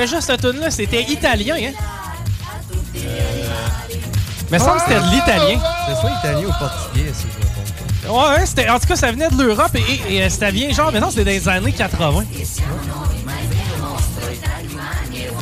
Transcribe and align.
Déjà, 0.00 0.20
cette 0.20 0.40
tune 0.40 0.60
là 0.60 0.70
C'était 0.70 1.02
italien, 1.02 1.56
hein? 1.58 1.72
Mais 4.50 4.58
ça 4.58 4.74
me 4.74 4.78
semble 4.78 4.80
que 4.80 4.88
c'était 4.88 5.00
de 5.00 5.10
l'italien. 5.14 5.60
C'est 5.88 6.00
soit 6.00 6.10
italien 6.18 6.48
ou 6.48 6.52
portugais, 6.58 7.12
si 7.12 7.22
je 7.22 7.38
me 7.38 8.12
trompe 8.12 8.28
pas. 8.28 8.36
Ouais, 8.36 8.46
c'était, 8.46 8.68
en 8.68 8.78
tout 8.78 8.86
cas, 8.86 8.96
ça 8.96 9.10
venait 9.10 9.28
de 9.28 9.42
l'Europe 9.42 9.74
et, 9.74 10.14
et, 10.14 10.22
euh, 10.22 10.28
c'était 10.30 10.52
bien, 10.52 10.70
genre, 10.72 10.92
mais 10.92 11.00
non, 11.00 11.10
c'était 11.10 11.24
dans 11.24 11.30
les 11.30 11.48
années 11.48 11.72
80. 11.72 12.24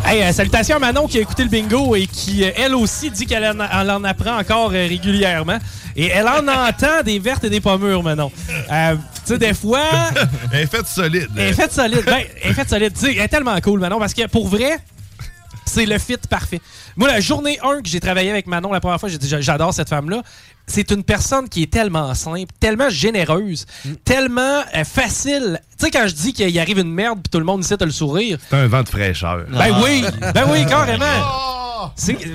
Hey, 0.06 0.22
euh, 0.22 0.32
salutations 0.32 0.76
à 0.76 0.78
Manon 0.78 1.06
qui 1.06 1.18
a 1.18 1.20
écouté 1.22 1.44
le 1.44 1.48
bingo 1.48 1.94
et 1.96 2.06
qui, 2.06 2.44
euh, 2.44 2.50
elle 2.56 2.74
aussi, 2.74 3.10
dit 3.10 3.26
qu'elle 3.26 3.44
en, 3.46 3.60
en 3.60 4.04
apprend 4.04 4.38
encore 4.38 4.68
euh, 4.70 4.86
régulièrement. 4.86 5.58
Et 5.96 6.06
elle 6.08 6.28
en 6.28 6.46
entend 6.68 7.02
des 7.04 7.18
vertes 7.18 7.44
et 7.44 7.50
des 7.50 7.60
pommures, 7.60 8.02
Manon. 8.02 8.30
Euh, 8.70 8.96
sais, 9.26 9.38
des 9.38 9.54
fois... 9.54 9.82
Elle 10.52 10.60
est 10.60 10.66
faite 10.66 10.86
solide. 10.86 11.28
Elle 11.36 11.48
est 11.48 11.52
faite 11.52 11.72
solide. 11.72 12.02
Ben, 12.06 12.24
elle 12.42 12.50
est 12.50 12.54
faite 12.54 12.68
solide. 12.68 12.92
Tu 12.94 13.00
sais, 13.00 13.12
elle 13.14 13.22
est 13.22 13.28
tellement 13.28 13.58
cool, 13.60 13.80
Manon, 13.80 13.98
parce 13.98 14.14
que 14.14 14.26
pour 14.26 14.48
vrai, 14.48 14.78
c'est 15.66 15.86
le 15.86 15.98
fit 15.98 16.16
parfait. 16.28 16.60
Moi, 16.96 17.08
la 17.08 17.20
journée 17.20 17.58
1 17.62 17.82
que 17.82 17.88
j'ai 17.88 18.00
travaillé 18.00 18.30
avec 18.30 18.46
Manon 18.46 18.72
la 18.72 18.80
première 18.80 19.00
fois, 19.00 19.08
j'ai 19.08 19.18
dit 19.18 19.28
j'adore 19.40 19.74
cette 19.74 19.88
femme-là. 19.88 20.22
C'est 20.66 20.90
une 20.92 21.02
personne 21.02 21.48
qui 21.48 21.62
est 21.62 21.70
tellement 21.72 22.14
simple, 22.14 22.50
tellement 22.58 22.88
généreuse, 22.88 23.66
tellement 24.04 24.62
euh, 24.74 24.84
facile. 24.84 25.60
Tu 25.78 25.84
sais, 25.86 25.90
quand 25.90 26.06
je 26.06 26.14
dis 26.14 26.32
qu'il 26.32 26.58
arrive 26.58 26.78
une 26.78 26.92
merde 26.92 27.18
puis 27.22 27.30
tout 27.30 27.38
le 27.38 27.44
monde 27.44 27.62
ici 27.62 27.74
a 27.78 27.84
le 27.84 27.90
sourire. 27.90 28.38
C'est 28.48 28.56
un 28.56 28.66
vent 28.68 28.82
de 28.82 28.88
fraîcheur. 28.88 29.44
Ben 29.50 29.76
oui, 29.82 30.04
ben 30.34 30.44
oui, 30.50 30.64
carrément. 30.66 31.04
C'est- 31.04 31.63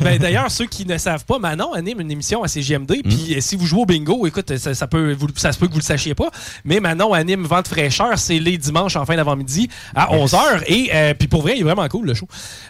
ben, 0.01 0.17
D'ailleurs, 0.17 0.49
ceux 0.51 0.65
qui 0.65 0.85
ne 0.85 0.97
savent 0.97 1.25
pas, 1.25 1.39
Manon 1.39 1.73
anime 1.73 2.01
une 2.01 2.11
émission 2.11 2.43
à 2.43 2.47
CGMD. 2.47 3.01
Puis 3.03 3.35
euh, 3.35 3.41
si 3.41 3.55
vous 3.55 3.65
jouez 3.65 3.81
au 3.81 3.85
bingo, 3.85 4.25
écoute, 4.27 4.57
ça, 4.57 4.73
ça 4.73 4.87
peut, 4.87 5.13
vous- 5.13 5.27
ça 5.35 5.51
se 5.51 5.57
peut 5.59 5.67
que 5.67 5.73
vous 5.73 5.79
le 5.79 5.83
sachiez 5.83 6.15
pas. 6.15 6.29
Mais 6.65 6.79
Manon 6.79 7.13
anime 7.13 7.43
Vente 7.45 7.67
fraîcheur. 7.67 8.17
C'est 8.17 8.39
les 8.39 8.57
dimanches 8.57 8.95
en 8.95 9.05
fin 9.05 9.15
d'avant-midi 9.15 9.69
à 9.95 10.11
11h. 10.15 10.63
Et 10.67 10.89
euh, 10.93 11.13
puis 11.13 11.27
pour 11.27 11.41
vrai, 11.41 11.53
il 11.55 11.61
est 11.61 11.63
vraiment 11.63 11.87
cool 11.87 12.05
le 12.07 12.13
show. 12.13 12.27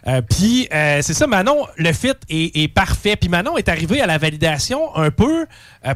Euh, 0.07 0.21
puis 0.21 0.67
euh, 0.73 0.99
c'est 1.01 1.13
ça, 1.13 1.27
Manon, 1.27 1.65
le 1.77 1.91
fit 1.93 2.11
est, 2.29 2.55
est 2.57 2.67
parfait. 2.67 3.15
Puis 3.15 3.29
Manon 3.29 3.57
est 3.57 3.69
arrivé 3.69 4.01
à 4.01 4.07
la 4.07 4.17
validation 4.17 4.95
un 4.95 5.11
peu 5.11 5.45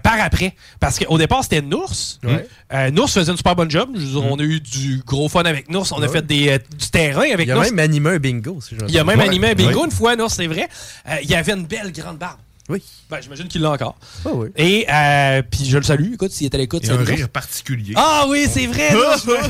par 0.01 0.15
après. 0.21 0.55
Parce 0.79 0.97
qu'au 0.99 1.17
départ, 1.17 1.43
c'était 1.43 1.61
Nours. 1.61 2.19
Ouais. 2.23 2.91
Nours 2.91 3.09
faisait 3.09 3.31
une 3.31 3.37
super 3.37 3.55
bonne 3.55 3.69
job. 3.71 3.89
Je 3.95 3.99
veux 3.99 4.05
dire, 4.21 4.23
On 4.25 4.39
a 4.39 4.43
eu 4.43 4.59
du 4.59 5.01
gros 5.05 5.27
fun 5.29 5.43
avec 5.43 5.69
Nours. 5.69 5.87
On 5.95 6.01
a 6.01 6.07
fait 6.07 6.25
des, 6.25 6.57
du 6.79 6.89
terrain 6.89 7.25
avec 7.33 7.47
Il 7.47 7.51
a 7.51 7.55
Nours. 7.55 7.63
même 7.65 7.79
animé 7.79 8.09
un 8.11 8.17
bingo, 8.17 8.59
si 8.61 8.75
Il 8.87 8.97
a 8.97 9.03
même 9.03 9.19
animé 9.19 9.49
un 9.49 9.53
bingo 9.53 9.79
Ouais. 9.79 9.85
une 9.85 9.91
fois, 9.91 10.15
non, 10.15 10.29
c'est 10.29 10.47
vrai. 10.47 10.67
Euh, 11.09 11.15
il 11.23 11.33
avait 11.35 11.53
une 11.53 11.65
belle 11.65 11.91
grande 11.91 12.17
barbe. 12.17 12.39
Oui. 12.69 12.81
Ben, 13.09 13.17
j'imagine 13.21 13.49
qu'il 13.49 13.61
l'a 13.61 13.71
encore. 13.71 13.97
Ah 14.25 14.29
oui. 14.33 14.47
Et 14.55 14.85
euh, 14.89 15.41
puis 15.51 15.65
je 15.65 15.77
le 15.77 15.83
salue, 15.83 16.13
écoute, 16.13 16.31
s'il 16.31 16.45
est 16.45 16.55
à 16.55 16.57
l'écoute. 16.57 16.81
Il 16.83 16.87
y 16.87 16.91
a 16.91 16.95
un 16.95 17.03
rire 17.03 17.27
particulier. 17.27 17.93
Ah 17.97 18.23
oui, 18.29 18.47
c'est 18.49 18.67
vrai. 18.67 18.89
je- 18.91 19.49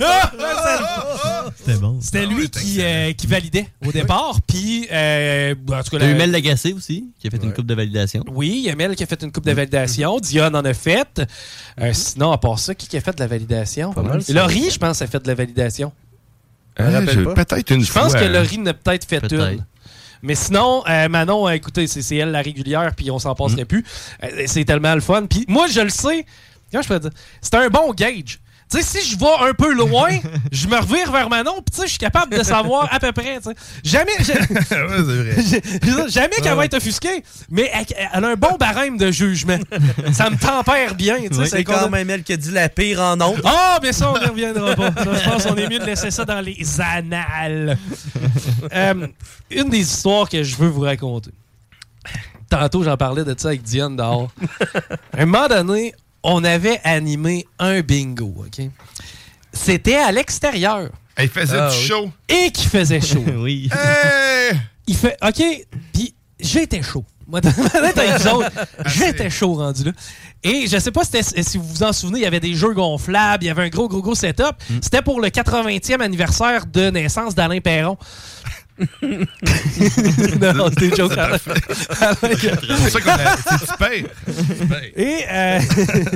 C'était 1.56 1.78
bon. 1.78 1.98
C'était 2.00 2.22
Ah 2.22 2.26
lui 2.26 2.48
qui, 2.50 2.80
excellent. 2.80 2.84
euh, 2.88 3.12
qui 3.12 3.26
validait 3.26 3.68
au 3.86 3.92
départ. 3.92 4.38
Puis, 4.46 4.88
euh, 4.90 5.54
en 5.54 5.82
tout 5.82 5.90
cas, 5.90 5.98
T'as 5.98 6.06
eu 6.08 6.12
la- 6.12 6.18
Mel 6.18 6.30
Lagacé 6.32 6.72
aussi, 6.72 7.10
qui 7.20 7.28
a 7.28 7.30
fait 7.30 7.42
une 7.42 7.52
coupe 7.52 7.66
de 7.66 7.74
validation. 7.74 8.24
oui, 8.32 8.48
il 8.56 8.62
y 8.66 8.70
a 8.70 8.74
Mel 8.76 8.96
qui 8.96 9.02
a 9.02 9.06
fait 9.06 9.22
une 9.22 9.30
coupe 9.32 9.46
de 9.46 9.52
validation. 9.52 10.18
Dion 10.18 10.46
en 10.46 10.64
a 10.64 10.74
fait. 10.74 11.22
Euh, 11.80 11.92
sinon, 11.92 12.32
à 12.32 12.38
part 12.38 12.58
ça, 12.58 12.74
qui 12.74 12.96
a 12.96 13.00
fait 13.00 13.14
de 13.14 13.20
la 13.20 13.26
validation? 13.26 13.92
Pas 13.92 14.02
mal. 14.02 14.20
Laurie, 14.28 14.70
je 14.70 14.78
pense, 14.78 15.00
a 15.02 15.06
fait 15.06 15.22
de 15.22 15.28
la 15.28 15.34
validation. 15.34 15.92
me 16.78 16.84
rappelle 16.84 17.08
Euh, 17.10 17.12
je- 17.12 17.20
pas. 17.30 17.44
Peut-être 17.44 17.70
une 17.70 17.84
Je 17.84 17.90
fois. 17.90 18.02
pense 18.02 18.14
que. 18.14 18.24
Laurie 18.24 18.58
n'a 18.58 18.74
peut-être 18.74 19.04
fait 19.06 19.20
Peut-être. 19.20 19.52
une. 19.52 19.64
Mais 20.22 20.34
sinon, 20.34 20.82
euh, 20.88 21.08
Manon, 21.08 21.48
euh, 21.48 21.52
écoutez, 21.52 21.86
c'est 21.86 22.16
elle 22.16 22.30
la 22.30 22.42
régulière, 22.42 22.94
puis 22.94 23.10
on 23.10 23.18
s'en 23.18 23.34
passerait 23.34 23.64
plus. 23.64 23.84
Euh, 24.22 24.44
c'est 24.46 24.64
tellement 24.64 24.94
le 24.94 25.00
fun. 25.00 25.26
Puis 25.26 25.44
moi, 25.48 25.66
je 25.68 25.80
le 25.80 25.88
sais. 25.88 26.26
Comment 26.70 26.82
je 26.82 26.88
peux 26.88 27.00
dire? 27.00 27.10
C'est 27.40 27.54
un 27.54 27.68
bon 27.68 27.92
gauge. 27.92 28.38
Tu 28.70 28.80
sais, 28.82 29.00
si 29.00 29.10
je 29.10 29.18
vais 29.18 29.48
un 29.48 29.52
peu 29.52 29.74
loin, 29.74 30.10
je 30.52 30.68
me 30.68 30.76
revire 30.76 31.10
vers 31.10 31.28
Manon, 31.28 31.54
puis 31.56 31.64
tu 31.72 31.76
sais, 31.78 31.82
je 31.86 31.90
suis 31.90 31.98
capable 31.98 32.36
de 32.36 32.42
savoir 32.44 32.88
à 32.92 33.00
peu 33.00 33.10
près. 33.10 33.40
tu 33.40 33.50
sais. 33.50 33.56
Jamais, 33.82 34.12
Ouais, 34.20 34.24
c'est 34.68 35.90
vrai. 35.90 36.08
jamais 36.08 36.36
qu'elle 36.42 36.54
va 36.54 36.64
être 36.66 36.74
offusquée, 36.74 37.24
mais 37.50 37.70
elle, 37.74 37.84
elle 38.14 38.24
a 38.24 38.28
un 38.28 38.34
bon 38.36 38.56
barème 38.58 38.96
de 38.96 39.10
jugement. 39.10 39.58
Ça 40.12 40.30
me 40.30 40.36
tempère 40.36 40.94
bien. 40.94 41.16
tu 41.28 41.34
sais, 41.34 41.46
C'est 41.46 41.64
quand 41.64 41.90
même 41.90 42.10
elle 42.10 42.22
qui 42.22 42.32
a 42.34 42.36
dit 42.36 42.52
la 42.52 42.68
pire 42.68 43.00
en 43.00 43.20
ondes. 43.20 43.40
ah, 43.44 43.78
mais 43.82 43.92
ça, 43.92 44.12
on 44.12 44.18
n'y 44.18 44.26
reviendra 44.26 44.74
pas. 44.76 44.90
Je 44.96 45.28
pense 45.28 45.46
qu'on 45.46 45.56
est 45.56 45.68
mieux 45.68 45.80
de 45.80 45.86
laisser 45.86 46.10
ça 46.12 46.24
dans 46.24 46.40
les 46.40 46.64
annales. 46.80 47.76
Euh, 48.72 49.06
une 49.50 49.68
des 49.68 49.80
histoires 49.80 50.28
que 50.28 50.42
je 50.44 50.54
veux 50.56 50.68
vous 50.68 50.82
raconter. 50.82 51.32
Tantôt, 52.48 52.82
j'en 52.82 52.96
parlais 52.96 53.24
de 53.24 53.34
ça 53.36 53.48
avec 53.48 53.62
Diane 53.62 53.96
dehors. 53.96 54.30
À 55.16 55.22
un 55.22 55.26
moment 55.26 55.48
donné, 55.48 55.94
on 56.22 56.44
avait 56.44 56.80
animé 56.84 57.46
un 57.58 57.80
bingo, 57.80 58.34
OK? 58.46 58.66
C'était 59.52 59.96
à 59.96 60.12
l'extérieur 60.12 60.90
Elle 61.16 61.28
faisait 61.28 61.58
Ah, 61.58 61.70
du 61.70 61.76
oui. 61.76 61.82
show. 61.86 62.10
et 62.28 62.50
qui 62.50 62.66
faisait 62.66 63.00
chaud. 63.00 63.24
oui. 63.38 63.68
Hey! 63.72 64.56
Il 64.86 64.96
fait 64.96 65.16
OK, 65.22 65.42
puis 65.92 66.14
j'étais 66.38 66.82
chaud. 66.82 67.04
Moi, 67.26 67.38
autres, 67.46 68.50
j'étais 68.86 69.30
chaud 69.30 69.54
rendu 69.54 69.84
là. 69.84 69.92
Et 70.42 70.66
je 70.66 70.78
sais 70.78 70.90
pas 70.90 71.02
si, 71.04 71.58
vous 71.58 71.64
vous 71.64 71.82
en 71.84 71.92
souvenez, 71.92 72.18
il 72.20 72.22
y 72.22 72.26
avait 72.26 72.40
des 72.40 72.54
jeux 72.54 72.72
gonflables, 72.74 73.44
il 73.44 73.46
y 73.46 73.50
avait 73.50 73.62
un 73.64 73.68
gros, 73.68 73.86
gros, 73.88 74.02
gros 74.02 74.16
setup. 74.16 74.56
C'était 74.82 75.02
pour 75.02 75.20
le 75.20 75.28
80e 75.28 76.00
anniversaire 76.00 76.66
de 76.66 76.90
naissance 76.90 77.34
d'Alain 77.36 77.60
Perron. 77.60 77.96
non, 79.02 80.68
c'était 80.70 80.86
une 80.88 80.96
joke. 80.96 81.16
Alain. 81.18 81.36
C'est 81.38 82.66
pour 82.66 82.88
ça 82.88 83.00
qu'on 83.00 83.10
a. 83.10 83.36
Tu 83.58 83.76
payes. 83.78 84.06
Et, 84.96 85.24
euh, 85.30 85.60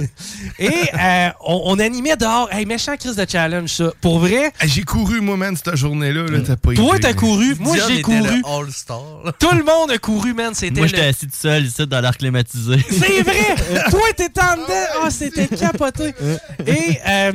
et 0.59 0.71
euh, 0.99 1.29
on, 1.45 1.63
on 1.67 1.79
animait 1.79 2.17
dehors. 2.17 2.49
Hey, 2.53 2.67
méchant 2.67 2.97
crise 2.97 3.17
de 3.17 3.27
challenge, 3.29 3.71
ça. 3.71 3.93
Pour 4.01 4.19
vrai, 4.21 4.53
Hey, 4.61 4.69
J'ai 4.69 4.83
couru, 4.83 5.21
moi, 5.21 5.37
man, 5.37 5.57
cette 5.57 5.77
journée-là. 5.77 6.25
Là, 6.27 6.39
t'as 6.47 6.57
pas 6.57 6.75
toi, 6.75 6.99
t'as 7.01 7.13
couru. 7.13 7.55
Moi, 7.59 7.77
j'ai 7.89 8.03
couru. 8.03 8.19
le 8.41 8.43
All-Star. 8.49 9.03
Tout 9.39 9.55
le 9.57 9.65
monde 9.65 9.91
a 9.91 9.99
couru, 9.99 10.35
man. 10.35 10.55
C'était 10.55 10.73
Moi, 10.81 10.83
le- 10.83 10.89
j'étais 10.89 11.07
assis 11.07 11.27
tout 11.27 11.37
seul 11.39 11.65
ici 11.67 11.87
dans 11.87 12.01
l'air 12.01 12.17
climatisé. 12.17 12.77
C'est 12.91 13.23
vrai! 13.23 13.55
Toi, 13.91 14.01
t'étais 14.17 14.41
en 14.41 14.55
dedans! 14.57 15.03
Ah, 15.03 15.11
c'était 15.11 15.47
capoté! 15.49 16.15
Et 16.67 16.99
euh, 17.07 17.33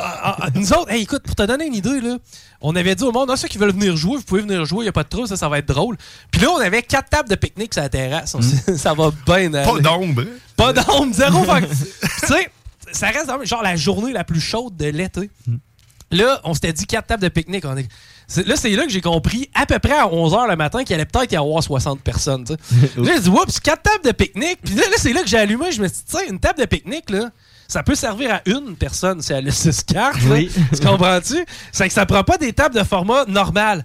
ah, 0.00 0.36
ah, 0.40 0.46
nous 0.54 0.72
autres, 0.72 0.90
hey, 0.90 1.02
écoute, 1.02 1.22
pour 1.24 1.34
te 1.34 1.42
donner 1.42 1.66
une 1.66 1.74
idée, 1.74 2.00
là, 2.00 2.16
on 2.60 2.74
avait 2.76 2.94
dit 2.94 3.02
au 3.04 3.12
monde, 3.12 3.28
ah, 3.32 3.36
ceux 3.36 3.48
qui 3.48 3.58
veulent 3.58 3.72
venir 3.72 3.96
jouer, 3.96 4.16
vous 4.16 4.22
pouvez 4.22 4.42
venir 4.42 4.64
jouer, 4.64 4.71
il 4.80 4.84
n'y 4.84 4.88
a 4.88 4.92
pas 4.92 5.02
de 5.04 5.08
trouble, 5.08 5.28
ça, 5.28 5.36
ça 5.36 5.48
va 5.48 5.58
être 5.58 5.68
drôle. 5.68 5.96
Puis 6.30 6.40
là, 6.40 6.48
on 6.50 6.58
avait 6.58 6.82
quatre 6.82 7.10
tables 7.10 7.28
de 7.28 7.34
pique-nique 7.34 7.74
sur 7.74 7.82
la 7.82 7.88
terrasse. 7.88 8.34
S'est- 8.40 8.76
ça 8.78 8.94
va 8.94 9.10
bien. 9.26 9.50
Pas 9.50 9.78
d'ombre. 9.80 10.24
Pas 10.56 10.72
d'ombre, 10.72 11.12
zéro. 11.14 11.44
Tu 11.44 12.26
sais, 12.26 12.50
ça 12.92 13.08
reste 13.08 13.28
genre 13.44 13.62
la 13.62 13.76
journée 13.76 14.12
la 14.12 14.24
plus 14.24 14.40
chaude 14.40 14.76
de 14.76 14.86
l'été. 14.86 15.30
Là, 16.10 16.40
on 16.44 16.52
s'était 16.54 16.72
dit 16.72 16.86
quatre 16.86 17.06
tables 17.06 17.22
de 17.22 17.28
pique-nique. 17.28 17.64
On 17.64 17.76
est- 17.76 17.88
c'est- 18.26 18.46
Là, 18.46 18.54
c'est 18.56 18.70
là 18.70 18.84
que 18.84 18.90
j'ai 18.90 19.00
compris 19.00 19.48
à 19.54 19.64
peu 19.64 19.78
près 19.78 19.96
à 19.98 20.06
11h 20.06 20.46
le 20.48 20.56
matin 20.56 20.84
qu'il 20.84 20.94
allait 20.94 21.06
peut-être 21.06 21.32
y 21.32 21.36
avoir 21.36 21.62
60 21.62 22.00
personnes. 22.02 22.44
là, 22.96 23.12
j'ai 23.14 23.20
dit, 23.20 23.28
oups, 23.30 23.60
quatre 23.60 23.82
tables 23.82 24.04
de 24.04 24.12
pique-nique. 24.12 24.58
Puis 24.62 24.74
là, 24.74 24.82
là, 24.90 24.96
c'est 24.98 25.12
là 25.14 25.22
que 25.22 25.28
j'ai 25.28 25.38
allumé. 25.38 25.72
Je 25.72 25.80
me 25.80 25.88
suis 25.88 25.98
dit, 25.98 26.04
tu 26.12 26.18
sais, 26.18 26.28
une 26.28 26.38
table 26.38 26.60
de 26.60 26.66
pique-nique, 26.66 27.08
là, 27.08 27.30
ça 27.66 27.82
peut 27.82 27.94
servir 27.94 28.34
à 28.34 28.42
une 28.44 28.76
personne 28.76 29.22
si 29.22 29.32
elle 29.32 29.48
a 29.48 29.50
six 29.52 29.82
cartes. 29.84 30.20
là. 30.24 30.34
Oui. 30.34 30.50
tu 30.74 30.86
comprends-tu? 30.86 31.42
C'est 31.72 31.88
que 31.88 31.94
ça 31.94 32.04
prend 32.04 32.22
pas 32.24 32.36
des 32.36 32.52
tables 32.52 32.74
de 32.74 32.84
format 32.84 33.24
normal. 33.24 33.82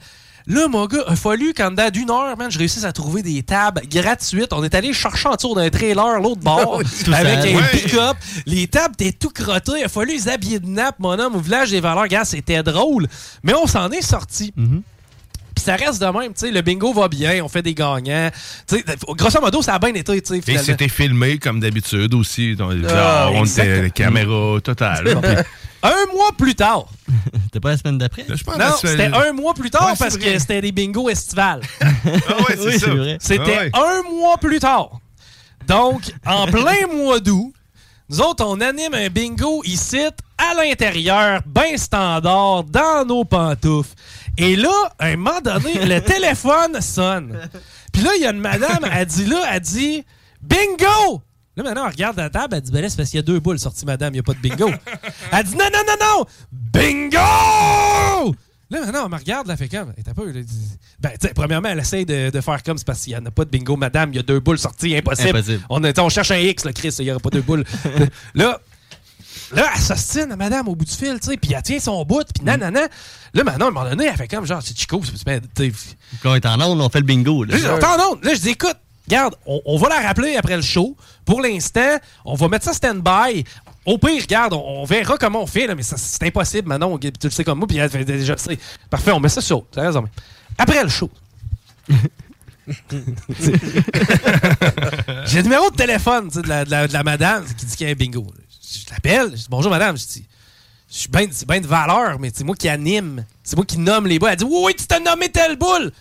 Là, 0.47 0.67
mon 0.69 0.85
gars, 0.85 1.03
il 1.07 1.13
a 1.13 1.15
fallu 1.17 1.53
qu'en 1.53 1.71
dedans 1.71 1.89
d'une 1.89 2.09
heure, 2.09 2.37
man, 2.37 2.49
je 2.49 2.57
réussisse 2.57 2.85
à 2.85 2.93
trouver 2.93 3.21
des 3.21 3.43
tables 3.43 3.81
gratuites. 3.89 4.53
On 4.53 4.63
est 4.63 4.73
allé 4.75 4.93
chercher 4.93 5.27
en 5.27 5.35
dessous 5.35 5.53
d'un 5.53 5.69
trailer 5.69 6.21
l'autre 6.21 6.39
bord 6.41 6.81
avec 7.13 7.39
un 7.39 7.57
Ouais. 7.57 7.69
pick-up. 7.73 8.15
Les 8.45 8.67
tables 8.67 8.95
étaient 8.99 9.11
tout 9.11 9.29
crottées. 9.29 9.79
Il 9.79 9.83
a 9.83 9.89
fallu 9.89 10.13
les 10.13 10.29
habiller 10.29 10.59
de 10.59 10.67
nappe, 10.67 10.95
mon 10.99 11.19
homme, 11.19 11.35
au 11.35 11.39
village 11.39 11.71
des 11.71 11.81
valeurs. 11.81 12.07
Gars, 12.07 12.23
c'était 12.23 12.63
drôle. 12.63 13.07
Mais 13.43 13.53
on 13.53 13.67
s'en 13.67 13.91
est 13.91 14.01
sorti. 14.01 14.53
Puis 14.55 15.63
ça 15.65 15.75
reste 15.75 15.99
de 15.99 16.05
même, 16.05 16.33
tu 16.33 16.41
sais, 16.45 16.51
le 16.51 16.61
bingo 16.61 16.93
va 16.93 17.07
bien, 17.07 17.43
on 17.43 17.49
fait 17.49 17.63
des 17.63 17.73
gagnants. 17.73 18.29
Sais, 18.67 18.85
grosso 19.17 19.41
modo, 19.41 19.61
ça 19.63 19.73
a 19.73 19.79
bien 19.79 19.89
été, 19.89 20.21
tu 20.21 20.27
sais, 20.27 20.37
Et 20.37 20.41
finalement. 20.41 20.63
c'était 20.65 20.87
filmé 20.87 21.39
comme 21.39 21.59
d'habitude 21.59 22.13
aussi. 22.13 22.55
Donc, 22.55 22.73
Ah, 22.87 23.29
on 23.33 23.43
était 23.43 23.89
caméra 23.89 24.59
totale. 24.63 25.17
Un 25.83 26.05
mois 26.13 26.31
plus 26.37 26.55
tard. 26.55 26.87
C'était 27.43 27.59
pas 27.59 27.69
la 27.71 27.77
semaine 27.77 27.97
d'après? 27.97 28.25
là, 28.27 28.35
je 28.35 28.43
pense 28.43 28.57
Non, 28.57 28.73
c'était 28.81 29.05
un 29.05 29.31
mois 29.33 29.53
plus 29.53 29.69
tard 29.69 29.87
Ouais, 29.89 29.93
parce 29.97 30.15
vrai. 30.17 30.33
que 30.33 30.39
c'était 30.39 30.61
des 30.61 30.71
bingos 30.71 31.09
estivales. 31.09 31.61
Ah 31.81 31.89
ouais, 32.47 32.55
c'est 32.57 32.59
Oui, 32.65 32.73
ça. 32.79 32.85
c'est 32.85 32.95
vrai. 32.95 33.17
C'était 33.19 33.69
Ah 33.73 33.79
ouais. 33.81 33.89
un 33.99 34.03
mois 34.11 34.37
plus 34.37 34.59
tard. 34.59 34.91
Donc, 35.67 36.01
en 36.25 36.47
plein 36.47 36.87
mois 36.93 37.19
d'août, 37.19 37.53
nous 38.09 38.21
autres, 38.21 38.45
on 38.45 38.59
anime 38.61 38.93
un 38.93 39.09
bingo 39.09 39.61
ici, 39.65 39.99
à 40.37 40.53
l'intérieur, 40.55 41.41
bien 41.45 41.75
standard, 41.77 42.63
dans 42.63 43.05
nos 43.05 43.25
pantoufles. 43.25 43.93
Et 44.37 44.55
là, 44.55 44.71
à 44.99 45.07
un 45.07 45.17
moment 45.17 45.41
donné, 45.41 45.85
le 45.85 45.99
téléphone 45.99 46.79
sonne. 46.79 47.49
Puis 47.91 48.01
là, 48.03 48.11
il 48.15 48.21
y 48.21 48.25
a 48.25 48.31
une 48.31 48.39
madame, 48.39 48.79
elle 48.91 49.05
dit 49.05 49.25
là, 49.25 49.43
elle 49.51 49.59
dit 49.59 50.05
Bingo! 50.41 51.21
Là, 51.57 51.63
maintenant, 51.63 51.85
elle 51.85 51.91
regarde 51.91 52.17
la 52.17 52.29
table, 52.29 52.55
elle 52.55 52.61
dit 52.61 52.71
Ben 52.71 52.81
là, 52.81 52.89
c'est 52.89 52.97
parce 52.97 53.09
qu'il 53.09 53.17
y 53.17 53.19
a 53.19 53.23
deux 53.23 53.39
boules 53.39 53.57
sorties, 53.59 53.85
madame, 53.85 54.09
il 54.13 54.17
n'y 54.17 54.19
a 54.19 54.23
pas 54.23 54.33
de 54.33 54.39
bingo. 54.39 54.69
elle 55.31 55.43
dit 55.43 55.55
Non, 55.55 55.65
non, 55.73 55.79
non, 55.87 55.95
non! 56.19 56.25
Bingo! 56.51 58.35
Là, 58.69 58.81
maintenant, 58.81 59.05
on 59.05 59.09
me 59.09 59.15
regarde, 59.15 59.47
là, 59.47 59.55
fait 59.55 59.69
comme, 59.69 59.93
elle 59.97 60.03
est 60.07 60.13
peu, 60.13 60.29
elle 60.29 60.43
dit- 60.43 60.77
ben, 60.99 61.11
tu 61.19 61.25
sais, 61.27 61.33
premièrement, 61.33 61.69
elle 61.69 61.79
essaye 61.79 62.05
de, 62.05 62.29
de 62.29 62.41
faire 62.41 62.61
comme, 62.63 62.77
c'est 62.77 62.85
parce 62.85 62.99
qu'il 63.01 63.13
n'y 63.13 63.19
en 63.19 63.25
a 63.25 63.31
pas 63.31 63.45
de 63.45 63.49
bingo, 63.49 63.77
madame, 63.77 64.11
il 64.11 64.17
y 64.17 64.19
a 64.19 64.23
deux 64.23 64.41
boules 64.41 64.59
sorties, 64.59 64.95
impossible. 64.95 65.29
Impossible. 65.29 65.63
On, 65.69 65.81
est- 65.85 65.97
on 65.99 66.09
cherche 66.09 66.31
un 66.31 66.37
X, 66.37 66.65
là, 66.65 66.73
Chris, 66.73 66.93
il 66.99 67.05
n'y 67.05 67.11
aura 67.11 67.19
pas 67.21 67.29
deux 67.29 67.41
boules. 67.41 67.63
là, 68.35 68.59
là, 69.53 69.69
elle 69.73 69.81
s'ostine, 69.81 70.35
madame, 70.37 70.67
au 70.67 70.75
bout 70.75 70.83
du 70.85 70.91
fil, 70.91 71.17
tu 71.21 71.29
sais, 71.31 71.37
puis 71.37 71.53
elle 71.53 71.63
tient 71.63 71.79
son 71.79 72.03
bout, 72.03 72.25
puis 72.35 72.43
nanana. 72.43 72.81
Là, 73.33 73.43
maintenant, 73.45 73.65
à 73.67 73.69
un 73.69 73.71
moment 73.71 73.89
donné, 73.89 74.05
elle 74.07 74.17
fait 74.17 74.27
comme, 74.27 74.45
genre, 74.45 74.61
c'est 74.61 74.77
Chico, 74.77 75.01
c'est- 75.03 75.23
ben, 75.25 75.39
tu 75.55 75.71
sais, 75.71 75.95
Quand 76.21 76.31
on 76.31 76.35
est 76.35 76.45
en 76.45 76.59
onde, 76.59 76.81
on 76.81 76.89
fait 76.89 76.99
le 76.99 77.05
bingo. 77.05 77.45
Là. 77.45 77.53
Là, 77.55 77.59
dis, 77.61 77.65
attends, 77.67 77.97
non. 77.97 78.19
Là, 78.21 78.33
je 78.33 78.41
dis, 78.41 78.49
écoute, 78.49 78.75
regarde, 79.07 79.35
on, 79.45 79.61
on 79.65 79.77
va 79.77 79.89
la 79.89 80.01
rappeler 80.01 80.35
après 80.35 80.55
le 80.55 80.61
show. 80.61 80.95
Pour 81.25 81.41
l'instant, 81.41 81.97
on 82.25 82.35
va 82.35 82.47
mettre 82.47 82.65
ça 82.65 82.73
stand-by. 82.73 83.43
Au 83.85 83.97
pire, 83.97 84.21
regarde, 84.21 84.53
on, 84.53 84.81
on 84.81 84.85
verra 84.85 85.17
comment 85.17 85.41
on 85.43 85.47
fait, 85.47 85.65
là, 85.67 85.75
mais 85.75 85.83
c'est 85.83 86.23
impossible, 86.23 86.67
Manon. 86.67 86.97
Tu 86.97 87.11
le 87.23 87.29
sais 87.29 87.43
comme 87.43 87.59
moi, 87.59 87.67
puis 87.67 87.77
elle 87.77 87.89
fait 87.89 88.03
déjà, 88.05 88.35
tu 88.35 88.43
sais. 88.43 88.59
Parfait, 88.89 89.11
on 89.11 89.19
met 89.19 89.29
ça 89.29 89.41
sur. 89.41 89.65
T'as 89.71 89.83
raison. 89.83 90.01
mais 90.01 90.09
Après 90.57 90.83
le 90.83 90.89
show. 90.89 91.09
J'ai 95.25 95.37
le 95.37 95.43
numéro 95.43 95.69
de 95.69 95.75
téléphone 95.75 96.29
de 96.29 96.41
la, 96.47 96.65
de 96.65 96.71
la- 96.71 96.87
de 96.87 96.93
la 96.93 97.03
madame 97.03 97.45
qui 97.57 97.65
dit 97.65 97.75
qu'il 97.75 97.87
y 97.87 97.89
a 97.89 97.93
un 97.93 97.95
bingo. 97.95 98.27
Je 98.69 98.91
l'appelle, 98.91 99.31
je 99.31 99.35
dis 99.37 99.47
bonjour 99.49 99.71
madame, 99.71 99.97
je 99.97 100.05
dis 100.05 100.25
je 100.89 100.97
suis 100.99 101.09
bien 101.09 101.59
de 101.61 101.67
valeur, 101.67 102.17
mais 102.19 102.31
c'est 102.33 102.43
moi 102.45 102.55
qui 102.55 102.69
anime. 102.69 103.25
C'est 103.43 103.55
moi 103.57 103.65
qui 103.65 103.77
nomme 103.77 104.07
les 104.07 104.19
boules. 104.19 104.29
Elle 104.31 104.37
dit 104.37 104.45
Oui, 104.45 104.59
oui, 104.67 104.75
tu 104.77 104.85
t'as 104.87 104.99
nommé 105.01 105.29
telle 105.29 105.57
boule. 105.57 105.91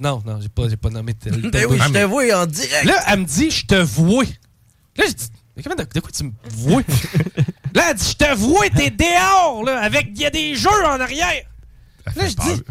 Non, 0.00 0.22
non, 0.24 0.38
j'ai 0.40 0.48
pas, 0.48 0.68
j'ai 0.68 0.76
pas 0.76 0.90
nommé 0.90 1.14
telle 1.14 1.40
Ben 1.50 1.66
oui, 1.68 1.78
je 1.82 1.92
te 1.92 2.04
vois 2.04 2.42
en 2.42 2.46
direct. 2.46 2.84
Là, 2.84 3.02
elle 3.08 3.20
me 3.20 3.24
dit 3.24 3.50
Je 3.50 3.66
te 3.66 3.74
vois. 3.74 4.24
Là, 4.96 5.04
je 5.08 5.12
dis 5.12 5.28
Mais 5.56 5.62
comment 5.62 5.74
de, 5.76 5.84
de 5.92 6.00
quoi 6.00 6.10
tu 6.12 6.24
me 6.24 6.32
vois? 6.50 6.82
Là, 7.74 7.90
elle 7.90 7.96
dit 7.96 8.08
Je 8.10 8.16
te 8.24 8.34
vois, 8.36 8.68
t'es 8.70 8.90
dehors, 8.90 9.64
là, 9.64 9.80
avec 9.80 10.08
il 10.14 10.20
y 10.20 10.26
a 10.26 10.30
des 10.30 10.54
jeux 10.54 10.68
en 10.86 11.00
arrière. 11.00 11.42
Là, 12.14 12.28
je 12.28 12.34
dis 12.34 12.62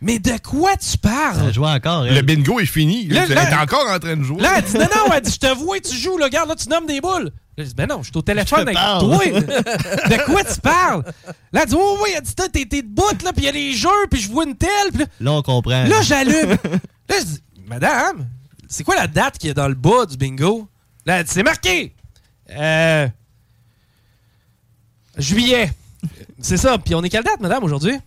Mais 0.00 0.18
de 0.18 0.36
quoi 0.38 0.76
tu 0.76 0.96
parles? 0.98 1.42
Elle 1.46 1.54
jouait 1.54 1.70
encore. 1.70 2.04
Le 2.04 2.20
bingo 2.22 2.60
est 2.60 2.66
fini. 2.66 3.06
Là, 3.08 3.24
Elle 3.28 3.34
là- 3.34 3.50
est 3.50 3.54
encore 3.54 3.88
en 3.90 3.98
train 3.98 4.16
de 4.16 4.22
jouer. 4.22 4.40
Là, 4.40 4.54
elle 4.58 4.64
dit 4.64 4.74
non, 4.74 4.86
non, 4.94 5.12
elle 5.12 5.22
dit 5.22 5.32
je 5.32 5.38
te 5.38 5.54
vois, 5.54 5.80
tu 5.80 5.96
joues, 5.96 6.18
là, 6.18 6.26
regarde, 6.26 6.48
là, 6.48 6.54
tu 6.56 6.68
nommes 6.68 6.86
des 6.86 7.00
boules. 7.00 7.30
Là, 7.60 7.64
je 7.64 7.68
dis 7.70 7.74
ben 7.74 7.86
non, 7.86 7.98
je 8.02 8.08
suis 8.10 8.16
au 8.16 8.22
téléphone 8.22 8.60
avec 8.60 8.74
parle. 8.74 9.00
toi. 9.04 9.18
De 9.26 10.24
quoi 10.24 10.42
tu 10.44 10.60
parles? 10.62 11.04
Là, 11.52 11.60
elle 11.62 11.68
dit 11.68 11.74
oui, 11.74 11.98
oui, 12.02 12.10
elle 12.16 12.22
dit 12.22 12.34
t'es 12.34 12.64
t'es 12.64 12.80
debout, 12.82 13.02
là, 13.22 13.32
puis 13.34 13.42
il 13.42 13.44
y 13.44 13.48
a 13.48 13.52
les 13.52 13.74
jeux, 13.74 13.88
puis 14.10 14.18
je 14.18 14.30
vois 14.30 14.44
une 14.44 14.56
telle, 14.56 14.70
là, 14.94 15.04
Là, 15.20 15.32
on 15.32 15.42
comprend. 15.42 15.84
là, 15.84 16.00
j'allume. 16.00 16.50
Là, 16.50 17.16
je 17.18 17.24
dis 17.24 17.42
madame, 17.66 18.26
c'est 18.66 18.82
quoi 18.82 18.94
la 18.94 19.06
date 19.06 19.36
qui 19.36 19.48
est 19.48 19.54
dans 19.54 19.68
le 19.68 19.74
bas 19.74 20.06
du 20.06 20.16
bingo? 20.16 20.68
Là, 21.04 21.18
elle 21.18 21.24
dit 21.24 21.30
c'est 21.34 21.42
marqué. 21.42 21.94
Euh. 22.50 23.06
Juillet. 25.18 25.70
C'est 26.40 26.56
ça. 26.56 26.78
Puis 26.78 26.94
on 26.94 27.02
est 27.02 27.10
quelle 27.10 27.24
date, 27.24 27.40
madame, 27.40 27.62
aujourd'hui? 27.64 27.98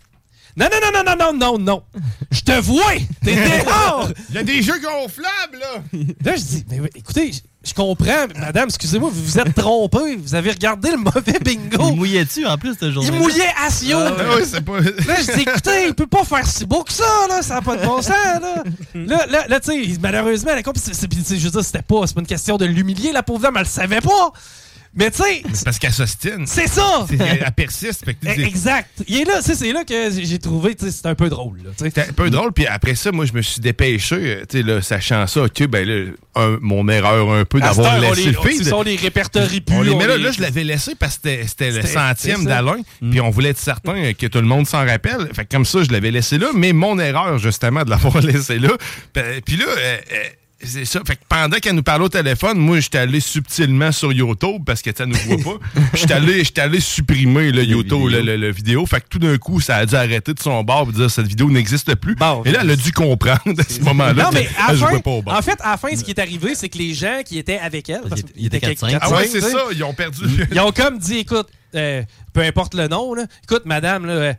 Non, 0.55 0.67
non, 0.71 0.77
non, 0.81 1.03
non, 1.03 1.15
non, 1.15 1.33
non, 1.33 1.33
non, 1.37 1.59
non. 1.59 1.83
Je 2.31 2.41
te 2.41 2.59
vois. 2.59 2.93
T'es 3.23 3.35
dehors. 3.65 4.09
Il 4.29 4.35
y 4.35 4.37
a 4.39 4.43
des 4.43 4.61
jeux 4.61 4.79
gonflables, 4.79 5.59
là! 5.59 5.83
Là, 6.23 6.35
je 6.35 6.41
dis, 6.41 6.65
mais 6.69 6.79
écoutez, 6.95 7.31
je, 7.65 7.73
comprends, 7.73 8.25
madame, 8.39 8.65
excusez-moi, 8.65 9.09
vous 9.13 9.23
vous 9.23 9.39
êtes 9.39 9.55
trompé. 9.55 10.15
Vous 10.17 10.35
avez 10.35 10.51
regardé 10.51 10.91
le 10.91 10.97
mauvais 10.97 11.39
bingo. 11.39 11.89
Il 11.91 11.95
mouillait-tu 11.97 12.45
en 12.45 12.57
plus 12.57 12.73
cette 12.79 12.91
journée? 12.91 13.09
Il 13.11 13.17
mouillait 13.19 13.53
à. 13.57 13.69
Ah 14.07 14.35
ouais, 14.35 14.45
c'est 14.45 14.61
pas. 14.61 14.79
Là, 14.79 15.15
je 15.19 15.33
dis, 15.33 15.41
écoutez, 15.41 15.87
il 15.87 15.93
peut 15.93 16.07
pas 16.07 16.23
faire 16.23 16.45
si 16.45 16.65
beau 16.65 16.83
que 16.83 16.91
ça, 16.91 17.03
là. 17.29 17.41
Ça 17.41 17.55
n'a 17.55 17.61
pas 17.61 17.75
de 17.77 17.85
bon 17.85 18.01
sens, 18.01 18.13
là. 18.13 18.63
Là, 18.93 19.25
là, 19.29 19.47
là, 19.47 19.59
tu 19.59 19.71
sais, 19.93 19.97
malheureusement, 20.01 20.51
la 20.53 20.63
comp, 20.63 20.77
c'est- 20.77 20.93
c'est- 20.93 21.07
c'est- 21.23 21.37
je 21.37 21.43
veux 21.45 21.51
dire, 21.51 21.63
c'était 21.63 21.81
pas, 21.81 22.05
c'est 22.05 22.13
pas 22.13 22.21
une 22.21 22.27
question 22.27 22.57
de 22.57 22.65
l'humilier, 22.65 23.11
la 23.11 23.23
pauvre 23.23 23.39
dame, 23.41 23.55
elle 23.57 23.63
le 23.63 23.67
savait 23.69 24.01
pas. 24.01 24.31
Mais 24.95 25.09
tu 25.09 25.23
sais, 25.23 25.41
C'est 25.53 25.65
parce 25.65 25.79
qu'elle 25.79 25.91
s'ostine. 25.91 26.45
c'est 26.45 26.67
ça. 26.67 27.05
Elle 27.09 27.51
persiste. 27.55 28.05
Fait 28.05 28.13
que 28.13 28.25
tu 28.27 28.35
dis- 28.35 28.43
Exact. 28.43 28.89
Il 29.07 29.21
est 29.21 29.25
là, 29.25 29.41
c'est 29.41 29.71
là 29.73 29.83
que 29.83 30.11
j'ai 30.11 30.37
trouvé, 30.37 30.75
c'est 30.77 31.05
un 31.07 31.15
peu 31.15 31.29
drôle. 31.29 31.59
C'était 31.77 32.01
un 32.01 32.13
peu 32.13 32.29
drôle, 32.29 32.51
puis 32.53 32.67
après 32.67 32.93
ça, 32.93 33.11
moi, 33.11 33.25
je 33.25 33.33
me 33.33 33.41
suis 33.41 33.59
dépêché, 33.59 34.15
euh, 34.15 34.45
tu 34.47 34.57
sais, 34.59 34.63
là, 34.63 34.81
sachant 34.83 35.25
ça, 35.25 35.43
ok, 35.43 35.65
ben 35.67 35.87
là, 35.87 36.11
un- 36.35 36.57
mon 36.61 36.87
erreur 36.89 37.31
un 37.33 37.43
peu 37.45 37.59
d'avoir 37.59 37.99
laissé 37.99 38.31
le 38.31 38.33
feed. 38.39 38.73
les 38.85 38.95
répertories 38.95 39.61
plus. 39.61 39.75
On 39.75 39.81
les 39.81 39.91
on 39.91 39.97
met 39.97 40.05
là, 40.07 40.17
les- 40.17 40.23
là, 40.23 40.31
je 40.31 40.41
l'avais 40.41 40.63
laissé 40.63 40.93
parce 40.95 41.17
que 41.17 41.29
c'était- 41.47 41.71
le 41.71 41.81
centième 41.81 42.45
d'Alain, 42.45 42.77
puis 43.09 43.19
on 43.19 43.29
voulait 43.31 43.49
être 43.49 43.57
certain 43.59 44.13
que 44.13 44.27
tout 44.27 44.39
le 44.39 44.47
monde 44.47 44.67
s'en 44.67 44.85
rappelle. 44.85 45.29
Fait 45.33 45.45
que 45.45 45.49
comme 45.55 45.65
ça, 45.65 45.83
je 45.83 45.89
l'avais 45.91 46.11
laissé 46.11 46.37
là, 46.37 46.47
mais 46.53 46.71
mon 46.73 46.99
erreur, 46.99 47.37
justement, 47.39 47.83
de 47.83 47.89
l'avoir 47.89 48.17
laissé 48.21 48.59
là. 48.59 48.69
Puis 49.13 49.23
puis 49.45 49.57
là, 49.57 49.65
euh, 49.67 49.97
euh, 50.11 50.23
c'est 50.65 50.85
ça. 50.85 51.01
Fait 51.05 51.15
que 51.15 51.21
pendant 51.27 51.57
qu'elle 51.57 51.75
nous 51.75 51.83
parlait 51.83 52.05
au 52.05 52.09
téléphone, 52.09 52.57
moi, 52.57 52.79
j'étais 52.79 52.97
allé 52.99 53.19
subtilement 53.19 53.91
sur 53.91 54.11
YouTube 54.13 54.61
parce 54.65 54.81
que 54.81 54.91
ça 54.95 55.05
nous 55.05 55.15
voit 55.15 55.37
pas. 55.59 55.81
J'étais 55.93 56.13
allé, 56.13 56.43
j'étais 56.43 56.61
allé 56.61 56.79
supprimer 56.79 57.51
le 57.51 57.63
YouTube, 57.63 58.07
le, 58.09 58.21
le- 58.21 58.37
le 58.37 58.51
vidéo. 58.51 58.85
Fait 58.85 59.01
que 59.01 59.07
tout 59.09 59.19
d'un 59.19 59.37
coup, 59.37 59.59
ça 59.61 59.77
a 59.77 59.85
dû 59.85 59.95
arrêter 59.95 60.33
de 60.33 60.39
son 60.39 60.63
bord 60.63 60.87
et 60.89 60.93
dire 60.93 61.09
cette 61.11 61.27
vidéo 61.27 61.49
n'existe 61.49 61.93
plus. 61.95 62.15
Bon, 62.15 62.43
et 62.45 62.51
là, 62.51 62.59
elle 62.63 62.71
a 62.71 62.75
dû 62.75 62.91
comprendre 62.91 63.59
à 63.59 63.63
ce 63.63 63.79
moment-là. 63.81 64.23
Non, 64.23 64.29
mais 64.33 64.47
à 64.57 64.67
fin, 64.67 64.73
jouait 64.75 64.99
pas 65.01 65.11
au 65.11 65.21
bon. 65.21 65.31
en 65.31 65.41
fait, 65.41 65.59
à 65.61 65.71
la 65.71 65.77
fin, 65.77 65.95
ce 65.95 66.03
qui 66.03 66.11
est 66.11 66.19
arrivé, 66.19 66.55
c'est 66.55 66.69
que 66.69 66.77
les 66.77 66.93
gens 66.93 67.21
qui 67.25 67.37
étaient 67.37 67.59
avec 67.59 67.89
elle, 67.89 68.01
parce 68.07 68.21
Il 68.35 68.45
était 68.47 68.59
4-5. 68.59 68.97
Ah 69.01 69.11
ouais, 69.11 69.27
c'est 69.27 69.41
ça, 69.41 69.59
ils 69.71 69.83
ont 69.83 69.93
perdu. 69.93 70.25
Ils 70.51 70.59
ont 70.59 70.71
comme 70.71 70.97
dit, 70.97 71.19
écoute, 71.19 71.47
euh, 71.75 72.03
peu 72.33 72.41
importe 72.41 72.73
le 72.75 72.87
nom, 72.87 73.13
là, 73.13 73.25
écoute, 73.43 73.63
madame, 73.65 74.05
là, 74.05 74.33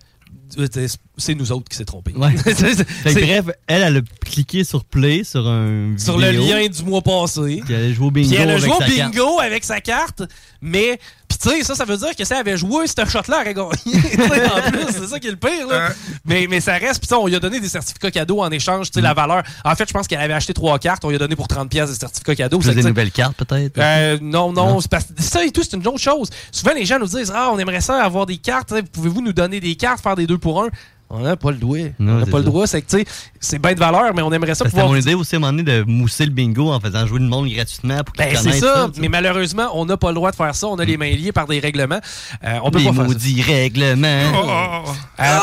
c'est 1.17 1.35
nous 1.35 1.53
autres 1.53 1.69
qui 1.69 1.77
s'est 1.77 1.85
trompé. 1.85 2.13
Ouais. 2.13 2.33
Bref, 3.05 3.47
elle, 3.67 3.83
elle 3.83 3.97
a 3.97 4.01
cliqué 4.25 4.65
sur 4.65 4.85
play 4.85 5.25
sur 5.25 5.47
un 5.49 5.95
sur 5.97 6.19
le 6.19 6.31
lien 6.31 6.67
du 6.69 6.83
mois 6.85 7.03
passé. 7.03 7.63
Puis 7.65 7.75
elle 7.75 7.91
a 7.91 7.93
joué 7.93 8.07
au 8.07 8.11
bingo 8.11 8.29
Puis 8.29 8.37
elle 8.41 8.51
a 8.51 8.53
avec 8.53 8.65
joué 8.65 8.73
au 8.73 8.79
sa 8.79 8.87
carte. 8.87 9.13
bingo 9.15 9.41
avec 9.41 9.65
sa 9.65 9.81
carte, 9.81 10.23
mais. 10.61 10.99
Puis 11.41 11.51
tu 11.51 11.59
sais, 11.59 11.65
ça, 11.65 11.75
ça 11.75 11.85
veut 11.85 11.97
dire 11.97 12.15
que 12.17 12.25
si 12.25 12.33
elle 12.33 12.39
avait 12.41 12.57
joué, 12.57 12.87
ce 12.87 12.95
shot-là 13.05 13.41
aurait 13.41 13.55
gagné. 13.55 13.69
En 14.55 14.71
plus, 14.71 14.87
c'est 14.93 15.07
ça 15.07 15.19
qui 15.19 15.29
est 15.29 15.31
le 15.31 15.37
pire. 15.37 15.67
Là. 15.69 15.87
Hein? 15.89 15.93
Mais, 16.25 16.47
mais 16.49 16.61
ça 16.61 16.75
reste. 16.75 17.01
Puis 17.07 17.13
on 17.15 17.27
lui 17.27 17.35
a 17.35 17.41
donné 17.41 17.61
des 17.61 17.69
certificats 17.69 18.11
cadeaux 18.11 18.41
en 18.43 18.51
échange. 18.51 18.91
Tu 18.91 18.95
sais, 18.95 19.01
Mm. 19.01 19.05
la 19.05 19.15
valeur. 19.15 19.43
En 19.65 19.75
fait, 19.75 19.89
je 19.89 19.93
pense 19.93 20.07
qu'elle 20.07 20.21
avait 20.21 20.33
acheté 20.35 20.55
trois 20.55 20.79
cartes. 20.79 21.05
On 21.05 21.09
lui 21.09 21.17
a 21.17 21.19
donné 21.19 21.37
pour 21.37 21.47
30$ 21.49 21.69
piastres 21.69 21.95
de 21.95 21.99
certificats 22.01 22.35
cadeaux. 22.35 22.59
Plus 22.59 22.69
Ça, 22.69 22.75
des 22.75 22.83
nouvelles 22.83 23.11
cartes, 23.13 23.37
peut-être? 23.37 23.79
euh, 23.79 24.19
non, 24.23 24.53
non, 24.53 24.67
Non. 24.75 24.81
c'est 24.81 24.91
parce 24.91 25.05
que 25.05 25.11
ça 25.23 25.45
et 25.45 25.51
tout, 25.51 25.63
c'est 25.63 25.77
une 25.77 25.87
autre 25.87 25.99
chose. 25.99 26.31
Souvent, 26.53 26.73
les 26.75 26.85
gens 26.85 26.99
nous 26.99 27.07
disent 27.07 27.33
Ah, 27.35 27.51
on 27.53 27.59
aimerait 27.59 27.81
ça 27.81 28.03
avoir 28.03 28.27
des 28.27 28.37
cartes. 28.39 28.73
Pouvez-vous 28.93 29.21
nous 29.23 29.33
donner 29.33 29.61
des 29.61 29.75
cartes, 29.77 30.01
faire 30.03 30.17
des 30.17 30.27
deux 30.27 30.39
pour 30.39 30.63
un 30.63 30.69
On 31.17 31.21
n'a 31.21 31.37
pas 31.37 31.51
le 31.53 31.59
droit. 31.59 31.79
Non, 32.01 32.15
on 32.15 32.19
n'a 32.19 32.25
c'est 32.25 32.31
pas 32.33 32.39
le 32.39 32.45
ça. 32.45 32.51
droit. 32.51 32.67
C'est 32.67 32.83
que, 32.83 32.91
tu 32.91 32.99
sais, 32.99 33.05
c'est 33.39 33.59
bien 33.61 33.73
de 33.75 33.79
valeur, 33.79 34.13
mais 34.15 34.23
on 34.23 34.33
aimerait 34.33 34.55
ça 34.55 34.65
C'était 34.65 34.71
pouvoir. 34.71 34.89
mon 34.89 34.97
idée 34.97 35.15
aussi 35.15 35.37
à 35.37 35.39
un 35.39 35.41
moment 35.41 35.53
donné 35.53 35.63
de 35.63 35.83
mousser 35.85 36.25
le 36.25 36.33
bingo 36.33 36.73
en 36.73 36.81
faisant 36.81 37.07
jouer 37.07 37.21
le 37.21 37.27
monde 37.27 37.49
gratuitement 37.49 38.03
pour 38.03 38.15
qu'ils 38.15 38.25
Ben, 38.25 38.37
c'est 38.37 38.59
ça, 38.59 38.91
mais 38.99 39.09
malheureusement, 39.09 39.69
on 39.75 39.85
n'a 39.87 39.97
pas 39.97 40.09
le 40.09 40.15
droit 40.17 40.31
de 40.33 40.37
faire 40.37 40.55
ça. 40.55 40.67
On 40.67 40.77
a 40.79 40.85
les 40.85 40.97
mains 40.97 41.11
liées 41.15 41.31
par 41.33 41.47
des 41.47 41.61
règlements. 41.61 42.01
Euh, 42.45 42.59
on 42.65 42.71
peut 42.71 42.79
les 42.79 42.87
pas 42.87 42.93
faire 42.93 43.03
ça. 43.03 43.09
maudits 43.09 43.43
règlements. 43.43 44.33
Oh, 44.35 44.93
Euh, 45.21 45.39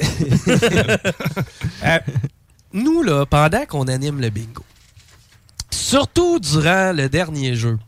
euh, 1.84 1.98
nous, 2.72 3.02
là, 3.02 3.24
pendant 3.26 3.64
qu'on 3.66 3.84
anime 3.88 4.20
le 4.20 4.30
bingo, 4.30 4.64
surtout 5.70 6.38
durant 6.40 6.92
le 6.92 7.08
dernier 7.08 7.54
jeu, 7.54 7.78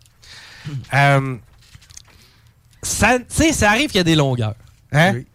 ça, 2.83 3.19
tu 3.19 3.25
sais, 3.29 3.53
ça 3.53 3.71
arrive 3.71 3.87
qu'il 3.89 3.97
y 3.97 4.01
a 4.01 4.05
des 4.05 4.15
longueurs. 4.15 4.55
Hein? 4.93 5.13
Oui. 5.15 5.27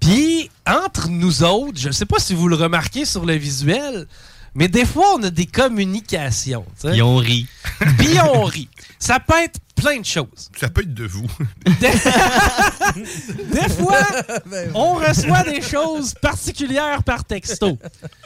Puis, 0.00 0.50
entre 0.66 1.08
nous 1.08 1.42
autres, 1.42 1.78
je 1.78 1.88
ne 1.88 1.92
sais 1.92 2.06
pas 2.06 2.18
si 2.18 2.34
vous 2.34 2.48
le 2.48 2.56
remarquez 2.56 3.04
sur 3.04 3.26
le 3.26 3.34
visuel, 3.34 4.06
mais 4.54 4.68
des 4.68 4.84
fois, 4.84 5.14
on 5.16 5.22
a 5.22 5.30
des 5.30 5.46
communications. 5.46 6.64
tu 6.80 6.88
sais. 6.88 6.96
Ils 6.96 7.02
ont 7.02 7.16
ri. 7.16 7.46
Puis 7.98 8.18
on 8.34 8.44
rit. 8.44 8.68
Ça 8.98 9.20
peut 9.20 9.34
être 9.42 9.60
plein 9.80 9.98
de 9.98 10.04
choses. 10.04 10.50
Ça 10.58 10.68
peut 10.68 10.82
être 10.82 10.94
de 10.94 11.06
vous. 11.06 11.26
Des, 11.80 11.90
Des 13.52 13.68
fois, 13.68 14.00
on 14.74 14.94
reçoit 14.94 15.42
des 15.42 15.60
choses 15.60 16.14
particulières 16.20 17.02
par 17.02 17.24
texto. 17.24 17.78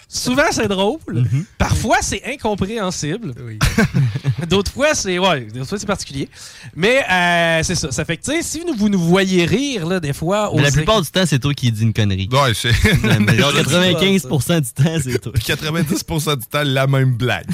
Souvent, 0.09 0.51
c'est 0.51 0.69
drôle. 0.69 1.27
Parfois, 1.59 1.99
c'est 2.01 2.23
incompréhensible. 2.27 3.33
Oui. 3.45 3.59
D'autres 4.49 4.73
fois, 4.73 4.95
c'est 4.95 5.19
ouais, 5.19 5.43
d'autres 5.43 5.69
fois, 5.69 5.79
c'est 5.79 5.87
particulier. 5.87 6.29
Mais 6.77 7.03
euh, 7.11 7.63
c'est 7.63 7.75
ça. 7.75 7.91
Ça 7.91 8.05
fait 8.05 8.19
que, 8.19 8.25
tu 8.25 8.33
sais, 8.33 8.43
si 8.43 8.61
vous, 8.61 8.75
vous 8.77 8.89
nous 8.89 9.01
voyez 9.01 9.47
rire, 9.47 9.87
là, 9.87 10.01
des 10.01 10.13
fois... 10.13 10.51
Mais 10.55 10.63
la 10.63 10.71
plupart 10.71 11.01
du 11.01 11.11
temps, 11.11 11.25
c'est 11.25 11.39
toi 11.39 11.55
qui 11.55 11.73
dis 11.73 11.83
une 11.83 11.95
connerie. 11.95 12.29
Ouais, 12.31 12.53
c'est. 12.55 12.73
Mais 13.21 13.39
genre 13.39 13.53
95% 13.53 14.61
du 14.61 14.85
temps, 14.85 14.99
c'est 15.03 15.19
toi. 15.19 15.33
90% 15.33 16.39
du 16.39 16.47
temps, 16.47 16.63
la 16.63 16.87
même 16.87 17.15
blague. 17.15 17.47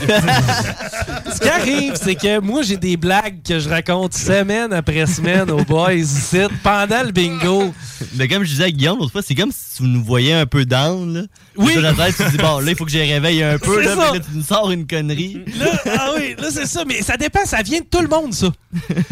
Ce 1.33 1.41
qui 1.41 1.49
arrive, 1.49 1.95
c'est 1.95 2.17
que 2.17 2.41
moi, 2.41 2.63
j'ai 2.63 2.77
des 2.77 2.97
blagues 2.97 3.43
que 3.47 3.61
je 3.61 3.69
raconte 3.69 3.90
semaine 4.13 4.73
après 4.73 5.07
semaine 5.07 5.51
aux 5.51 5.65
boys 5.65 5.95
ici, 5.95 6.39
pendant 6.63 7.03
le 7.03 7.11
bingo. 7.11 7.75
Mais 8.15 8.29
comme 8.29 8.45
je 8.45 8.51
disais 8.51 8.65
à 8.65 8.71
Guillaume 8.71 8.99
l'autre 8.99 9.13
fois, 9.13 9.23
c'est 9.23 9.35
comme 9.35 9.51
si 9.51 9.77
tu 9.79 9.83
nous 9.83 10.03
voyais 10.03 10.33
un 10.33 10.47
peu 10.47 10.65
down. 10.65 11.13
Là. 11.15 11.23
Oui. 11.57 11.75
Dans 11.75 11.81
la 11.81 11.93
tête, 11.95 12.17
tu 12.17 12.25
te 12.25 12.31
dis, 12.31 12.37
bon, 12.37 12.61
là, 12.61 12.71
il 12.71 12.77
faut 12.77 12.85
que 12.85 12.91
je 12.91 12.99
réveille 12.99 13.43
un 13.43 13.59
peu. 13.59 13.83
Là, 13.83 13.95
là, 13.95 14.13
tu 14.13 14.21
nous 14.35 14.45
sors 14.45 14.71
une 14.71 14.87
connerie. 14.87 15.43
Là, 15.59 15.67
ah 15.99 16.11
oui, 16.17 16.35
là, 16.39 16.49
c'est 16.51 16.67
ça. 16.67 16.85
Mais 16.87 17.03
ça 17.03 17.17
dépend, 17.17 17.45
ça 17.45 17.63
vient 17.63 17.81
de 17.81 17.87
tout 17.87 18.01
le 18.01 18.09
monde, 18.09 18.33
ça. 18.33 18.49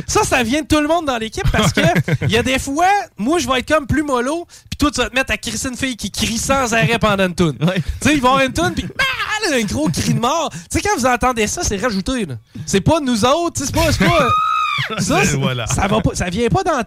Ça, 0.07 0.23
ça 0.23 0.43
vient 0.43 0.63
de 0.63 0.67
tout 0.67 0.81
le 0.81 0.87
monde 0.89 1.07
dans 1.07 1.19
l'équipe 1.19 1.51
parce 1.51 1.73
que 1.73 1.81
il 2.23 2.31
y 2.31 2.37
a 2.37 2.43
des 2.43 2.59
fois, 2.59 2.89
moi, 3.17 3.39
je 3.39 3.49
vais 3.49 3.59
être 3.59 3.75
comme 3.75 3.87
plus 3.87 4.03
mollo, 4.03 4.47
puis 4.71 4.79
toi, 4.79 4.91
tu 4.91 5.01
vas 5.01 5.11
te 5.11 5.15
mettre 5.15 5.33
à 5.33 5.37
crisser 5.37 5.69
une 5.69 5.77
fille 5.77 5.97
qui 5.97 6.11
crie 6.11 6.39
sans 6.39 6.73
arrêt 6.73 6.99
pendant 6.99 7.27
une 7.27 7.35
toune. 7.35 7.57
Ouais. 7.61 7.83
Tu 8.01 8.09
sais, 8.09 8.15
ils 8.15 8.21
vont 8.21 8.29
avoir 8.29 8.45
une 8.45 8.53
toune, 8.53 8.73
puis 8.75 8.87
ah, 8.99 9.51
là, 9.51 9.57
un 9.57 9.65
gros 9.65 9.89
cri 9.89 10.15
de 10.15 10.21
mort. 10.21 10.51
Tu 10.51 10.59
sais, 10.71 10.81
quand 10.81 10.97
vous 10.97 11.07
entendez 11.07 11.47
ça, 11.47 11.63
c'est 11.65 11.77
rajouté. 11.77 12.25
là. 12.25 12.35
C'est 12.67 12.81
pas 12.81 13.01
nous 13.01 13.25
autres, 13.25 13.63
c'est 13.65 13.75
pas. 13.75 13.91
C'est 14.99 15.05
ça, 15.05 15.25
c'est- 15.25 15.37
Voilà. 15.37 15.67
ça, 15.67 15.87
va 15.87 16.01
pas, 16.01 16.11
ça 16.15 16.29
vient 16.31 16.49
pas 16.49 16.63
dans 16.63 16.73
là. 16.73 16.85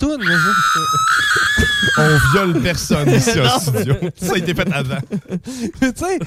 On 1.97 2.17
viole 2.33 2.61
personne 2.61 3.09
ici 3.15 3.39
en 3.39 3.59
studio. 3.59 3.95
Ça 4.21 4.33
a 4.33 4.37
été 4.37 4.53
fait 4.53 4.71
avant. 4.73 4.97
tu 5.81 5.87
sais, 5.95 6.19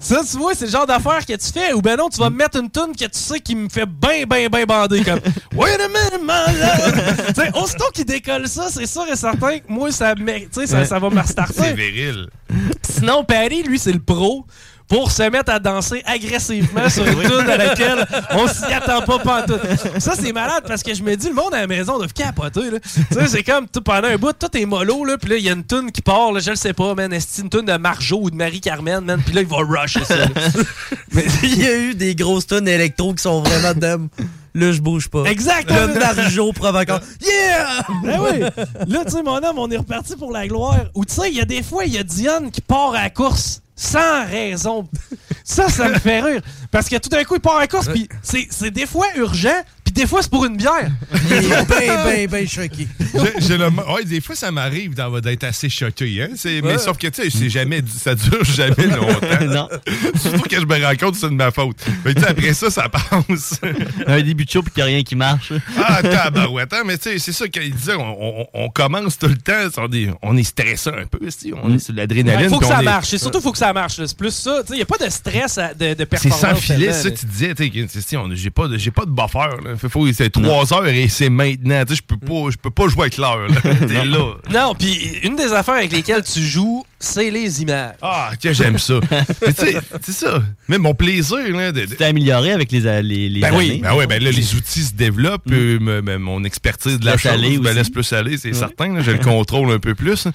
ça, 0.00 0.20
tu 0.30 0.36
vois, 0.38 0.54
c'est 0.54 0.66
le 0.66 0.70
genre 0.70 0.86
d'affaire 0.86 1.24
que 1.26 1.32
tu 1.34 1.52
fais. 1.52 1.72
Ou 1.72 1.82
ben 1.82 1.96
non, 1.96 2.08
tu 2.08 2.18
vas 2.18 2.30
me 2.30 2.36
mettre 2.36 2.58
une 2.60 2.70
toune 2.70 2.92
que 2.94 3.04
tu 3.04 3.18
sais 3.18 3.40
qui 3.40 3.56
me 3.56 3.68
fait 3.68 3.86
bien, 3.86 4.24
bien, 4.28 4.48
bien 4.48 4.64
bander. 4.64 5.02
Comme 5.02 5.20
Wait 5.54 5.80
a 5.80 5.88
minute, 5.88 6.22
my 6.22 6.58
love. 6.58 7.16
tu 7.28 7.34
sais, 7.34 7.50
aussitôt 7.58 7.90
qu'il 7.92 8.04
décolle 8.04 8.46
ça, 8.48 8.68
c'est 8.70 8.86
sûr 8.86 9.04
et 9.10 9.16
certain 9.16 9.58
que 9.58 9.64
moi, 9.68 9.90
ça, 9.90 10.14
ça, 10.66 10.84
ça 10.84 10.98
va 10.98 11.08
me 11.10 11.14
C'est 11.16 11.20
restarter. 11.20 11.72
viril. 11.74 12.28
Sinon, 12.88 13.24
Patty, 13.24 13.62
lui, 13.64 13.78
c'est 13.78 13.92
le 13.92 14.00
pro 14.00 14.46
pour 14.88 15.12
se 15.12 15.22
mettre 15.24 15.52
à 15.52 15.58
danser 15.58 16.02
agressivement 16.06 16.88
sur 16.88 17.06
une 17.06 17.20
tune 17.28 17.48
à 17.50 17.56
laquelle 17.56 18.06
on 18.30 18.48
s'y 18.48 18.72
attend 18.72 19.02
pas 19.02 19.18
pantoute. 19.18 19.60
Ça, 19.98 20.14
c'est 20.18 20.32
malade 20.32 20.64
parce 20.66 20.82
que 20.82 20.94
je 20.94 21.02
me 21.02 21.14
dis, 21.14 21.28
le 21.28 21.34
monde 21.34 21.54
à 21.54 21.60
la 21.60 21.66
maison 21.66 21.98
doit 21.98 22.08
capoter. 22.08 22.70
là. 22.70 22.78
Tu 22.80 23.14
sais, 23.14 23.26
c'est 23.28 23.42
comme 23.42 23.68
tout, 23.68 23.82
pendant 23.82 24.08
un 24.08 24.16
bout, 24.16 24.32
tout 24.32 24.56
est 24.56 24.66
mollo, 24.66 25.04
là, 25.04 25.18
puis 25.18 25.30
là, 25.30 25.36
il 25.36 25.44
y 25.44 25.50
a 25.50 25.52
une 25.52 25.64
tune 25.64 25.92
qui 25.92 26.00
part, 26.02 26.32
là, 26.32 26.40
je 26.40 26.50
le 26.50 26.56
sais 26.56 26.72
pas, 26.72 26.94
man. 26.94 27.12
Est-ce 27.12 27.42
une 27.42 27.50
tune 27.50 27.66
de 27.66 27.76
Marjo 27.76 28.18
ou 28.22 28.30
de 28.30 28.36
Marie-Carmen, 28.36 29.04
man? 29.04 29.22
Puis 29.24 29.34
là, 29.34 29.42
il 29.42 29.46
va 29.46 29.58
rusher 29.58 30.04
ça. 30.04 30.14
Mais 31.12 31.24
il 31.42 31.58
y 31.62 31.66
a 31.66 31.76
eu 31.76 31.94
des 31.94 32.14
grosses 32.14 32.46
tonnes 32.46 32.68
électro 32.68 33.12
qui 33.14 33.22
sont 33.22 33.42
vraiment 33.42 33.74
dedans. 33.74 34.06
Là, 34.58 34.72
je 34.72 34.80
bouge 34.80 35.08
pas. 35.08 35.22
Exact! 35.24 35.70
Le 35.70 35.98
Marjo 35.98 36.52
provoquant. 36.52 36.98
Yeah! 37.20 37.80
Ben 38.02 38.20
oui! 38.20 38.40
Là, 38.88 39.04
tu 39.04 39.12
sais, 39.12 39.22
mon 39.22 39.36
homme, 39.36 39.58
on 39.58 39.70
est 39.70 39.76
reparti 39.76 40.16
pour 40.16 40.32
la 40.32 40.48
gloire. 40.48 40.86
Ou 40.96 41.04
tu 41.04 41.14
sais, 41.14 41.30
il 41.30 41.36
y 41.36 41.40
a 41.40 41.44
des 41.44 41.62
fois, 41.62 41.84
il 41.84 41.94
y 41.94 41.98
a 41.98 42.02
Diane 42.02 42.50
qui 42.50 42.60
part 42.60 42.90
à 42.94 43.02
la 43.02 43.10
course 43.10 43.62
sans 43.76 44.26
raison. 44.26 44.88
Ça, 45.44 45.68
ça 45.68 45.88
me 45.88 45.98
fait 45.98 46.20
rire. 46.20 46.42
Parce 46.72 46.88
que 46.88 46.96
tout 46.96 47.08
d'un 47.08 47.22
coup, 47.22 47.36
il 47.36 47.40
part 47.40 47.58
à 47.58 47.60
la 47.60 47.68
course, 47.68 47.86
puis 47.86 48.08
c'est 48.22 48.48
c'est 48.50 48.72
des 48.72 48.86
fois 48.86 49.06
urgent, 49.14 49.54
puis 49.92 50.02
des 50.02 50.06
fois, 50.06 50.22
c'est 50.22 50.30
pour 50.30 50.44
une 50.44 50.56
bière. 50.56 50.90
Il 51.30 51.32
est 51.32 51.66
bien, 51.66 52.04
bien, 52.26 52.26
bien 52.26 52.46
choqué. 52.46 52.86
J'ai- 53.14 53.40
j'ai 53.46 53.58
le- 53.58 53.68
ouais, 53.68 54.04
des 54.04 54.20
fois, 54.20 54.34
ça 54.34 54.50
m'arrive 54.50 54.94
d'être 55.22 55.44
assez 55.44 55.68
choqué. 55.68 56.22
Hein? 56.22 56.28
C'est- 56.36 56.60
Mais 56.62 56.78
sauf 56.78 56.96
que, 56.98 57.06
tu 57.08 57.22
sais, 57.22 57.30
c'est 57.30 57.50
jamais, 57.50 57.82
ça 57.86 58.14
dure 58.14 58.44
jamais 58.44 58.86
longtemps. 58.86 59.44
non. 59.46 59.68
Surtout 60.20 60.42
que 60.48 60.56
je 60.56 60.64
me 60.66 60.84
rends 60.84 60.96
compte 60.96 61.14
que 61.14 61.20
c'est 61.20 61.28
de 61.30 61.34
ma 61.34 61.50
faute. 61.50 61.76
Mais 62.04 62.14
tu 62.14 62.20
sais, 62.22 62.28
après 62.28 62.54
ça, 62.54 62.70
ça 62.70 62.88
passe. 62.88 63.60
Un 64.06 64.20
début 64.22 64.44
de 64.44 64.50
show 64.50 64.62
puis 64.62 64.72
qu'il 64.72 64.82
n'y 64.84 64.90
a 64.90 64.94
rien 64.94 65.02
qui 65.02 65.16
marche. 65.16 65.52
ah, 65.78 66.02
tabarouette. 66.02 66.72
hein, 66.72 66.82
Mais 66.86 66.98
tu 66.98 67.10
sais, 67.10 67.18
c'est 67.18 67.32
ça 67.32 67.48
qu'il 67.48 67.74
disait. 67.74 67.94
On, 67.94 68.40
on- 68.42 68.46
on 68.54 68.68
commence 68.70 69.18
tout 69.18 69.28
le 69.28 69.36
temps. 69.36 69.52
On 69.78 69.92
est, 69.92 70.08
on 70.22 70.36
est 70.36 70.42
stressant 70.42 70.92
un 70.92 71.06
peu. 71.06 71.18
si, 71.30 71.52
On 71.62 71.74
est 71.74 71.78
sur 71.78 71.94
l'adrénaline. 71.94 72.46
Il 72.46 72.48
faut 72.48 72.58
que 72.58 72.64
puis 72.66 72.74
ça 72.74 72.80
est- 72.80 72.84
marche. 72.84 73.08
C'est 73.08 73.18
surtout, 73.18 73.40
faut 73.40 73.52
que 73.52 73.58
ça 73.58 73.72
marche. 73.72 73.98
là. 73.98 74.06
C'est 74.06 74.16
plus 74.16 74.30
ça. 74.30 74.60
Il 74.70 74.76
n'y 74.76 74.82
a 74.82 74.86
pas 74.86 74.98
de 74.98 75.10
stress 75.10 75.58
à- 75.58 75.74
de, 75.74 75.94
de 75.94 75.96
C'est 75.98 76.06
performance. 76.06 76.40
sans 76.40 76.54
filet, 76.56 76.92
ça, 76.92 77.08
là. 77.08 77.14
tu 77.14 77.26
disais. 77.26 77.54
tu 77.54 77.64
sais, 77.64 77.70
que, 77.70 77.92
tu 77.92 78.00
sais, 78.00 78.16
on- 78.16 78.28
J'ai 78.34 78.50
pas, 78.50 78.68
de- 78.68 78.76
j'ai 78.78 78.90
pas 78.90 79.04
de 79.04 79.10
buffer. 79.10 79.38
Là. 79.64 79.76
Faut, 79.76 79.87
faut- 79.88 80.10
c'est 80.12 80.30
trois 80.30 80.72
heures 80.72 80.86
et 80.86 81.08
c'est 81.08 81.28
maintenant. 81.30 81.84
Tu 81.84 81.94
sais, 81.94 82.00
Je 82.00 82.14
peux 82.16 82.16
pas, 82.16 82.50
je 82.50 82.56
peux 82.56 82.70
pas 82.70 82.88
jouer 82.88 83.02
avec 83.02 83.16
l'heure. 83.16 83.48
là. 83.48 83.60
T'es 83.86 84.04
là. 84.04 84.34
Non, 84.50 84.74
puis 84.78 85.18
une 85.22 85.36
des 85.36 85.52
affaires 85.52 85.74
avec 85.74 85.92
lesquelles 85.92 86.22
tu 86.22 86.40
joues, 86.40 86.84
c'est 86.98 87.30
les 87.30 87.62
images. 87.62 87.94
Ah, 88.02 88.30
que 88.42 88.52
j'aime 88.52 88.78
ça. 88.78 89.00
Tu 89.46 89.52
sais, 89.52 89.76
c'est 90.02 90.12
ça. 90.12 90.42
Mais 90.68 90.78
mon 90.78 90.94
plaisir, 90.94 91.38
là, 91.56 91.72
de, 91.72 91.80
de- 91.82 91.86
Tu 91.86 91.96
t'es 91.96 92.04
amélioré 92.04 92.52
avec 92.52 92.72
les, 92.72 92.80
les, 93.02 93.28
les 93.28 93.40
Ben 93.40 93.52
oui, 93.54 93.80
ben 93.82 93.94
oui, 93.96 94.06
ben 94.06 94.22
là, 94.22 94.30
les 94.30 94.54
outils 94.54 94.82
se 94.84 94.94
développent, 94.94 95.50
euh, 95.50 95.78
me- 95.80 96.02
me- 96.02 96.18
mon 96.18 96.42
expertise 96.44 96.98
de 96.98 97.04
la 97.06 97.12
Laisse 97.12 97.20
chose 97.22 97.40
me 97.42 97.58
aussi. 97.66 97.74
laisse 97.74 97.90
plus 97.90 98.12
aller, 98.12 98.36
c'est 98.36 98.52
certain. 98.52 98.92
là, 98.94 99.00
je 99.02 99.10
le 99.12 99.18
contrôle 99.24 99.70
un 99.70 99.78
peu 99.78 99.94
plus. 99.94 100.26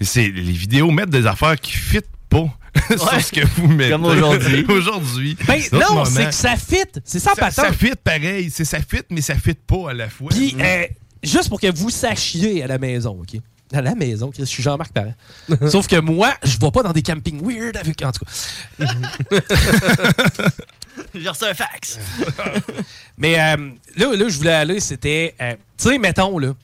Mais 0.00 0.06
c'est 0.06 0.28
les 0.28 0.52
vidéos 0.52 0.90
mettent 0.90 1.10
des 1.10 1.26
affaires 1.26 1.58
qui 1.60 1.72
fit 1.72 2.00
pas 2.28 2.46
sur 2.88 3.20
ce 3.20 3.32
que 3.32 3.46
vous 3.56 3.68
mettez. 3.68 3.90
Comme 3.90 4.04
aujourd'hui. 4.04 4.66
aujourd'hui. 4.68 5.36
Ben 5.46 5.60
non, 5.72 6.04
c'est 6.04 6.26
que 6.26 6.34
ça 6.34 6.56
fit. 6.56 6.76
C'est 7.04 7.18
ça, 7.18 7.32
ça, 7.34 7.50
ça 7.50 7.72
fit 7.72 7.94
pareil. 8.02 8.50
C'est 8.50 8.64
ça 8.64 8.78
fit, 8.80 9.02
mais 9.10 9.20
ça 9.20 9.34
fit 9.34 9.54
pas 9.54 9.90
à 9.90 9.94
la 9.94 10.08
fois. 10.08 10.30
Puis, 10.30 10.56
euh, 10.60 10.86
juste 11.22 11.48
pour 11.48 11.60
que 11.60 11.72
vous 11.74 11.90
sachiez 11.90 12.62
à 12.62 12.66
la 12.66 12.78
maison, 12.78 13.18
OK? 13.20 13.40
À 13.72 13.82
la 13.82 13.94
maison, 13.94 14.30
je 14.36 14.44
suis 14.44 14.62
Jean-Marc 14.62 14.92
Parent. 14.92 15.14
Sauf 15.70 15.86
que 15.86 16.00
moi, 16.00 16.32
je 16.42 16.58
vais 16.58 16.70
pas 16.70 16.82
dans 16.82 16.92
des 16.92 17.02
campings 17.02 17.42
weird 17.42 17.76
avec. 17.76 18.02
En 18.02 18.12
tout 18.12 18.24
cas. 18.24 19.36
J'ai 21.14 21.28
reçu 21.28 21.44
un 21.44 21.54
fax. 21.54 21.98
Mais 23.18 23.38
euh, 23.38 23.70
là, 23.96 24.16
là, 24.16 24.28
je 24.28 24.36
voulais 24.38 24.54
aller, 24.54 24.80
c'était. 24.80 25.34
euh, 25.40 25.54
tu 25.76 25.90
sais, 25.90 25.98
mettons, 25.98 26.38
là. 26.38 26.54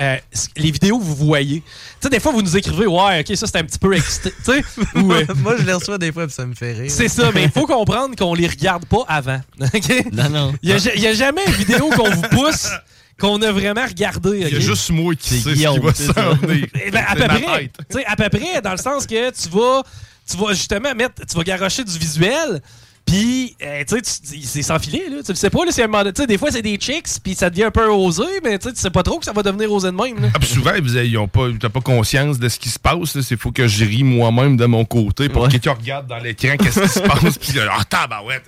Euh, 0.00 0.16
les 0.56 0.70
vidéos 0.70 0.98
que 0.98 1.04
vous 1.04 1.14
voyez. 1.14 1.60
Tu 1.60 1.64
sais, 2.00 2.08
des 2.08 2.20
fois, 2.20 2.32
vous 2.32 2.42
nous 2.42 2.56
écrivez, 2.56 2.86
ouais, 2.86 3.20
ok, 3.20 3.36
ça 3.36 3.46
c'est 3.46 3.58
un 3.58 3.64
petit 3.64 3.78
peu 3.78 3.94
excité. 3.94 4.32
Tu 4.44 4.52
sais, 4.52 4.64
ou, 4.96 5.12
euh, 5.12 5.24
Moi, 5.36 5.56
je 5.58 5.64
les 5.64 5.72
reçois 5.72 5.98
des 5.98 6.10
fois, 6.12 6.26
puis 6.26 6.34
ça 6.34 6.46
me 6.46 6.54
fait 6.54 6.72
rire. 6.72 6.90
c'est 6.90 7.08
ça, 7.08 7.30
mais 7.34 7.44
il 7.44 7.50
faut 7.50 7.66
comprendre 7.66 8.16
qu'on 8.16 8.34
les 8.34 8.46
regarde 8.46 8.86
pas 8.86 9.04
avant. 9.08 9.40
OK? 9.60 10.12
Non, 10.12 10.30
non. 10.30 10.54
Il 10.62 10.74
n'y 10.74 11.06
a, 11.06 11.12
jamais 11.12 11.44
une 11.46 11.52
vidéo 11.52 11.90
qu'on 11.90 12.10
vous 12.10 12.22
pousse 12.22 12.70
qu'on 13.18 13.42
a 13.42 13.52
vraiment 13.52 13.84
regardé. 13.84 14.40
Il 14.40 14.48
y 14.48 14.56
a 14.56 14.60
juste 14.60 14.90
moi 14.90 15.14
qui 15.14 15.40
sais 15.40 15.50
ce 15.50 15.54
qui 15.54 15.64
va 15.64 15.94
s'en 15.94 16.34
venir. 16.36 16.66
Eh 16.86 16.90
ben, 16.90 17.04
à 17.06 17.14
peu 17.14 17.24
près. 17.24 17.58
tête. 17.58 17.72
Tu 17.90 17.98
sais, 17.98 18.06
à 18.06 18.16
peu 18.16 18.28
près, 18.30 18.62
dans 18.62 18.70
le 18.70 18.78
sens 18.78 19.06
que 19.06 19.30
tu 19.30 19.48
vas, 19.50 19.82
tu 20.28 20.36
vas 20.38 20.54
justement 20.54 20.94
mettre, 20.94 21.26
tu 21.26 21.36
vas 21.36 21.42
garocher 21.42 21.84
du 21.84 21.98
visuel. 21.98 22.62
Puis, 23.10 23.56
euh, 23.64 23.82
tu 23.88 23.96
sais, 23.96 24.02
tu- 24.02 24.40
c'est 24.44 24.62
sans 24.62 24.78
filet, 24.78 25.08
là. 25.10 25.16
Tu 25.24 25.32
le 25.32 25.34
sais 25.36 25.50
pas, 25.50 25.64
là, 25.64 25.72
c'est 25.72 25.82
un 25.82 25.88
moment 25.88 26.04
Tu 26.04 26.12
sais, 26.20 26.26
des 26.28 26.38
fois, 26.38 26.52
c'est 26.52 26.62
des 26.62 26.76
chicks, 26.76 27.08
puis 27.24 27.34
ça 27.34 27.50
devient 27.50 27.64
un 27.64 27.70
peu 27.72 27.84
osé, 27.88 28.22
mais 28.44 28.56
tu 28.56 28.68
sais, 28.68 28.74
tu 28.74 28.80
sais 28.80 28.90
pas 28.90 29.02
trop 29.02 29.18
que 29.18 29.24
ça 29.24 29.32
va 29.32 29.42
devenir 29.42 29.72
osé 29.72 29.88
de 29.90 29.96
même, 29.96 30.20
là. 30.20 30.28
Ah, 30.32 30.44
souvent, 30.44 30.70
ils 30.76 31.18
ont 31.18 31.26
pas, 31.26 31.48
t'as 31.58 31.68
pas 31.70 31.80
conscience 31.80 32.38
de 32.38 32.48
ce 32.48 32.58
qui 32.60 32.68
se 32.68 32.78
passe. 32.78 33.16
Il 33.28 33.36
faut 33.36 33.50
que 33.50 33.66
je 33.66 33.84
ris 33.84 34.04
moi-même 34.04 34.56
de 34.56 34.64
mon 34.66 34.84
côté 34.84 35.28
pour 35.28 35.42
Ouais. 35.42 35.48
que 35.48 35.52
quelqu'un 35.54 35.72
regarde 35.72 36.06
dans 36.06 36.18
l'écran 36.18 36.56
qu'est-ce 36.56 36.80
qui 36.82 36.88
se 36.88 37.00
passe. 37.00 37.36
Puis 37.38 37.52
là, 37.54 37.72
ah, 37.76 37.84
tabarouette. 37.84 38.44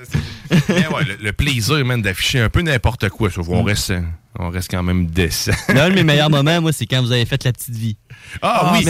c'est- 0.48 0.68
ouais, 0.88 1.04
le, 1.08 1.16
le 1.20 1.32
plaisir, 1.32 1.84
man, 1.84 2.00
d'afficher 2.00 2.38
un 2.38 2.48
peu 2.48 2.62
n'importe 2.62 3.08
quoi. 3.08 3.30
Sauf 3.30 3.46
qu'on 3.48 3.64
reste, 3.64 3.90
euh, 3.90 4.00
on 4.42 4.50
reste 4.50 4.70
quand 4.70 4.82
même 4.82 5.06
décent. 5.06 5.52
L'un 5.68 5.88
de 5.90 5.94
mes 5.94 6.04
meilleurs 6.04 6.30
moments, 6.30 6.60
moi, 6.60 6.72
c'est 6.72 6.86
quand 6.86 7.00
vous 7.02 7.12
avez 7.12 7.24
fait 7.24 7.42
la 7.44 7.52
petite 7.52 7.74
vie. 7.74 7.96
Ah, 8.40 8.60
Ah, 8.64 8.72
oui, 8.78 8.84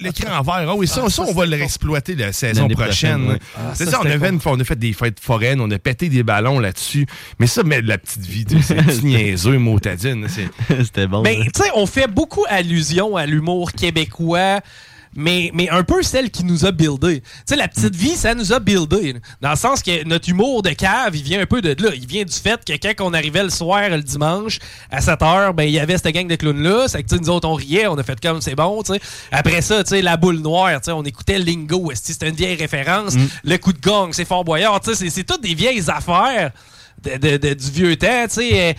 l'écran, 0.00 0.38
en 0.38 0.42
vert. 0.42 0.68
Ah 0.70 0.74
oui, 0.74 0.86
ça, 0.86 1.08
ça, 1.08 1.22
on 1.22 1.32
va 1.32 1.46
le 1.46 1.56
réexploiter 1.56 2.14
la 2.14 2.32
saison 2.32 2.68
prochaine. 2.68 3.26
prochaine, 3.26 3.28
ouais. 3.32 3.38
c'est 3.74 3.84
ça, 3.86 3.92
ça, 3.92 3.98
on, 4.00 4.02
c'était 4.02 4.14
avait 4.14 4.28
une 4.28 4.40
fois- 4.40 4.52
on 4.52 4.60
a 4.60 4.64
fait 4.64 4.78
des 4.78 4.92
fêtes 4.92 5.20
foraines, 5.20 5.60
on 5.60 5.70
a 5.70 5.78
pété 5.78 6.08
des 6.08 6.22
ballons 6.22 6.58
là-dessus. 6.58 7.06
Mais 7.38 7.46
ça, 7.46 7.62
mais 7.62 7.82
de 7.82 7.88
la 7.88 7.98
petite 7.98 8.26
vie, 8.26 8.44
c'est 8.62 8.74
petit 8.76 9.04
niaiseux, 9.06 9.58
motadine. 9.58 10.26
C'était 10.68 11.06
bon. 11.06 11.22
Mais 11.22 11.36
là. 11.36 11.44
tu 11.54 11.62
sais, 11.62 11.70
on 11.74 11.86
fait 11.86 12.06
beaucoup 12.08 12.44
allusion 12.48 13.16
à 13.16 13.26
l'humour 13.26 13.72
québécois 13.72 14.60
mais, 15.14 15.50
mais 15.54 15.68
un 15.68 15.84
peu 15.84 16.02
celle 16.02 16.30
qui 16.30 16.44
nous 16.44 16.64
a 16.64 16.72
buildé. 16.72 17.20
Tu 17.20 17.26
sais, 17.46 17.56
la 17.56 17.68
petite 17.68 17.94
vie, 17.94 18.16
ça 18.16 18.34
nous 18.34 18.52
a 18.52 18.60
buildé. 18.60 19.16
Dans 19.40 19.50
le 19.50 19.56
sens 19.56 19.82
que 19.82 20.04
notre 20.04 20.28
humour 20.28 20.62
de 20.62 20.70
cave, 20.70 21.14
il 21.14 21.22
vient 21.22 21.40
un 21.40 21.46
peu 21.46 21.60
de 21.60 21.70
là. 21.82 21.90
Il 21.94 22.06
vient 22.06 22.24
du 22.24 22.32
fait 22.32 22.64
que 22.64 22.72
quand 22.72 23.04
on 23.06 23.12
arrivait 23.14 23.42
le 23.42 23.50
soir, 23.50 23.88
le 23.90 24.02
dimanche, 24.02 24.58
à 24.90 25.00
7 25.00 25.20
h, 25.20 25.52
ben, 25.52 25.64
il 25.64 25.70
y 25.72 25.78
avait 25.78 25.96
cette 25.98 26.14
gang 26.14 26.26
de 26.26 26.36
clowns-là. 26.36 26.86
C'est 26.88 27.02
que, 27.02 27.14
nous 27.16 27.30
autres, 27.30 27.48
on 27.48 27.54
riait, 27.54 27.86
on 27.86 27.96
a 27.98 28.02
fait 28.02 28.20
comme 28.20 28.40
c'est 28.40 28.54
bon, 28.54 28.82
tu 28.82 28.94
sais. 28.94 29.00
Après 29.30 29.60
ça, 29.62 29.82
tu 29.84 29.90
sais, 29.90 30.02
la 30.02 30.16
boule 30.16 30.38
noire, 30.38 30.80
tu 30.80 30.86
sais, 30.86 30.92
on 30.92 31.02
écoutait 31.04 31.38
Lingo. 31.38 31.90
C'était 31.94 32.28
une 32.28 32.36
vieille 32.36 32.56
référence. 32.56 33.14
Le 33.44 33.56
coup 33.58 33.72
de 33.72 33.80
gong, 33.80 34.08
c'est 34.12 34.24
Fort 34.24 34.44
Boyard. 34.44 34.80
Tu 34.80 34.90
sais, 34.90 34.96
c'est- 34.96 35.10
c'est 35.10 35.24
toutes 35.24 35.42
des 35.42 35.54
vieilles 35.54 35.82
affaires 35.90 36.50
de- 37.02 37.16
de- 37.16 37.36
de- 37.36 37.54
du 37.54 37.70
vieux 37.70 37.96
temps, 37.96 38.24
tu 38.28 38.34
sais. 38.34 38.50
euh, 38.70 38.72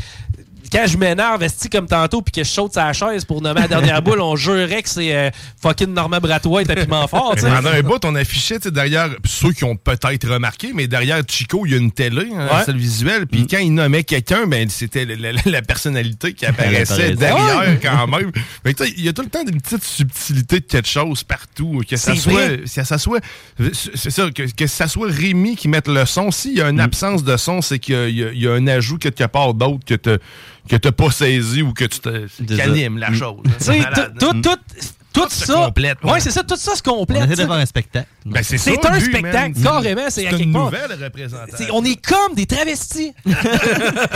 quand 0.73 0.87
je 0.87 0.97
m'énerve, 0.97 1.43
esti 1.43 1.69
comme 1.69 1.85
tantôt, 1.87 2.21
puis 2.21 2.31
que 2.31 2.43
je 2.43 2.49
saute 2.49 2.73
sa 2.73 2.91
chaise 2.93 3.23
pour 3.25 3.41
nommer 3.41 3.61
la 3.61 3.67
dernière 3.67 4.01
boule, 4.01 4.19
on 4.21 4.35
jurait 4.35 4.81
que 4.81 4.89
c'est 4.89 5.15
euh, 5.15 5.29
fucking 5.61 5.93
Normand 5.93 6.19
Bratois 6.19 6.63
et 6.63 6.65
Tapiment 6.65 7.07
Fort. 7.09 7.35
Pendant 7.39 7.69
un 7.69 7.81
bout, 7.81 8.03
on 8.03 8.15
affichait 8.15 8.57
tu 8.57 8.63
sais, 8.63 8.71
derrière, 8.71 9.09
ceux 9.25 9.51
qui 9.53 9.63
ont 9.63 9.75
peut-être 9.75 10.27
remarqué, 10.27 10.71
mais 10.73 10.87
derrière 10.87 11.21
Chico, 11.29 11.65
il 11.65 11.71
y 11.71 11.75
a 11.75 11.77
une 11.77 11.91
télé, 11.91 12.27
hein, 12.33 12.47
Ouais. 12.47 12.51
la 12.59 12.65
salle 12.65 12.77
visuelle. 12.77 13.27
Puis 13.27 13.45
quand 13.47 13.59
il 13.59 13.73
nommait 13.73 14.03
quelqu'un, 14.03 14.47
ben, 14.47 14.67
c'était 14.69 15.05
la, 15.05 15.31
la- 15.31 15.41
la 15.45 15.61
personnalité 15.61 16.33
qui 16.33 16.45
apparaissait 16.45 17.13
derrière 17.15 17.79
quand 17.81 18.07
même. 18.07 18.31
Il 18.97 19.03
y 19.03 19.09
a 19.09 19.13
tout 19.13 19.21
le 19.21 19.29
temps 19.29 19.43
une 19.47 19.61
petite 19.61 19.83
subtilité 19.83 20.59
de 20.59 20.65
quelque 20.65 20.87
chose 20.89 21.23
partout. 21.23 21.81
Que 21.87 21.95
ça 21.97 22.13
C'est 22.15 22.19
soit, 22.21 22.57
que 22.57 22.67
ça 22.67 22.97
soit, 22.97 23.19
c'est 23.73 24.09
ça, 24.09 24.29
que, 24.31 24.43
que 24.51 24.67
ça 24.67 24.87
soit 24.87 25.09
Rémi 25.11 25.55
qui 25.55 25.67
mette 25.67 25.87
le 25.87 26.05
son. 26.05 26.31
S'il 26.31 26.53
y 26.57 26.61
a 26.61 26.69
une 26.69 26.79
absence 26.79 27.23
de 27.23 27.37
son, 27.37 27.61
c'est 27.61 27.79
qu'il 27.79 28.09
y 28.09 28.23
a- 28.23 28.31
y, 28.33 28.47
un 28.47 28.67
ajout 28.67 28.97
quelque 28.97 29.25
part 29.25 29.53
d'autre 29.53 29.85
que 29.85 29.95
tu 29.95 30.09
que 30.67 30.75
t'as 30.75 30.91
pas 30.91 31.11
saisi 31.11 31.61
ou 31.61 31.73
que 31.73 31.85
tu 31.85 32.61
anime 32.61 32.97
la 32.97 33.13
chose. 33.13 33.37
Tu 33.43 33.51
sais, 33.63 33.79
Malade, 33.79 34.15
tout, 34.19 34.41
tout, 34.41 34.57
tout, 35.13 35.29
ça. 35.29 35.53
complète, 35.65 35.97
Ouais, 36.03 36.19
c'est 36.19 36.31
ça, 36.31 36.43
tout 36.43 36.55
ça 36.55 36.75
se 36.75 36.81
On 36.87 36.93
complète. 36.99 37.17
essaie 37.23 37.29
de 37.31 37.35
sais. 37.35 37.43
faire 37.43 37.51
un 37.53 37.65
spectacle. 37.65 38.07
Ben, 38.25 38.41
c'est 38.43 38.57
C'est 38.57 38.75
ça, 38.81 38.91
un 38.91 38.99
spectacle, 38.99 39.53
man. 39.59 39.63
carrément, 39.63 40.09
c'est 40.09 40.23
une 40.23 40.51
nouvelle 40.51 40.97
représentation. 41.03 41.67
On 41.75 41.83
est 41.83 42.01
comme 42.05 42.35
des 42.35 42.45
travestis. 42.45 43.13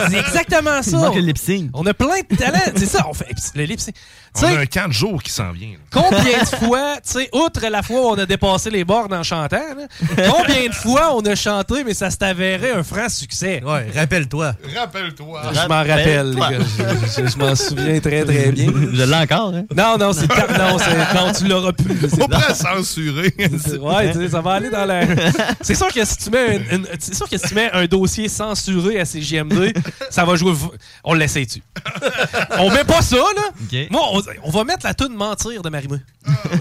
c'est 0.10 0.18
exactement 0.20 0.82
ça. 0.82 1.12
le. 1.14 1.70
On 1.74 1.86
a 1.86 1.94
plein 1.94 2.22
de 2.30 2.36
talents. 2.36 2.60
C'est 2.76 2.86
ça, 2.86 3.06
on 3.10 3.14
fait 3.14 3.28
le 3.56 3.64
lip 3.64 3.80
sync. 3.80 3.96
On 4.40 4.46
a 4.46 4.60
un 4.60 4.66
camp 4.68 4.88
de 4.88 4.94
jour 4.94 5.22
qui 5.24 5.32
s'en 5.32 5.52
vient. 5.52 5.70
là. 5.70 5.78
combien 5.92 6.42
de 6.44 6.66
fois, 6.66 6.96
tu 6.98 7.14
sais, 7.14 7.30
outre 7.34 7.66
la 7.70 7.82
fois 7.82 8.02
où 8.02 8.10
on 8.10 8.18
a 8.20 8.26
dépassé 8.26 8.70
les 8.70 8.84
bornes 8.84 9.14
en 9.14 9.24
chantant, 9.24 9.58
là, 9.58 9.88
combien 10.30 10.68
de 10.70 10.74
fois 10.76 11.16
on 11.16 11.22
a 11.22 11.34
chanté, 11.36 11.84
mais 11.84 11.94
ça 11.96 12.12
s'est 12.12 12.24
avéré 12.24 12.72
un 12.72 12.84
franc 12.84 13.10
succès? 13.10 13.64
Ouais, 13.66 13.88
rappelle-toi. 13.96 14.54
Rappelle-toi. 14.76 15.42
Je 15.54 15.68
m'en 15.68 15.78
rappelle, 15.78 16.30
les 16.32 16.40
gars. 16.40 16.50
Je, 16.52 17.22
je- 17.24 17.28
je 17.32 17.38
m'en 17.38 17.56
souviens 17.56 18.00
très, 18.00 18.24
très 18.26 18.52
bien. 18.52 18.68
Je 18.94 19.04
l'ai 19.04 19.16
encore, 19.16 19.54
hein? 19.56 19.66
Non, 19.76 19.98
non, 19.98 20.14
c'est 20.14 20.28
non, 20.28 20.78
c'est- 20.78 21.14
non, 21.16 21.32
tu 21.38 21.48
l'auras 21.48 21.72
plus. 21.74 21.98
C'est- 22.10 22.22
On 22.22 22.28
pourrait 22.28 22.54
censurer. 22.54 23.34
Ouais, 23.80 23.97
tu 24.06 24.14
sais, 24.14 24.30
ça 24.30 24.42
va 24.42 24.54
aller 24.54 24.70
dans 24.70 24.86
la. 24.86 25.02
C'est 25.62 25.76
sûr 25.76 25.88
que 25.94 26.04
si 26.06 26.18
tu 26.18 26.30
mets 26.30 26.58
une- 26.58 26.76
une- 26.80 26.88
c'est 27.00 27.16
sûr 27.16 27.28
que 27.30 27.38
si 27.38 27.48
tu 27.48 27.56
mets 27.56 27.70
un 27.72 27.86
dossier 27.86 28.28
censuré 28.30 29.00
à 29.00 29.06
CGMD, 29.06 29.74
ça 30.10 30.26
va 30.26 30.36
jouer. 30.36 30.54
v- 30.54 30.78
On 31.04 31.14
l'essaye-tu? 31.14 31.62
On 32.60 32.70
met 32.72 32.84
pas 32.84 33.02
ça, 33.02 33.18
là. 33.18 33.42
OK. 33.62 33.78
Moi, 33.92 34.02
on, 34.14 34.22
on 34.44 34.50
va 34.52 34.64
mettre 34.64 34.86
la 34.86 34.94
tune 34.94 35.14
mentir 35.16 35.62
de 35.62 35.70
Marimé. 35.70 35.98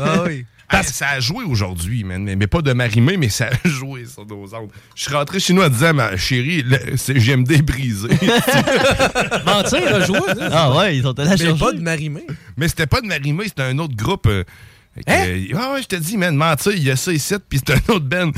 Ah 0.01 0.23
oui. 0.27 0.45
Ça 0.83 1.11
a 1.11 1.21
joué 1.21 1.45
aujourd'hui, 1.45 2.03
man. 2.03 2.25
Mais, 2.25 2.35
mais 2.35 2.49
pas 2.49 2.61
de 2.61 2.73
marimé, 2.73 3.17
mais 3.17 3.29
ça 3.29 3.47
a 3.65 3.69
joué 3.69 4.05
sur 4.05 4.27
nos 4.27 4.53
ondes. 4.53 4.69
Je 4.97 5.05
suis 5.05 5.15
rentré 5.15 5.39
chez 5.39 5.53
nous 5.53 5.63
en 5.63 5.69
disant, 5.69 5.95
ma 5.95 6.17
chérie, 6.17 6.63
le- 6.65 6.97
c'est 6.97 7.15
GMD 7.15 7.63
brisé. 7.63 8.09
Mentir 9.47 9.95
a 9.95 10.01
joué. 10.01 10.19
là. 10.37 10.49
Ah 10.53 10.77
ouais, 10.77 10.97
ils 10.97 11.03
sont 11.03 11.17
allés 11.19 11.31
la 11.31 11.37
Mais 11.37 11.45
chercher. 11.45 11.65
pas 11.65 11.73
de 11.73 11.81
marimé. 11.81 12.27
mais 12.57 12.67
c'était 12.69 12.87
pas 12.89 13.01
de 13.01 13.07
marimé, 13.07 13.45
c'était 13.45 13.63
un 13.63 13.79
autre 13.79 13.95
groupe. 13.95 14.27
euh, 14.27 14.43
que- 15.05 15.11
Hein? 15.11 15.57
Ah 15.59 15.73
ouais, 15.75 15.83
je 15.83 15.87
te 15.89 15.97
dis, 15.97 16.17
man, 16.17 16.35
mentir, 16.37 16.73
il 16.73 16.83
y 16.85 16.91
a 16.91 16.97
ça 16.97 17.13
ici, 17.13 17.35
puis 17.49 17.61
c'est 17.65 17.75
un 17.75 17.93
autre 17.95 18.05
band. 18.07 18.31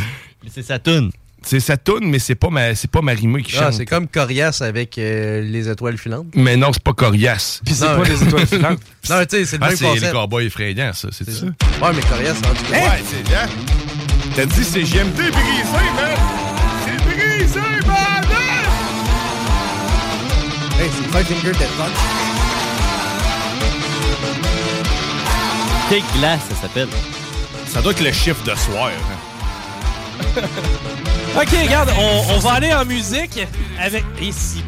Mais 0.44 0.50
c'est 0.52 0.62
sa 0.62 0.78
toune. 0.78 1.10
C'est 1.40 1.60
sa 1.60 1.76
toune, 1.76 2.10
mais 2.10 2.18
c'est 2.18 2.34
pas, 2.34 2.50
ma, 2.50 2.74
c'est 2.74 2.90
pas 2.90 3.00
marimé 3.00 3.42
qui 3.42 3.52
Ah, 3.56 3.64
chante. 3.64 3.74
c'est 3.74 3.86
comme 3.86 4.08
Corias 4.08 4.58
avec 4.60 4.98
euh, 4.98 5.40
les 5.42 5.68
étoiles 5.68 5.96
filantes. 5.96 6.26
mais 6.34 6.56
non, 6.56 6.72
c'est 6.72 6.82
pas 6.82 6.92
coriace. 6.92 7.60
Puis 7.64 7.74
c'est 7.74 7.86
Non, 7.88 8.02
pas 8.02 8.08
les 8.08 8.22
étoiles 8.22 8.46
filantes. 8.46 8.80
Non, 9.08 9.20
tu 9.24 9.36
sais, 9.36 9.44
c'est 9.46 9.56
le 9.58 9.62
Ah, 9.62 9.68
même 9.68 9.76
c'est 9.76 9.84
les 9.84 9.90
concept. 9.92 10.12
cowboys 10.12 10.46
effrayants, 10.46 10.92
ça, 10.92 11.08
c'est 11.12 11.30
ça? 11.30 11.46
Ouais, 11.46 11.92
mais 11.94 12.02
Corias, 12.02 12.34
rendu 12.44 12.72
là. 12.72 12.78
Ouais, 12.78 13.02
c'est 13.06 13.22
bien. 13.28 13.46
T'as 14.34 14.44
dit 14.46 14.64
c'est 14.64 14.82
GMD 14.82 15.14
brisé, 15.14 15.32
man! 15.96 16.18
C'est 16.84 17.04
brisé, 17.04 17.60
man! 17.86 18.24
Hey, 20.80 20.90
c'est 20.92 21.10
Five 21.10 21.24
Finger 21.26 21.52
Death 21.52 21.76
Punch. 21.78 22.17
Take 25.88 26.05
Glass, 26.18 26.40
ça 26.51 26.55
s'appelle. 26.62 26.88
Ça 27.66 27.81
doit 27.83 27.92
être 27.92 28.03
le 28.05 28.12
chiffre 28.12 28.42
de 28.44 28.55
soir. 28.55 28.88
hein. 28.90 30.42
Ok, 31.37 31.48
regarde, 31.62 31.90
on, 31.96 32.35
on 32.35 32.38
va 32.38 32.53
aller 32.55 32.72
en 32.72 32.85
musique 32.85 33.38
avec. 33.79 34.03
Ici. 34.20 34.64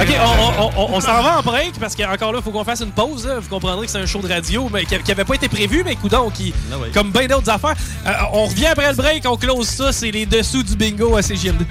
Ok, 0.00 0.08
on, 0.20 0.62
on- 0.64 0.70
on- 0.76 0.94
on 0.96 1.00
s'en 1.00 1.22
va 1.22 1.38
en 1.38 1.42
break 1.42 1.74
parce 1.78 1.94
qu'encore 1.94 2.32
là, 2.32 2.38
il 2.40 2.42
faut 2.42 2.50
qu'on 2.50 2.64
fasse 2.64 2.80
une 2.80 2.90
pause. 2.90 3.26
là. 3.26 3.38
Vous 3.38 3.48
comprendrez 3.48 3.86
que 3.86 3.92
c'est 3.92 4.00
un 4.00 4.06
show 4.06 4.20
de 4.20 4.26
radio 4.32 4.68
mais 4.72 4.84
qui 4.86 4.94
n'avait 5.06 5.24
pas 5.24 5.34
été 5.34 5.48
prévu, 5.48 5.82
mais 5.84 5.94
coudon, 5.96 6.30
qui, 6.30 6.52
Ah 6.72 6.76
comme 6.92 7.12
bien 7.12 7.26
d'autres 7.28 7.50
affaires. 7.50 7.76
Euh, 8.06 8.10
on 8.32 8.46
revient 8.46 8.66
après 8.66 8.88
le 8.88 8.96
break, 8.96 9.22
on 9.26 9.36
close 9.36 9.68
ça, 9.68 9.92
c'est 9.92 10.10
les 10.10 10.26
dessous 10.26 10.62
du 10.64 10.74
bingo 10.74 11.14
à 11.14 11.22
CGMD. 11.22 11.62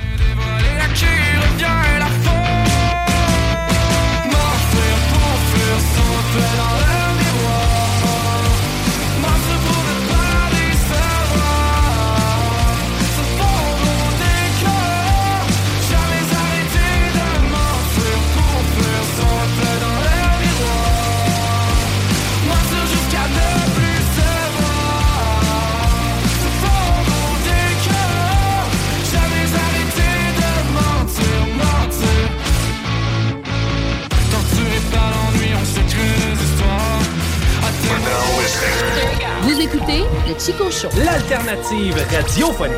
Show. 41.31 41.37
L'alternative 41.37 41.95
radiophonique. 42.11 42.75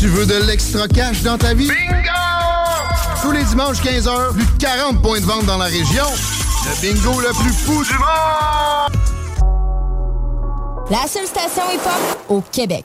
Tu 0.00 0.06
veux 0.08 0.26
de 0.26 0.46
l'extra 0.46 0.86
cash 0.88 1.22
dans 1.22 1.38
ta 1.38 1.54
vie? 1.54 1.68
Bingo! 1.68 2.08
Tous 3.22 3.32
les 3.32 3.42
dimanches 3.44 3.80
15h, 3.82 4.32
plus 4.32 4.44
de 4.44 4.58
40 4.58 5.02
points 5.02 5.20
de 5.20 5.24
vente 5.24 5.46
dans 5.46 5.58
la 5.58 5.66
région. 5.66 6.04
Le 6.64 6.80
bingo 6.82 7.20
le 7.20 7.30
plus 7.40 7.52
fou 7.52 7.84
du 7.84 7.92
monde! 7.94 8.98
La 10.90 11.06
seule 11.06 11.26
station 11.26 11.62
hip-hop 11.72 12.18
au 12.28 12.40
Québec. 12.52 12.84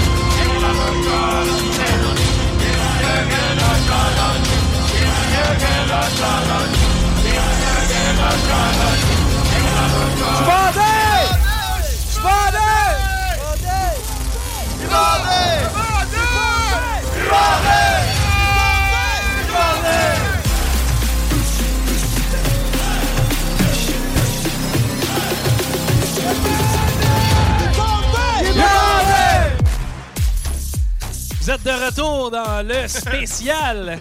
Vous 31.41 31.49
êtes 31.49 31.63
de 31.63 31.85
retour 31.85 32.31
dans 32.31 32.65
le 32.65 32.87
spécial 32.87 33.99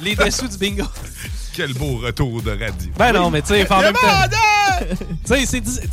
Les 0.00 0.14
dessous 0.14 0.46
du 0.46 0.56
bingo. 0.56 0.84
Quel 1.58 1.72
beau 1.74 1.96
retour 1.96 2.40
de 2.40 2.50
radio. 2.52 2.88
Ben 2.96 3.12
non, 3.12 3.30
mais 3.30 3.42
tu 3.42 3.48
sais, 3.48 3.72
en 3.72 3.80
même 3.80 3.92
temps. 3.92 5.34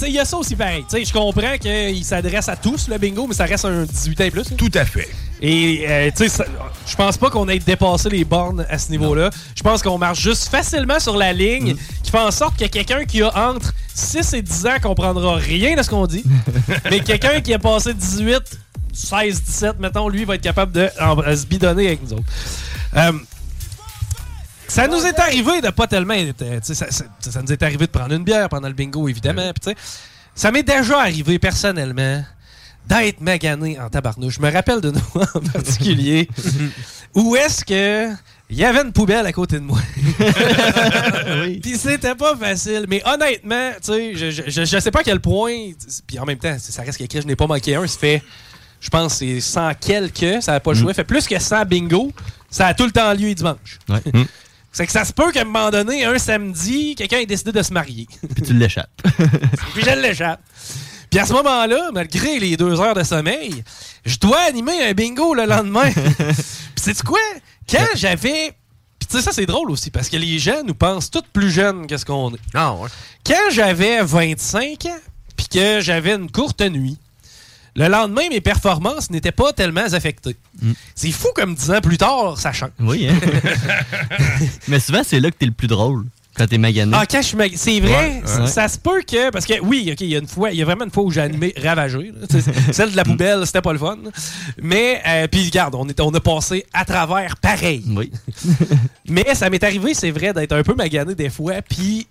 Il 0.05 0.11
y 0.13 0.19
a 0.19 0.25
ça 0.25 0.37
aussi 0.37 0.55
pareil. 0.55 0.85
Tu 0.87 0.97
sais, 0.97 1.05
je 1.05 1.11
comprends 1.11 1.57
qu'il 1.59 2.05
s'adresse 2.05 2.47
à 2.49 2.55
tous, 2.55 2.87
le 2.87 2.99
bingo, 2.99 3.25
mais 3.25 3.33
ça 3.33 3.45
reste 3.45 3.65
un 3.65 3.83
18 3.83 4.21
ans 4.21 4.23
et 4.25 4.29
plus. 4.31 4.43
Tout 4.55 4.69
à 4.75 4.85
fait. 4.85 5.09
Et, 5.41 5.85
euh, 5.89 6.11
tu 6.15 6.29
sais, 6.29 6.43
je 6.85 6.95
pense 6.95 7.17
pas 7.17 7.31
qu'on 7.31 7.49
ait 7.49 7.57
dépassé 7.57 8.09
les 8.09 8.23
bornes 8.23 8.63
à 8.69 8.77
ce 8.77 8.91
niveau-là. 8.91 9.31
Je 9.55 9.63
pense 9.63 9.81
qu'on 9.81 9.97
marche 9.97 10.21
juste 10.21 10.49
facilement 10.49 10.99
sur 10.99 11.17
la 11.17 11.33
ligne 11.33 11.73
Mm. 11.73 11.77
qui 12.03 12.11
fait 12.11 12.19
en 12.19 12.29
sorte 12.31 12.57
que 12.59 12.65
quelqu'un 12.65 13.03
qui 13.05 13.23
a 13.23 13.49
entre 13.49 13.73
6 13.95 14.33
et 14.33 14.43
10 14.43 14.67
ans 14.67 14.77
comprendra 14.83 15.35
rien 15.37 15.75
de 15.75 15.81
ce 15.81 15.89
qu'on 15.89 16.05
dit. 16.05 16.23
mais 16.91 16.99
quelqu'un 16.99 17.41
qui 17.41 17.55
a 17.55 17.59
passé 17.59 17.93
18, 17.95 18.39
16, 18.93 19.41
17, 19.43 19.79
mettons, 19.79 20.09
lui, 20.09 20.25
va 20.25 20.35
être 20.35 20.41
capable 20.41 20.71
de 20.73 20.89
en- 21.01 21.35
se 21.35 21.45
bidonner 21.47 21.87
avec 21.87 22.03
nous 22.03 22.13
autres. 22.13 22.23
Euh, 22.95 23.11
ça 24.75 24.87
nous 24.87 25.05
est 25.05 25.17
arrivé 25.19 25.61
de 25.61 25.69
pas 25.69 25.87
tellement. 25.87 26.13
euh, 26.15 26.59
Ça, 26.61 26.73
ça- 26.91 27.05
ça 27.19 27.41
nous 27.41 27.51
est 27.51 27.63
arrivé 27.63 27.85
de 27.85 27.91
prendre 27.91 28.13
une 28.13 28.23
bière 28.23 28.49
pendant 28.49 28.67
le 28.67 28.73
bingo, 28.73 29.07
évidemment. 29.07 29.51
ça 30.35 30.51
m'est 30.51 30.63
déjà 30.63 30.99
arrivé 30.99 31.39
personnellement 31.39 32.23
d'être 32.87 33.19
magané 33.21 33.79
en 33.79 33.89
tabarnouche. 33.89 34.35
Je 34.35 34.41
me 34.41 34.51
rappelle 34.51 34.81
de 34.81 34.91
nous 34.91 35.01
en 35.33 35.39
particulier. 35.53 36.27
où 37.15 37.35
est-ce 37.35 37.63
que. 37.65 38.11
Il 38.47 38.57
y 38.57 38.63
avait 38.63 38.81
une 38.83 38.91
poubelle 38.91 39.25
à 39.25 39.31
côté 39.31 39.55
de 39.55 39.63
moi. 39.63 39.79
Puis 41.63 41.77
c'était 41.77 42.13
pas 42.13 42.35
facile. 42.35 42.85
Mais 42.87 43.01
honnêtement, 43.05 43.71
tu 43.83 43.91
sais, 43.91 44.15
je, 44.15 44.29
je, 44.29 44.65
je- 44.65 44.79
sais 44.79 44.91
pas 44.91 44.99
à 44.99 45.03
quel 45.03 45.19
point. 45.19 45.71
Puis 46.05 46.19
en 46.19 46.25
même 46.25 46.37
temps, 46.37 46.55
ça 46.59 46.83
reste 46.83 46.97
qu'écrit, 46.99 47.21
je 47.21 47.27
n'ai 47.27 47.35
pas 47.35 47.47
manqué 47.47 47.73
un. 47.75 47.87
Ça 47.87 47.97
fait, 47.97 48.21
je 48.79 48.89
pense, 48.91 49.15
c'est 49.15 49.39
100 49.41 49.71
quelques. 49.81 50.43
Ça 50.43 50.51
n'a 50.51 50.59
pas 50.59 50.73
joué. 50.73 50.93
Fait 50.93 51.03
plus 51.03 51.25
que 51.25 51.39
100 51.39 51.65
bingo. 51.65 52.11
Ça 52.51 52.67
a 52.67 52.73
tout 52.75 52.85
le 52.85 52.91
temps 52.91 53.11
lieu 53.13 53.27
les 53.29 53.35
dimanches. 53.35 53.79
C'est 54.75 54.85
que 54.85 54.91
ça 54.91 55.05
se 55.05 55.13
peut 55.13 55.31
qu'à 55.31 55.43
un 55.43 55.45
moment 55.45 55.71
donné, 55.71 56.03
un 56.03 56.17
samedi, 56.17 56.95
quelqu'un 56.95 57.19
ait 57.19 57.25
décidé 57.25 57.53
de 57.53 57.63
se 57.63 57.71
marier. 57.71 58.09
Puis 58.35 58.43
tu 58.43 58.53
l'échappes. 58.53 58.91
Puis 59.73 59.85
je 59.85 60.01
l'échappe. 60.01 60.41
Puis 61.09 61.17
à 61.17 61.25
ce 61.25 61.31
moment-là, 61.31 61.91
malgré 61.93 62.39
les 62.39 62.57
deux 62.57 62.81
heures 62.81 62.93
de 62.93 63.03
sommeil, 63.03 63.63
je 64.05 64.17
dois 64.17 64.41
animer 64.41 64.83
un 64.83 64.91
bingo 64.91 65.33
le 65.33 65.45
lendemain. 65.45 65.89
Puis 66.17 66.35
c'est 66.75 67.01
quoi? 67.03 67.21
Quand 67.71 67.87
j'avais. 67.95 68.51
Puis 68.99 69.07
tu 69.09 69.15
sais, 69.15 69.23
ça 69.23 69.31
c'est 69.31 69.45
drôle 69.45 69.71
aussi, 69.71 69.91
parce 69.91 70.09
que 70.09 70.17
les 70.17 70.39
gens 70.39 70.61
nous 70.65 70.75
pensent 70.75 71.09
tous 71.09 71.23
plus 71.31 71.51
jeunes 71.51 71.87
que 71.87 71.95
ce 71.95 72.03
qu'on 72.03 72.33
est. 72.33 72.39
Quand 73.25 73.49
j'avais 73.51 74.03
25 74.03 74.87
ans, 74.87 74.99
puis 75.37 75.47
que 75.47 75.79
j'avais 75.79 76.15
une 76.15 76.29
courte 76.29 76.59
nuit, 76.59 76.97
le 77.75 77.87
lendemain, 77.87 78.23
mes 78.29 78.41
performances 78.41 79.09
n'étaient 79.09 79.31
pas 79.31 79.51
tellement 79.53 79.81
affectées. 79.91 80.35
C'est 80.95 81.11
fou 81.11 81.27
comme 81.35 81.55
10 81.55 81.71
ans 81.71 81.81
plus 81.81 81.97
tard, 81.97 82.37
ça 82.39 82.51
change. 82.53 82.69
Oui, 82.79 83.07
hein? 83.09 83.15
Mais 84.67 84.79
souvent, 84.79 85.01
c'est 85.05 85.19
là 85.19 85.31
que 85.31 85.35
t'es 85.37 85.45
le 85.45 85.51
plus 85.51 85.67
drôle. 85.67 86.05
Quand 86.37 86.47
t'es 86.47 86.57
magané. 86.57 86.91
Ah, 86.93 87.05
quand 87.09 87.21
je 87.21 87.27
suis 87.27 87.37
mag- 87.37 87.53
C'est 87.55 87.79
vrai, 87.79 88.21
Ouais, 88.25 88.41
ouais. 88.41 88.47
ça 88.47 88.67
se 88.67 88.77
peut 88.77 89.01
que. 89.09 89.29
Parce 89.29 89.45
que 89.45 89.53
oui, 89.61 89.89
OK, 89.93 90.01
il 90.01 90.07
y 90.09 90.15
a 90.17 90.19
une 90.19 90.27
fois, 90.27 90.51
il 90.51 90.57
y 90.57 90.61
a 90.61 90.65
vraiment 90.65 90.83
une 90.83 90.91
fois 90.91 91.03
où 91.03 91.09
j'ai 91.11 91.21
animé 91.21 91.53
Ravagé. 91.63 92.11
Celle 92.73 92.91
de 92.91 92.97
la 92.97 93.05
poubelle, 93.05 93.45
c'était 93.45 93.61
pas 93.61 93.71
le 93.71 93.79
fun. 93.79 93.97
Mais, 94.61 95.01
euh, 95.07 95.27
puis 95.29 95.45
regarde, 95.45 95.75
on, 95.75 95.87
est, 95.87 95.97
on 96.01 96.13
a 96.13 96.19
passé 96.19 96.65
à 96.73 96.83
travers 96.83 97.37
pareil. 97.37 97.85
Oui. 97.87 98.11
Mais 99.07 99.33
ça 99.33 99.49
m'est 99.49 99.63
arrivé, 99.63 99.93
c'est 99.93 100.11
vrai, 100.11 100.33
d'être 100.33 100.51
un 100.51 100.63
peu 100.63 100.73
magané 100.73 101.15
des 101.15 101.29
fois. 101.29 101.61
Puis, 101.61 102.05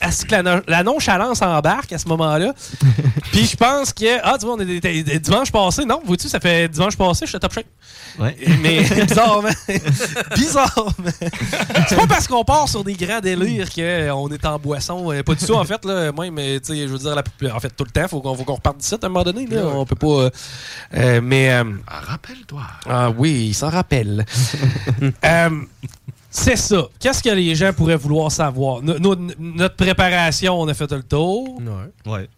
à 0.00 0.10
ce 0.12 0.24
que 0.24 0.34
la, 0.34 0.62
la 0.66 0.82
nonchalance 0.82 1.42
embarque 1.42 1.92
à 1.92 1.98
ce 1.98 2.08
moment-là. 2.08 2.52
puis 3.32 3.44
je 3.46 3.56
pense 3.56 3.92
que. 3.92 4.18
Ah, 4.22 4.36
tu 4.38 4.46
vois, 4.46 4.56
on 4.56 4.60
est 4.60 5.18
dimanche 5.20 5.52
passé. 5.52 5.84
Non, 5.84 6.00
vois-tu, 6.04 6.28
ça 6.28 6.40
fait 6.40 6.68
dimanche 6.68 6.96
passé, 6.96 7.26
je 7.26 7.30
suis 7.30 7.38
top 7.38 7.52
shape. 7.52 7.66
Ouais. 8.18 8.36
Mais 8.62 8.80
bizarrement. 9.06 9.48
bizarrement. 10.36 10.92
C'est 11.88 11.96
pas 11.96 12.06
parce 12.06 12.26
qu'on 12.26 12.44
part 12.44 12.68
sur 12.68 12.82
des 12.84 12.94
grands 12.94 13.20
délires 13.20 13.68
qu'on 13.72 14.28
est 14.30 14.44
en 14.46 14.58
boisson. 14.58 15.12
euh, 15.12 15.22
Pas 15.22 15.34
du 15.34 15.44
tout, 15.44 15.54
en 15.54 15.64
fait. 15.64 15.84
Là, 15.84 16.10
même, 16.12 16.36
euh, 16.38 16.58
tu 16.58 16.74
sais, 16.74 16.82
je 16.88 16.92
veux 16.92 16.98
dire, 16.98 17.14
la- 17.14 17.54
en 17.54 17.60
fait, 17.60 17.70
tout 17.70 17.84
le 17.84 17.90
temps, 17.90 18.08
faut 18.08 18.20
qu'on 18.20 18.34
faut 18.34 18.44
qu'on 18.44 18.54
reparte 18.54 18.78
d'ici 18.78 18.94
à 18.94 18.98
un 19.06 19.08
moment 19.08 19.24
donné. 19.24 19.46
Là, 19.46 19.62
on 19.66 19.84
peut 19.84 19.94
pas. 19.96 20.06
euh, 20.06 20.30
euh, 20.94 21.20
mais. 21.22 21.52
euh, 21.52 21.64
Rappelle-toi. 21.86 22.62
ah 22.88 23.10
oui, 23.16 23.46
il 23.50 23.54
s'en 23.54 23.70
rappelle. 23.70 24.24
Euh, 25.24 25.50
c'est 26.30 26.56
ça. 26.56 26.86
Qu'est-ce 26.98 27.22
que 27.22 27.30
les 27.30 27.54
gens 27.54 27.72
pourraient 27.72 27.96
vouloir 27.96 28.30
savoir? 28.32 28.82
No- 28.82 28.98
no- 28.98 29.16
notre 29.38 29.76
préparation, 29.76 30.60
on 30.60 30.68
a 30.68 30.74
fait 30.74 30.90
le 30.92 31.02
tour. 31.02 31.58
Ouais. 32.06 32.28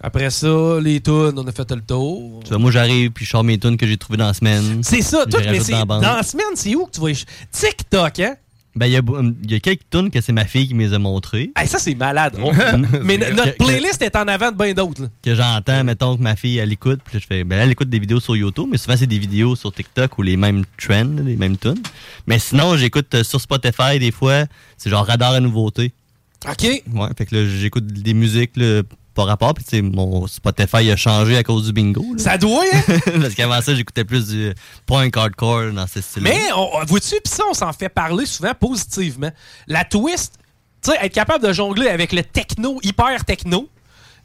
Après 0.00 0.30
ça, 0.30 0.78
les 0.80 1.00
tunes, 1.00 1.32
on 1.36 1.46
a 1.46 1.50
fait 1.52 1.68
le 1.72 1.80
tour. 1.80 2.40
Tu 2.44 2.50
vois, 2.50 2.58
moi, 2.58 2.70
j'arrive 2.70 3.10
puis 3.10 3.24
je 3.24 3.30
sors 3.30 3.42
mes 3.42 3.58
tunes 3.58 3.76
que 3.76 3.86
j'ai 3.86 3.96
trouvées 3.96 4.18
dans 4.18 4.28
la 4.28 4.34
semaine. 4.34 4.80
C'est 4.84 5.02
ça, 5.02 5.24
tout, 5.26 5.38
les 5.38 5.50
mais 5.50 5.58
dans 5.58 5.78
la 5.78 5.84
dans, 5.84 6.00
la 6.16 6.22
semaine, 6.22 6.46
c'est 6.54 6.74
où 6.76 6.86
que 6.86 6.92
tu 6.92 7.00
vas... 7.00 7.10
y- 7.10 7.24
TikTok, 7.50 8.20
hein? 8.20 8.36
Ben, 8.78 8.86
il 8.86 8.92
y, 8.92 8.96
a 8.96 9.02
y 9.50 9.54
a 9.54 9.60
quelques 9.60 9.82
tunes 9.90 10.10
que 10.10 10.20
c'est 10.20 10.32
ma 10.32 10.44
fille 10.44 10.68
qui 10.68 10.74
me 10.74 10.86
les 10.86 10.94
a 10.94 10.98
montrées. 10.98 11.50
Hey, 11.56 11.66
ça, 11.68 11.78
c'est 11.78 11.94
malade. 11.94 12.36
On- 12.42 12.52
mais 13.04 13.18
no- 13.18 13.30
notre 13.34 13.56
que- 13.56 13.64
playlist 13.64 14.00
est 14.02 14.14
en 14.16 14.28
avant 14.28 14.50
de 14.52 14.56
bien 14.56 14.72
d'autres. 14.72 15.08
que 15.22 15.34
j'entends, 15.34 15.84
mettons 15.84 16.16
que 16.16 16.22
ma 16.22 16.36
fille, 16.36 16.58
elle 16.58 16.72
écoute, 16.72 17.00
puis 17.04 17.18
je 17.20 17.26
fais, 17.26 17.44
ben 17.44 17.58
elle 17.58 17.70
écoute 17.70 17.90
des 17.90 17.98
vidéos 17.98 18.20
sur 18.20 18.36
YouTube, 18.36 18.68
mais 18.70 18.78
souvent, 18.78 18.96
c'est 18.96 19.06
des 19.06 19.18
vidéos 19.18 19.56
sur 19.56 19.72
TikTok 19.72 20.16
ou 20.18 20.22
les 20.22 20.36
mêmes 20.36 20.64
trends, 20.80 21.10
les 21.24 21.36
mêmes 21.36 21.56
tunes. 21.58 21.82
Mais 22.26 22.38
sinon, 22.38 22.76
j'écoute 22.76 23.14
euh, 23.14 23.24
sur 23.24 23.40
Spotify, 23.40 23.98
des 23.98 24.10
fois, 24.12 24.44
c'est 24.76 24.88
genre 24.90 25.04
radar 25.06 25.32
à 25.34 25.40
nouveauté. 25.40 25.92
OK. 26.48 26.62
Ouais, 26.62 27.08
fait 27.18 27.26
que 27.26 27.34
là, 27.34 27.46
j'écoute 27.48 27.86
des 27.86 28.14
musiques, 28.14 28.52
là, 28.56 28.82
rapport, 29.26 29.54
puis 29.54 29.64
tu 29.64 29.70
sais, 29.76 29.82
mon 29.82 30.26
Spotify 30.26 30.90
a 30.90 30.96
changé 30.96 31.36
à 31.36 31.42
cause 31.42 31.66
du 31.66 31.72
bingo. 31.72 32.02
là. 32.16 32.22
Ça 32.22 32.38
doit, 32.38 32.64
hein? 32.72 32.82
Parce 33.20 33.34
qu'avant 33.34 33.60
ça, 33.60 33.74
j'écoutais 33.74 34.04
plus 34.04 34.28
du 34.28 34.52
punk 34.86 35.16
hardcore 35.16 35.72
dans 35.72 35.86
ce 35.86 36.00
style 36.00 36.22
Mais, 36.22 36.38
vois-tu, 36.86 37.14
pis 37.22 37.30
ça, 37.30 37.44
on 37.50 37.54
s'en 37.54 37.72
fait 37.72 37.88
parler 37.88 38.26
souvent 38.26 38.54
positivement. 38.54 39.30
La 39.66 39.84
twist, 39.84 40.34
tu 40.82 40.90
sais, 40.90 40.98
être 41.00 41.12
capable 41.14 41.44
de 41.46 41.52
jongler 41.52 41.88
avec 41.88 42.12
le 42.12 42.22
techno, 42.22 42.78
hyper 42.82 43.24
techno, 43.24 43.68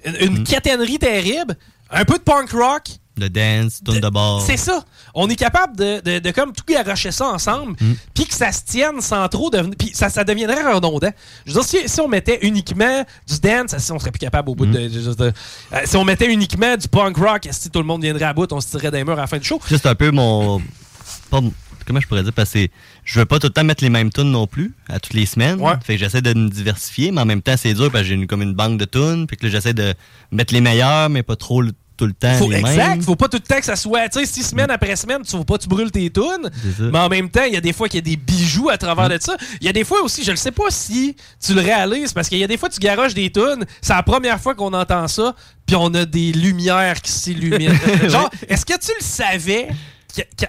une, 0.06 0.16
une 0.20 0.40
Mm. 0.40 0.44
caténerie 0.44 1.00
terrible, 1.00 1.56
un 1.90 2.06
peu 2.06 2.18
de 2.18 2.24
punk 2.24 2.52
rock, 2.52 2.84
De 3.16 3.28
dance, 3.28 3.82
tune 3.86 4.00
de 4.00 4.10
bord. 4.10 4.42
C'est 4.42 4.58
ça. 4.58 4.84
On 5.14 5.30
est 5.30 5.36
capable 5.36 5.78
de, 5.78 6.02
de, 6.02 6.18
de 6.20 6.32
comme 6.32 6.52
tout 6.52 6.64
garocher 6.68 7.12
ça 7.12 7.28
ensemble, 7.28 7.74
Mm. 7.80 7.94
puis 8.16 8.26
que 8.26 8.34
ça 8.34 8.52
se 8.52 8.62
tienne 8.66 9.02
sans 9.02 9.28
trop 9.28 9.52
devenir. 9.52 9.76
Puis 9.78 9.92
ça, 9.94 10.10
ça 10.10 10.24
deviendrait 10.24 10.74
redondant. 10.74 11.12
Je 11.46 11.54
veux 11.54 11.62
dire, 11.62 11.70
si, 11.70 11.88
si 11.88 12.02
on 12.02 12.08
mettait 12.08 12.40
uniquement 12.42 13.06
du 13.28 13.40
dance, 13.40 13.78
si 13.78 13.92
on 13.92 14.00
serait 14.00 14.10
plus 14.12 14.18
capable 14.20 14.50
au 14.50 14.56
bout 14.56 14.66
Mm. 14.66 14.72
de. 14.72 14.88
dire, 14.88 15.16
euh, 15.22 15.32
si 15.86 15.96
on 15.96 16.04
mettait 16.04 16.34
uniquement 16.34 16.76
du 16.76 16.88
punk 16.88 17.16
rock, 17.18 17.48
si 17.52 17.70
tout 17.70 17.80
le 17.80 17.86
monde 17.86 18.02
viendrait 18.02 18.26
à 18.26 18.34
bout, 18.34 18.52
on 18.52 18.60
se 18.60 18.70
tirerait 18.70 18.90
des 18.90 19.04
murs 19.04 19.14
à 19.20 19.22
la 19.22 19.28
fin 19.28 19.38
du 19.38 19.44
show? 19.46 19.62
Juste 19.70 19.86
un 19.86 19.94
peu 19.96 20.10
mon. 20.10 20.60
pas 21.30 21.40
comment 21.86 22.00
je 22.00 22.08
pourrais 22.08 22.24
dire? 22.24 22.34
Parce 22.34 22.52
que 22.52 22.68
je 23.04 23.20
veux 23.20 23.26
pas 23.26 23.38
tout 23.40 23.48
le 23.48 23.54
temps 23.54 23.64
mettre 23.64 23.84
les 23.84 23.90
mêmes 23.90 24.10
tunes 24.12 24.32
non 24.32 24.48
plus, 24.48 24.74
à 24.90 25.00
toutes 25.00 25.14
les 25.14 25.26
semaines. 25.28 25.60
Fait 25.84 25.96
que 25.96 26.00
j'essaie 26.00 26.22
de 26.22 26.34
me 26.34 26.50
diversifier, 26.50 27.12
mais 27.12 27.22
en 27.22 27.26
même 27.26 27.42
temps, 27.44 27.56
c'est 27.58 27.74
dur 27.74 27.92
parce 27.92 28.04
que 28.04 28.08
j'ai 28.10 28.16
une, 28.16 28.26
comme 28.26 28.42
une 28.42 28.54
banque 28.54 28.80
de 28.80 28.86
tunes. 28.86 29.28
Fait 29.30 29.36
que 29.36 29.46
là, 29.46 29.52
j'essaie 29.52 29.74
de 29.76 29.94
mettre 30.32 30.54
les 30.54 30.62
meilleurs, 30.62 31.10
mais 31.10 31.22
pas 31.24 31.36
trop 31.36 31.62
le- 31.62 31.74
tout 31.96 32.06
le 32.06 32.14
temps 32.14 32.34
Faut, 32.36 32.50
les 32.50 32.58
exact. 32.58 32.76
mêmes. 32.76 33.02
Faut 33.02 33.16
pas 33.16 33.28
tout 33.28 33.38
le 33.38 33.48
temps 33.48 33.60
que 33.60 33.66
ça 33.66 33.76
soit. 33.76 34.10
Tu 34.10 34.20
sais, 34.20 34.26
si 34.26 34.44
semaine 34.44 34.72
après 34.72 34.96
semaine, 34.96 35.22
tu 35.22 35.38
veux 35.38 35.44
pas, 35.44 35.58
tu 35.58 35.68
brûles 35.68 35.92
tes 35.92 36.10
tunes. 36.10 36.50
Mais 36.80 37.00
en 37.00 37.10
même 37.10 37.30
temps, 37.30 37.44
il 37.44 37.54
y 37.54 37.58
a 37.58 37.62
des 37.62 37.74
fois 37.74 37.88
qu'il 37.88 38.00
y 38.00 38.12
a 38.12 38.16
des 38.16 38.18
bijoux 38.18 38.70
à 38.70 38.78
travers 38.78 39.10
de 39.10 39.18
ça. 39.20 39.36
Il 39.62 39.66
y 39.66 39.70
a 39.70 39.74
des 39.74 39.84
fois 39.84 40.02
aussi, 40.02 40.24
je 40.24 40.32
ne 40.32 40.36
sais 40.36 40.52
pas 40.52 40.70
si 40.70 41.16
tu 41.44 41.54
le 41.54 41.62
réalises, 41.62 42.14
parce 42.14 42.30
qu'il 42.30 42.40
y 42.40 42.44
a 42.44 42.48
des 42.48 42.58
fois, 42.58 42.70
tu 42.70 42.80
garoches 42.80 43.14
des 43.14 43.32
tunes. 43.32 43.66
C'est 43.82 43.94
la 43.94 44.04
première 44.04 44.40
fois 44.40 44.56
qu'on 44.56 44.74
entend 44.74 45.08
ça, 45.08 45.36
puis 45.66 45.76
on 45.76 45.94
a 45.94 46.06
des 46.06 46.32
lumières 46.32 47.02
qui 47.02 47.12
s'illuminent. 47.12 47.76
Genre, 48.08 48.30
est-ce 48.48 48.66
que 48.66 48.78
tu 48.78 48.92
le 49.00 49.06
savais? 49.06 49.68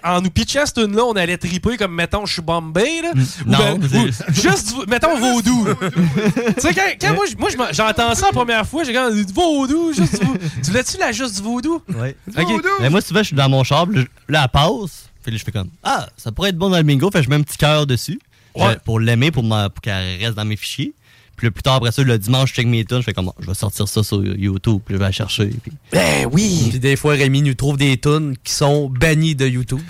En 0.02 0.20
nous 0.20 0.30
pitchant 0.30 0.66
cette 0.66 0.74
tune 0.74 0.94
là 0.94 1.04
on 1.04 1.12
allait 1.12 1.36
triper 1.38 1.76
comme, 1.76 1.94
mettons, 1.94 2.26
je 2.26 2.34
suis 2.34 2.42
Bombay, 2.42 3.02
là. 3.02 3.12
Ou 3.14 3.50
non, 3.50 3.78
ben- 3.78 4.08
ou 4.08 4.32
juste, 4.32 4.74
mettons, 4.88 5.16
Vaudou. 5.18 5.66
tu 5.66 6.60
sais, 6.60 6.74
quand, 6.74 6.82
quand 7.00 7.14
moi, 7.38 7.48
j'entends 7.72 8.14
ça 8.14 8.26
la 8.26 8.32
première 8.32 8.66
fois, 8.66 8.84
j'ai 8.84 8.92
quand 8.92 9.10
Vaudou, 9.32 9.92
juste 9.92 10.18
du 10.20 10.26
Vaudou. 10.26 10.38
Tu 10.62 10.70
l'as-tu, 10.72 10.96
la 10.98 11.12
juste 11.12 11.36
du 11.36 11.42
Vaudou? 11.42 11.82
Ouais. 11.96 12.14
Ok. 12.36 12.62
Mais 12.80 12.90
moi, 12.90 13.00
souvent, 13.00 13.20
je 13.20 13.28
suis 13.28 13.36
dans 13.36 13.48
mon 13.48 13.64
char, 13.64 13.86
là, 14.28 14.42
elle 14.44 14.48
passe. 14.52 15.08
Puis 15.22 15.32
là, 15.32 15.38
je 15.38 15.44
fais 15.44 15.52
comme 15.52 15.70
Ah, 15.82 16.06
ça 16.18 16.30
pourrait 16.32 16.50
être 16.50 16.58
bon 16.58 16.68
dans 16.68 16.76
le 16.76 16.82
bingo. 16.82 17.10
Fait 17.10 17.20
que 17.20 17.24
je 17.24 17.30
mets 17.30 17.36
un 17.36 17.42
petit 17.42 17.56
cœur 17.56 17.86
dessus. 17.86 18.20
Ouais. 18.54 18.74
Je- 18.74 18.78
Pour 18.84 19.00
l'aimer, 19.00 19.30
pour 19.30 19.42
qu'elle 19.82 20.18
reste 20.20 20.34
dans 20.34 20.44
mes 20.44 20.56
fichiers. 20.56 20.92
Puis 21.36 21.50
plus 21.50 21.62
tard, 21.62 21.74
après 21.74 21.92
ça, 21.92 22.02
le 22.02 22.18
dimanche, 22.18 22.50
je 22.50 22.54
check 22.54 22.66
mes 22.66 22.84
tunes. 22.84 22.98
Je 22.98 23.02
fais 23.04 23.12
comme 23.12 23.30
je 23.40 23.46
vais 23.46 23.54
sortir 23.54 23.88
ça 23.88 24.02
sur 24.02 24.22
YouTube. 24.24 24.80
Puis 24.84 24.94
je 24.94 24.98
vais 24.98 25.04
la 25.06 25.12
chercher. 25.12 25.46
Puis... 25.62 25.72
Ben 25.92 26.26
oui! 26.32 26.68
Puis 26.70 26.78
des 26.78 26.96
fois, 26.96 27.14
Rémi 27.14 27.42
nous 27.42 27.54
trouve 27.54 27.76
des 27.76 27.96
tunes 27.98 28.36
qui 28.42 28.52
sont 28.52 28.88
bannies 28.88 29.34
de 29.34 29.46
YouTube. 29.46 29.80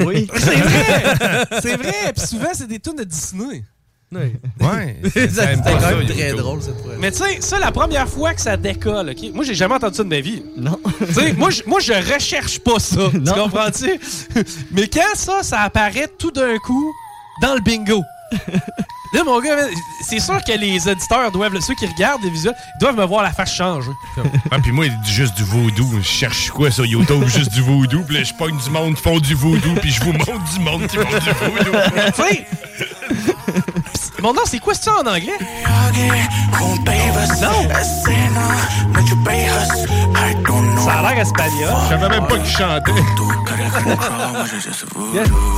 Oui. 0.00 0.26
C'est 0.34 0.56
vrai! 0.56 1.44
c'est 1.62 1.76
vrai! 1.76 2.12
Puis 2.16 2.26
souvent, 2.26 2.48
c'est 2.54 2.66
des 2.66 2.78
tunes 2.80 2.96
de 2.96 3.04
Disney. 3.04 3.62
Oui. 4.10 4.32
Ouais. 4.60 4.96
C'était 5.04 5.28
quand 5.36 5.90
même 5.90 6.06
très 6.06 6.14
YouTube. 6.30 6.36
drôle, 6.38 6.62
cette 6.62 6.80
fois. 6.80 6.92
Mais 6.98 7.10
tu 7.10 7.18
sais, 7.18 7.42
ça, 7.42 7.58
la 7.58 7.70
première 7.70 8.08
fois 8.08 8.32
que 8.32 8.40
ça 8.40 8.56
décolle, 8.56 9.10
OK? 9.10 9.34
Moi, 9.34 9.44
j'ai 9.44 9.54
jamais 9.54 9.74
entendu 9.74 9.94
ça 9.96 10.04
de 10.04 10.08
ma 10.08 10.20
vie. 10.20 10.42
Non. 10.56 10.80
Tu 11.06 11.12
sais, 11.12 11.32
moi, 11.34 11.50
je- 11.50 11.62
moi, 11.66 11.80
je 11.80 11.92
recherche 12.14 12.58
pas 12.60 12.78
ça. 12.78 13.10
Tu 13.12 13.20
comprends-tu? 13.30 14.00
Mais 14.70 14.88
quand 14.88 15.14
ça, 15.14 15.42
ça 15.42 15.60
apparaît 15.60 16.08
tout 16.18 16.30
d'un 16.30 16.56
coup 16.56 16.90
dans 17.42 17.54
le 17.54 17.60
bingo. 17.60 18.02
Là, 19.12 19.24
mon 19.24 19.40
gars, 19.40 19.56
c'est 20.00 20.20
sûr 20.20 20.42
que 20.44 20.52
les 20.52 20.86
auditeurs 20.86 21.30
doivent, 21.30 21.58
ceux 21.60 21.74
qui 21.74 21.86
regardent 21.86 22.22
les 22.22 22.30
visuels, 22.30 22.54
doivent 22.80 22.96
me 22.96 23.04
voir 23.04 23.22
la 23.22 23.32
face 23.32 23.54
changer. 23.54 23.90
Ah, 24.50 24.58
puis 24.60 24.72
moi, 24.72 24.86
juste 25.04 25.36
du 25.36 25.44
vaudou. 25.44 25.98
Je 25.98 26.06
cherche 26.06 26.50
quoi 26.50 26.70
sur 26.70 26.84
YouTube? 26.84 27.24
Juste 27.26 27.52
du 27.52 27.62
vaudou. 27.62 28.04
Puis 28.04 28.16
là, 28.16 28.24
je 28.24 28.34
pogne 28.34 28.58
du 28.58 28.70
monde 28.70 28.94
qui 28.94 29.02
font 29.02 29.18
du 29.18 29.34
vaudou. 29.34 29.74
Puis 29.76 29.90
je 29.90 30.02
vous 30.02 30.12
montre 30.12 30.44
du 30.52 30.60
monde 30.60 30.86
qui 30.86 30.96
font 30.96 31.04
du 31.04 31.30
vaudou. 31.30 31.78
tu 32.16 32.22
sais, 32.22 32.46
mon 34.22 34.32
nom, 34.34 34.42
c'est 34.44 34.58
quoi 34.58 34.74
ça 34.74 34.92
en 34.98 35.06
anglais? 35.06 35.38
Non! 37.40 37.68
Ça 40.84 40.92
a 40.92 41.02
l'air 41.02 41.20
espagnol. 41.20 41.74
Je 41.84 41.88
savais 41.88 42.08
même 42.08 42.26
pas 42.26 42.38
qu'il 42.38 42.46
chantait. 42.46 42.92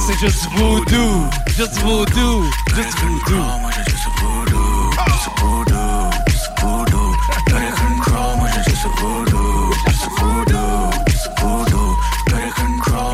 C'est 0.07 0.19
juste 0.19 0.49
voodoo. 0.57 1.27
Juste 1.57 1.79
voodoo. 1.79 2.45
Juste 2.75 2.99
voodoo. 2.99 3.45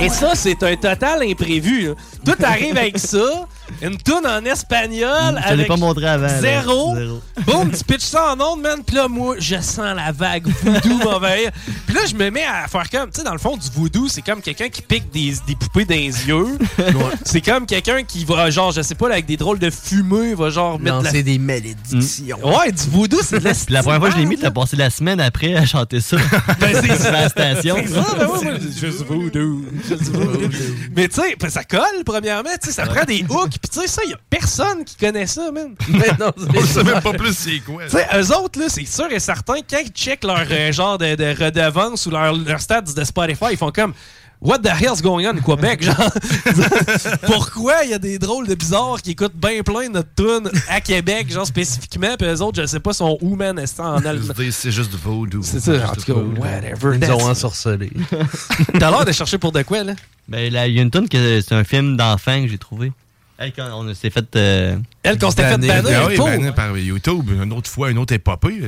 Et 0.01 0.09
ça, 0.09 0.33
c'est 0.35 0.63
un 0.63 0.77
total 0.77 1.23
imprévu. 1.23 1.91
Tout 2.25 2.37
arrive 2.43 2.77
avec 2.77 2.99
ça, 2.99 3.47
une 3.83 3.97
toune 3.99 4.27
en 4.27 4.45
espagnol 4.45 5.41
Je 5.47 5.53
avec 5.53 5.69
pas 5.69 5.77
montré 5.77 6.07
avant. 6.07 6.27
là. 6.27 6.41
zéro. 6.41 6.95
Zéro. 6.97 7.21
Boum, 7.47 7.71
tu 7.71 7.85
pitches 7.85 8.05
ça 8.07 8.33
en 8.35 8.41
ondes, 8.41 8.61
man. 8.63 8.81
Puis 8.87 8.97
là, 8.97 9.09
moi, 9.09 9.37
je 9.39 9.57
sens 9.57 9.95
la 9.95 10.13
vague 10.13 10.47
voodoo 10.63 10.97
m'envahir. 11.05 11.51
Puis 11.87 11.95
là, 11.95 12.03
je 12.09 12.15
me 12.15 12.31
mets 12.31 12.45
à 12.45 12.67
faire 12.69 12.89
comme, 12.91 13.11
tu 13.11 13.19
sais, 13.19 13.25
dans 13.25 13.33
le 13.33 13.39
fond, 13.39 13.57
du 13.57 13.69
voodoo, 13.73 14.09
c'est 14.09 14.23
comme 14.23 14.41
quelqu'un 14.41 14.69
qui 14.69 14.83
pique 14.83 15.11
des, 15.13 15.35
des 15.47 15.55
poupées 15.55 15.85
dans 15.85 15.95
les 15.95 16.07
yeux. 16.29 16.59
C'est 17.25 17.41
comme 17.41 17.67
quelqu'un 17.67 18.03
qui 18.03 18.25
va, 18.25 18.51
genre, 18.51 18.73
je 18.73 18.83
sais 18.83 18.95
pas, 18.95 19.09
là, 19.09 19.15
avec 19.15 19.27
des 19.27 19.37
drôles 19.37 19.59
de 19.59 19.71
fumée, 19.71 20.35
va 20.35 20.51
genre 20.51 20.79
mettre 20.79 20.97
la... 20.99 21.03
Lancer 21.11 21.23
des 21.23 21.39
malédictions. 21.39 22.39
Ouais, 22.43 22.73
du 22.73 22.83
voodoo, 22.91 23.19
c'est 23.23 23.39
de 23.41 23.45
la 23.45 23.53
la 23.69 23.83
première 23.83 24.01
fois 24.01 24.09
que 24.09 24.15
je 24.15 24.21
l'ai 24.21 24.27
mis, 24.27 24.37
t'as 24.39 24.51
passé 24.51 24.77
la 24.77 24.91
semaine 24.91 25.21
après 25.21 25.55
à 25.55 25.67
chanter 25.67 26.01
ça. 26.01 26.17
Ben, 26.61 26.71
c'est 26.83 27.11
la 27.13 27.29
station. 27.29 27.77
C'est 27.85 27.95
ça, 27.95 28.05
ben 28.19 28.27
ouais, 28.27 28.47
ouais, 28.47 28.61
juste 28.81 29.03
voodoo. 29.07 29.63
Juste 29.89 30.05
voodoo. 30.05 30.49
Mais 30.95 31.09
tu 31.09 31.21
sais, 31.21 31.37
ben, 31.39 31.51
ça 31.51 31.65
colle, 31.65 32.05
premièrement, 32.05 32.51
tu 32.63 32.69
sais, 32.69 32.73
ça 32.73 32.87
prend 32.87 33.05
des 33.05 33.25
hooks, 33.29 33.59
puis 33.69 33.81
tu 33.81 33.87
sais, 33.87 33.93
ça, 33.93 34.05
y 34.05 34.13
a 34.13 34.19
personne 34.31 34.85
qui 34.85 34.97
connaît 34.97 35.27
ça, 35.27 35.51
man. 35.51 35.75
Mais 35.89 36.11
non, 36.21 36.31
On 36.37 36.65
sait 36.65 36.85
même 36.85 37.01
pas 37.01 37.13
plus 37.13 37.37
c'est 37.37 37.61
quoi. 37.61 37.85
Tu 37.85 37.91
sais, 37.91 38.07
eux 38.15 38.37
autres, 38.37 38.61
là, 38.61 38.67
c'est 38.69 38.87
sûr 38.87 39.11
et 39.11 39.21
certain, 39.21 39.57
quand 39.69 39.79
ils 39.85 39.91
checkent 39.91 40.25
leur 40.25 40.45
euh, 40.51 40.73
genre 40.73 40.99
de, 40.99 41.15
de 41.15 41.45
redevance 41.45 42.07
ou 42.07 42.11
leur, 42.11 42.35
leur 42.35 42.61
stats 42.61 42.83
de 42.83 43.05
Spotify, 43.05 43.47
ils 43.53 43.57
font 43.57 43.73
comme 43.73 43.93
What 44.41 44.59
the 44.59 44.69
hell's 44.69 45.01
going 45.01 45.27
on 45.27 45.39
in 45.39 45.41
Québec? 45.41 45.83
Genre, 45.83 45.97
pourquoi 47.27 47.85
il 47.85 47.91
y 47.91 47.95
a 47.95 47.99
des 47.99 48.19
drôles 48.19 48.47
de 48.47 48.55
bizarres 48.55 49.01
qui 49.03 49.13
écoutent 49.13 49.35
bien 49.35 49.63
plein 49.63 49.89
de 49.89 49.95
notre 49.95 50.15
tunes 50.15 50.51
à 50.69 50.81
Québec, 50.83 51.33
genre 51.33 51.47
spécifiquement, 51.47 52.17
puis 52.19 52.29
eux 52.29 52.43
autres, 52.43 52.61
je 52.61 52.67
sais 52.67 52.81
pas, 52.81 52.93
sont 52.93 53.17
où, 53.23 53.35
man, 53.35 53.59
est 53.59 53.81
en 53.81 53.99
disent, 53.99 54.55
C'est 54.55 54.71
juste 54.71 54.95
vaudou. 54.95 55.41
C'est 55.43 55.61
ça, 55.61 55.91
en 55.91 55.95
tout 55.95 56.13
cas, 56.13 56.21
whatever. 56.39 56.99
Ils 57.01 57.13
ont 57.13 57.31
ensorcelé. 57.31 57.91
T'as 58.79 58.91
l'air 58.91 59.05
de 59.07 59.13
chercher 59.13 59.39
pour 59.39 59.53
de 59.53 59.63
quoi, 59.63 59.83
là? 59.83 59.95
Ben, 60.29 60.47
il 60.47 60.53
y 60.53 60.79
a 60.79 60.83
une 60.83 60.91
tune 60.91 61.09
que 61.09 61.41
c'est 61.41 61.55
un 61.55 61.65
film 61.65 61.97
d'enfant 61.97 62.43
que 62.43 62.49
j'ai 62.49 62.59
trouvé. 62.59 62.93
Hey, 63.39 63.53
quand 63.53 63.69
on 63.73 63.93
s'est 63.95 64.11
fait. 64.11 64.25
euh, 64.37 64.77
Elle, 65.03 65.19
qu'on 65.19 65.31
s'était 65.31 65.49
fait 65.49 65.59
Banner. 65.59 65.95
Ah 65.95 66.07
oui, 66.09 66.51
par 66.55 66.77
YouTube, 66.79 67.31
une 67.31 67.53
autre 67.53 67.69
fois, 67.71 67.91
une 67.91 67.99
autre 67.99 68.15
épopée. 68.15 68.63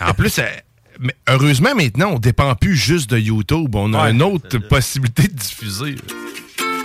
en 0.00 0.14
plus, 0.14 0.40
mais 0.98 1.14
heureusement, 1.28 1.74
maintenant, 1.76 2.12
on 2.14 2.18
dépend 2.18 2.54
plus 2.56 2.76
juste 2.76 3.10
de 3.10 3.18
YouTube. 3.18 3.74
On 3.74 3.92
a 3.94 4.04
Ouais. 4.04 4.10
une 4.10 4.22
autre 4.22 4.58
possibilité 4.58 5.28
de 5.28 5.32
diffuser. 5.34 5.94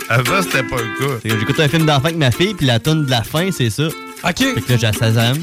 Avant, 0.08 0.42
c'était 0.42 0.62
pas 0.64 0.76
le 0.76 0.98
cas. 0.98 1.20
J'écoute 1.38 1.58
un 1.60 1.68
film 1.68 1.86
d'enfant 1.86 2.06
avec 2.06 2.16
ma 2.16 2.30
fille, 2.30 2.54
puis 2.54 2.66
la 2.66 2.78
tune 2.80 3.04
de 3.06 3.10
la 3.10 3.22
fin, 3.22 3.50
c'est 3.52 3.70
ça. 3.70 3.84
OK. 3.88 4.36
Fait 4.38 4.60
que 4.60 4.72
là, 4.72 4.78
j'ai 4.92 4.98
Shazam. 4.98 5.38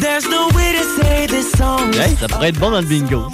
There's 0.00 0.24
no 0.28 0.48
way 0.56 0.72
to 0.74 1.02
say 1.02 1.26
this 1.28 1.52
song. 1.56 1.92
Hey, 1.94 2.16
ça 2.20 2.26
pourrait 2.28 2.48
être 2.48 2.58
bon 2.58 2.70
dans 2.70 2.80
le 2.80 2.86
bingo. 2.86 3.28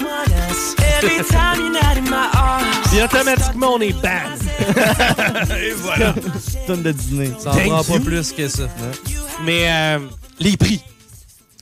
Puis 2.91 3.03
automatiquement, 3.03 3.75
on 3.75 3.81
est 3.81 3.93
ban. 3.93 4.09
Et 5.57 5.73
voilà. 5.73 6.15
Tune 6.67 6.83
de 6.83 6.93
dîner. 6.93 7.33
Ça 7.39 7.51
en 7.51 7.55
Thank 7.55 7.67
prend 7.67 7.85
pas 7.85 7.95
you. 7.95 8.01
plus 8.01 8.33
que 8.33 8.49
ça. 8.49 8.69
Mais 9.45 9.65
euh, 9.69 9.99
les 10.39 10.57
prix. 10.57 10.83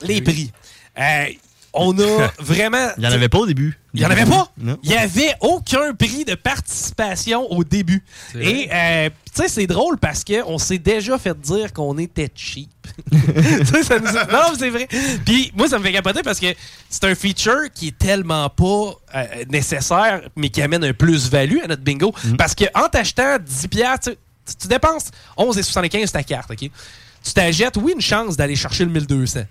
Les 0.03 0.21
prix. 0.21 0.51
Euh, 0.99 1.25
on 1.73 1.97
a 1.99 2.31
vraiment. 2.39 2.89
Il 2.97 3.03
y 3.03 3.07
en 3.07 3.11
avait 3.11 3.29
pas 3.29 3.39
au 3.39 3.45
début. 3.47 3.77
Il 3.93 3.99
y 4.01 4.05
en 4.05 4.09
avait 4.09 4.25
pas? 4.25 4.47
Non. 4.57 4.77
Il 4.83 4.89
y 4.91 4.95
avait 4.95 5.33
aucun 5.41 5.93
prix 5.93 6.23
de 6.23 6.35
participation 6.35 7.51
au 7.51 7.63
début. 7.65 8.03
Et 8.39 8.69
euh, 8.71 9.09
tu 9.33 9.41
sais, 9.41 9.47
c'est 9.49 9.67
drôle 9.67 9.97
parce 9.97 10.23
qu'on 10.23 10.57
s'est 10.57 10.77
déjà 10.77 11.17
fait 11.17 11.37
dire 11.39 11.73
qu'on 11.73 11.97
était 11.97 12.29
cheap. 12.33 12.69
Tu 13.11 13.65
sais, 13.65 13.83
ça 13.83 13.99
nous- 13.99 14.05
Non, 14.05 14.51
mais 14.51 14.57
c'est 14.59 14.69
vrai. 14.69 14.87
Puis 15.25 15.51
moi, 15.55 15.67
ça 15.67 15.77
me 15.77 15.83
fait 15.83 15.91
capoter 15.91 16.21
parce 16.23 16.39
que 16.39 16.47
c'est 16.89 17.03
un 17.05 17.15
feature 17.15 17.69
qui 17.73 17.89
est 17.89 17.97
tellement 17.97 18.49
pas 18.49 18.93
euh, 19.15 19.25
nécessaire, 19.49 20.21
mais 20.35 20.49
qui 20.49 20.61
amène 20.61 20.83
un 20.83 20.93
plus-value 20.93 21.57
à 21.63 21.67
notre 21.67 21.81
bingo. 21.83 22.13
Parce 22.37 22.55
que 22.55 22.65
en 22.73 22.87
t'achetant 22.87 23.37
10 23.39 23.67
piastres, 23.67 24.11
tu, 24.45 24.55
tu 24.55 24.67
dépenses 24.67 25.11
11,75 25.37 26.11
ta 26.11 26.23
carte, 26.23 26.51
OK? 26.51 26.69
Tu 27.23 27.33
t'achètes, 27.33 27.77
oui, 27.77 27.91
une 27.95 28.01
chance 28.01 28.35
d'aller 28.35 28.55
chercher 28.55 28.83
le 28.85 28.91
1200. 28.91 29.41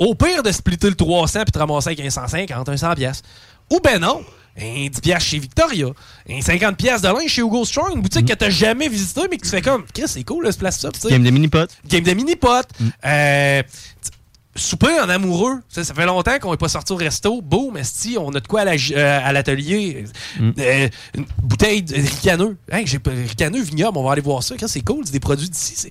Au 0.00 0.14
pire 0.16 0.42
de 0.42 0.50
splitter 0.50 0.88
le 0.88 0.96
300 0.96 1.42
puis 1.44 1.52
te 1.52 1.58
ramasser 1.60 1.90
avec 1.90 2.00
un 2.00 2.10
150, 2.10 2.68
un 2.68 2.76
100 2.76 2.94
piastres. 2.94 3.28
Ou 3.70 3.78
ben 3.78 4.00
non, 4.00 4.22
un 4.60 4.88
10 4.88 5.00
piastres 5.00 5.28
chez 5.30 5.38
Victoria, 5.38 5.86
un 6.28 6.40
50 6.40 6.76
piastres 6.76 7.08
de 7.08 7.14
linge 7.16 7.30
chez 7.30 7.42
Hugo 7.42 7.64
Strong, 7.64 7.94
une 7.94 8.02
boutique 8.02 8.26
que 8.26 8.32
t'as 8.34 8.50
jamais 8.50 8.88
visitée 8.88 9.20
mais 9.30 9.36
que 9.36 9.44
tu 9.44 9.50
fais 9.50 9.62
comme, 9.62 9.84
Chris, 9.94 10.04
c'est 10.08 10.24
cool, 10.24 10.44
là, 10.44 10.50
ce 10.52 10.58
place-là. 10.58 10.90
tu 10.90 11.00
sais. 11.00 11.10
Game 11.10 11.22
de 11.22 11.30
mini-potes. 11.30 11.70
Game 11.86 12.02
de 12.02 12.12
mini-pot. 12.14 12.66
Euh, 13.04 13.62
t- 13.62 14.10
souper 14.56 14.98
en 15.00 15.08
amoureux. 15.08 15.60
Ça, 15.68 15.84
ça 15.84 15.94
fait 15.94 16.04
longtemps 16.06 16.38
qu'on 16.40 16.50
n'est 16.50 16.56
pas 16.56 16.68
sorti 16.68 16.92
au 16.92 16.96
resto. 16.96 17.40
Boum, 17.40 17.76
esti, 17.76 18.16
on 18.18 18.30
a 18.30 18.40
de 18.40 18.46
quoi 18.48 18.62
à 18.62 18.64
la 18.64 18.72
euh, 18.72 19.32
l'atelier. 19.32 20.04
Euh, 20.40 20.88
une 21.14 21.24
bouteille 21.40 21.82
de 21.84 21.94
ricaneux. 21.94 22.56
Hey, 22.72 22.86
j'ai 22.86 22.98
pas- 22.98 23.12
ricaneux, 23.12 23.62
vignoble, 23.62 23.98
on 23.98 24.02
va 24.04 24.12
aller 24.12 24.20
voir 24.22 24.42
ça. 24.42 24.56
C'est 24.66 24.80
cool, 24.80 25.04
c'est 25.06 25.12
des 25.12 25.20
produits 25.20 25.48
d'ici. 25.48 25.90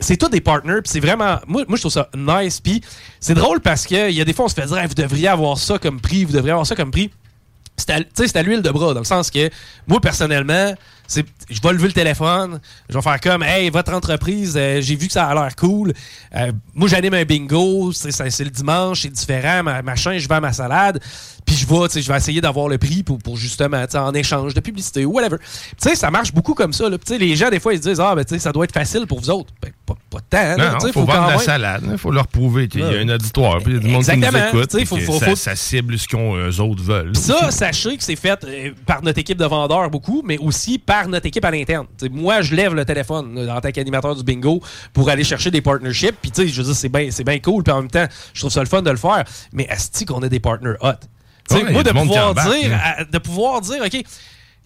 C'est- 0.00 0.16
tous 0.16 0.28
des 0.28 0.40
partners, 0.40 0.80
c'est 0.84 1.00
vraiment. 1.00 1.38
Moi, 1.46 1.64
moi, 1.68 1.76
je 1.76 1.82
trouve 1.82 1.92
ça 1.92 2.08
nice. 2.16 2.60
Puis 2.60 2.80
c'est 3.20 3.34
drôle 3.34 3.60
parce 3.60 3.86
qu'il 3.86 4.10
y 4.10 4.20
a 4.20 4.24
des 4.24 4.32
fois, 4.32 4.46
on 4.46 4.48
se 4.48 4.54
fait 4.54 4.66
dire, 4.66 4.82
vous 4.88 4.94
devriez 4.94 5.28
avoir 5.28 5.58
ça 5.58 5.78
comme 5.78 6.00
prix, 6.00 6.24
vous 6.24 6.32
devriez 6.32 6.52
avoir 6.52 6.66
ça 6.66 6.74
comme 6.76 6.90
prix. 6.90 7.10
C'est 7.76 7.90
à, 7.90 7.98
c'est 8.14 8.36
à 8.36 8.42
l'huile 8.42 8.62
de 8.62 8.70
bras, 8.70 8.94
dans 8.94 9.00
le 9.00 9.04
sens 9.04 9.30
que 9.32 9.50
moi, 9.88 10.00
personnellement, 10.00 10.74
je 11.12 11.60
vais 11.60 11.72
lever 11.72 11.88
le 11.88 11.92
téléphone, 11.92 12.60
je 12.88 12.94
vais 12.94 13.02
faire 13.02 13.20
comme, 13.20 13.42
hey, 13.42 13.68
votre 13.68 13.92
entreprise, 13.92 14.54
euh, 14.56 14.80
j'ai 14.80 14.94
vu 14.94 15.08
que 15.08 15.12
ça 15.12 15.26
a 15.26 15.34
l'air 15.34 15.56
cool. 15.56 15.92
Euh, 16.36 16.52
moi, 16.72 16.88
j'anime 16.88 17.14
un 17.14 17.24
bingo, 17.24 17.90
c'est, 17.92 18.12
c'est 18.12 18.44
le 18.44 18.50
dimanche, 18.50 19.02
c'est 19.02 19.08
différent, 19.10 19.64
ma- 19.64 19.82
machin, 19.82 20.16
je 20.18 20.28
vends 20.28 20.40
ma 20.40 20.52
salade. 20.52 21.00
Puis 21.46 21.56
je 21.56 21.66
vais, 21.66 21.88
tu 21.88 21.94
sais, 21.94 22.02
je 22.02 22.10
vais 22.10 22.16
essayer 22.16 22.40
d'avoir 22.40 22.68
le 22.68 22.78
prix 22.78 23.02
pour, 23.02 23.18
pour 23.18 23.36
justement, 23.36 23.84
tu 23.84 23.92
sais, 23.92 23.98
en 23.98 24.12
échange 24.14 24.54
de 24.54 24.60
publicité 24.60 25.04
ou 25.04 25.12
whatever. 25.12 25.36
Tu 25.38 25.44
sais, 25.88 25.94
ça 25.94 26.10
marche 26.10 26.32
beaucoup 26.32 26.54
comme 26.54 26.72
ça. 26.72 26.88
là. 26.88 26.96
Puis, 26.98 27.04
Tu 27.06 27.12
sais, 27.12 27.18
les 27.18 27.36
gens, 27.36 27.50
des 27.50 27.60
fois, 27.60 27.74
ils 27.74 27.82
se 27.82 27.88
disent, 27.88 28.00
ah, 28.00 28.14
ben, 28.14 28.24
tu 28.24 28.34
sais, 28.34 28.38
ça 28.40 28.50
doit 28.52 28.64
être 28.64 28.72
facile 28.72 29.06
pour 29.06 29.20
vous 29.20 29.30
autres. 29.30 29.52
Ben, 29.60 29.70
pas, 29.84 29.94
pas 30.10 30.18
tant. 30.28 30.56
Non, 30.56 30.78
tu 30.78 30.86
sais, 30.86 30.92
faut, 30.92 31.00
vendre 31.00 31.12
quand 31.12 31.26
la 31.26 31.38
salade. 31.38 31.82
Il 31.90 31.98
faut 31.98 32.10
leur 32.10 32.26
prouver 32.28 32.68
qu'il 32.68 32.80
y 32.80 32.84
a 32.84 32.98
un 33.00 33.08
auditoire. 33.08 33.58
Puis 33.58 33.72
il 33.72 33.74
y 33.74 33.76
a 33.76 33.80
du 33.80 33.86
monde 33.88 34.04
qui 34.14 34.20
nous 34.20 34.22
écoute. 34.48 34.70
Faut- 34.86 34.96
faut- 34.96 35.18
ça, 35.18 35.26
faut- 35.26 35.36
ça 35.36 35.56
cible 35.56 35.98
ce 35.98 36.08
qu'eux 36.08 36.60
autres 36.62 36.82
veulent. 36.82 37.14
Ça, 37.16 37.50
sachez 37.50 37.96
que 37.96 38.02
c'est 38.02 38.16
fait 38.16 38.42
euh, 38.44 38.70
par 38.86 39.02
notre 39.02 39.18
équipe 39.18 39.38
de 39.38 39.44
vendeurs 39.44 39.90
beaucoup, 39.90 40.22
mais 40.24 40.38
aussi 40.38 40.78
par 40.78 41.08
notre 41.08 41.26
équipe 41.26 41.44
à 41.44 41.50
l'interne. 41.50 41.86
Moi, 42.10 42.40
je 42.42 42.54
lève 42.54 42.74
le 42.74 42.84
téléphone 42.84 43.44
là, 43.46 43.56
en 43.56 43.60
tant 43.60 43.70
qu'animateur 43.70 44.14
du 44.16 44.22
bingo 44.22 44.60
pour 44.92 45.10
aller 45.10 45.24
chercher 45.24 45.50
des 45.50 45.60
partnerships. 45.60 46.16
Puis, 46.22 46.30
tu 46.30 46.42
sais, 46.42 46.48
je 46.48 46.56
veux 46.62 46.66
dire, 46.68 46.74
c'est 46.76 46.88
bien 46.88 47.08
c'est 47.10 47.24
bien 47.24 47.38
cool. 47.38 47.62
Puis 47.62 47.72
en 47.72 47.82
même 47.82 47.90
temps, 47.90 48.06
je 48.32 48.40
trouve 48.40 48.50
ça 48.52 48.60
le 48.60 48.66
fun 48.66 48.82
de 48.82 48.90
le 48.90 48.96
faire. 48.96 49.24
Mais 49.52 49.64
est 49.70 50.04
qu'on 50.06 50.22
a 50.22 50.28
des 50.28 50.40
partners 50.40 50.74
hot? 50.80 50.92
Ouais, 51.50 51.72
moi, 51.72 51.82
de 51.82 51.92
pouvoir, 52.08 52.34
dire, 52.62 52.80
à- 52.82 53.04
de 53.04 53.18
pouvoir 53.18 53.60
dire, 53.60 53.82
OK, 53.84 54.02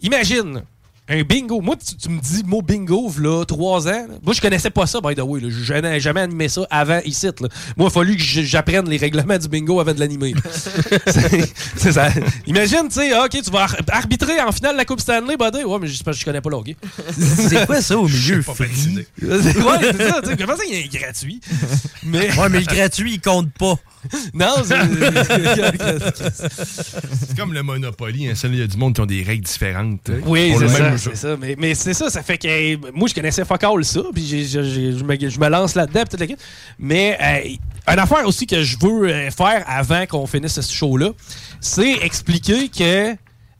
imagine, 0.02 0.62
Un 1.10 1.22
bingo. 1.22 1.60
Moi, 1.60 1.76
tu, 1.76 1.96
tu 1.96 2.08
me 2.10 2.20
dis 2.20 2.42
le 2.42 2.48
mot 2.48 2.62
bingo, 2.62 3.10
là, 3.20 3.44
trois 3.46 3.86
ans. 3.88 4.06
là. 4.08 4.14
Moi, 4.22 4.34
je 4.34 4.40
connaissais 4.40 4.70
pas 4.70 4.86
ça, 4.86 5.00
by 5.00 5.14
the 5.14 5.20
way. 5.22 5.40
Je 5.48 5.72
n'ai 5.74 6.00
jamais 6.00 6.20
animé 6.20 6.48
ça 6.48 6.62
avant 6.70 7.00
ici. 7.04 7.26
là. 7.26 7.32
Moi, 7.76 7.78
il 7.78 7.86
a 7.86 7.90
fallu 7.90 8.16
que 8.16 8.22
j'apprenne 8.22 8.88
les 8.88 8.96
règlements 8.98 9.38
du 9.38 9.48
bingo 9.48 9.80
avant 9.80 9.94
de 9.94 10.00
l'animer. 10.00 10.34
C'est- 11.06 11.92
ça. 11.92 12.08
Imagine, 12.46 12.88
tu 12.88 12.94
sais, 13.00 13.12
ah, 13.12 13.24
OK, 13.24 13.40
tu 13.42 13.50
vas 13.50 13.62
ar- 13.64 13.76
arbitrer 13.90 14.40
en 14.40 14.52
finale 14.52 14.72
de 14.72 14.78
la 14.78 14.84
Coupe 14.84 15.00
Stanley, 15.00 15.36
buddy. 15.36 15.64
Ouais, 15.64 15.78
mais 15.80 15.86
je, 15.88 16.02
je 16.12 16.24
connais 16.24 16.40
pas 16.40 16.50
le 16.50 16.56
hockey. 16.56 16.76
C'est 17.16 17.66
quoi 17.66 17.80
ça 17.80 17.96
au 17.98 18.06
milieu? 18.06 18.42
pas 18.42 18.52
ouais, 19.22 19.28
c'est 19.48 20.08
ça. 20.08 20.20
tu 20.22 20.36
Comment 20.36 20.56
ça, 20.56 20.62
il 20.68 20.74
est 20.74 20.88
gratuit? 20.92 21.40
Mais... 22.04 22.30
Ouais, 22.38 22.48
mais 22.50 22.60
le 22.60 22.66
gratuit, 22.66 23.14
il 23.14 23.20
compte 23.20 23.50
pas. 23.52 23.74
Non, 24.32 24.54
C'est 24.64 24.76
comme 27.36 27.52
le 27.52 27.62
Monopoly. 27.62 28.28
Hein. 28.28 28.34
Il 28.44 28.58
y 28.58 28.62
a 28.62 28.66
du 28.66 28.76
monde 28.76 28.94
qui 28.94 29.00
ont 29.00 29.06
des 29.06 29.22
règles 29.22 29.44
différentes. 29.44 30.10
Oui, 30.24 30.52
c'est 30.56 30.60
le 30.64 30.68
ça, 30.68 30.82
même 30.82 30.97
c'est 30.98 31.16
ça. 31.16 31.36
Mais, 31.36 31.56
mais 31.58 31.74
c'est 31.74 31.94
ça, 31.94 32.10
ça 32.10 32.22
fait 32.22 32.38
que 32.38 32.90
moi, 32.92 33.08
je 33.08 33.14
connaissais 33.14 33.44
fuck 33.44 33.62
ça, 33.82 34.00
puis 34.12 34.46
je, 34.48 35.04
me, 35.04 35.28
je 35.28 35.40
me 35.40 35.48
lance 35.48 35.74
là-dedans. 35.74 36.02
Mais 36.78 37.18
euh, 37.20 37.92
une 37.92 37.98
affaire 37.98 38.26
aussi 38.26 38.46
que 38.46 38.62
je 38.62 38.76
veux 38.80 39.08
euh, 39.08 39.30
faire 39.30 39.64
avant 39.66 40.06
qu'on 40.06 40.26
finisse 40.26 40.60
ce 40.60 40.74
show-là, 40.74 41.10
c'est 41.60 41.92
expliquer 42.04 42.68
que, 42.68 43.16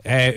euh, 0.06 0.32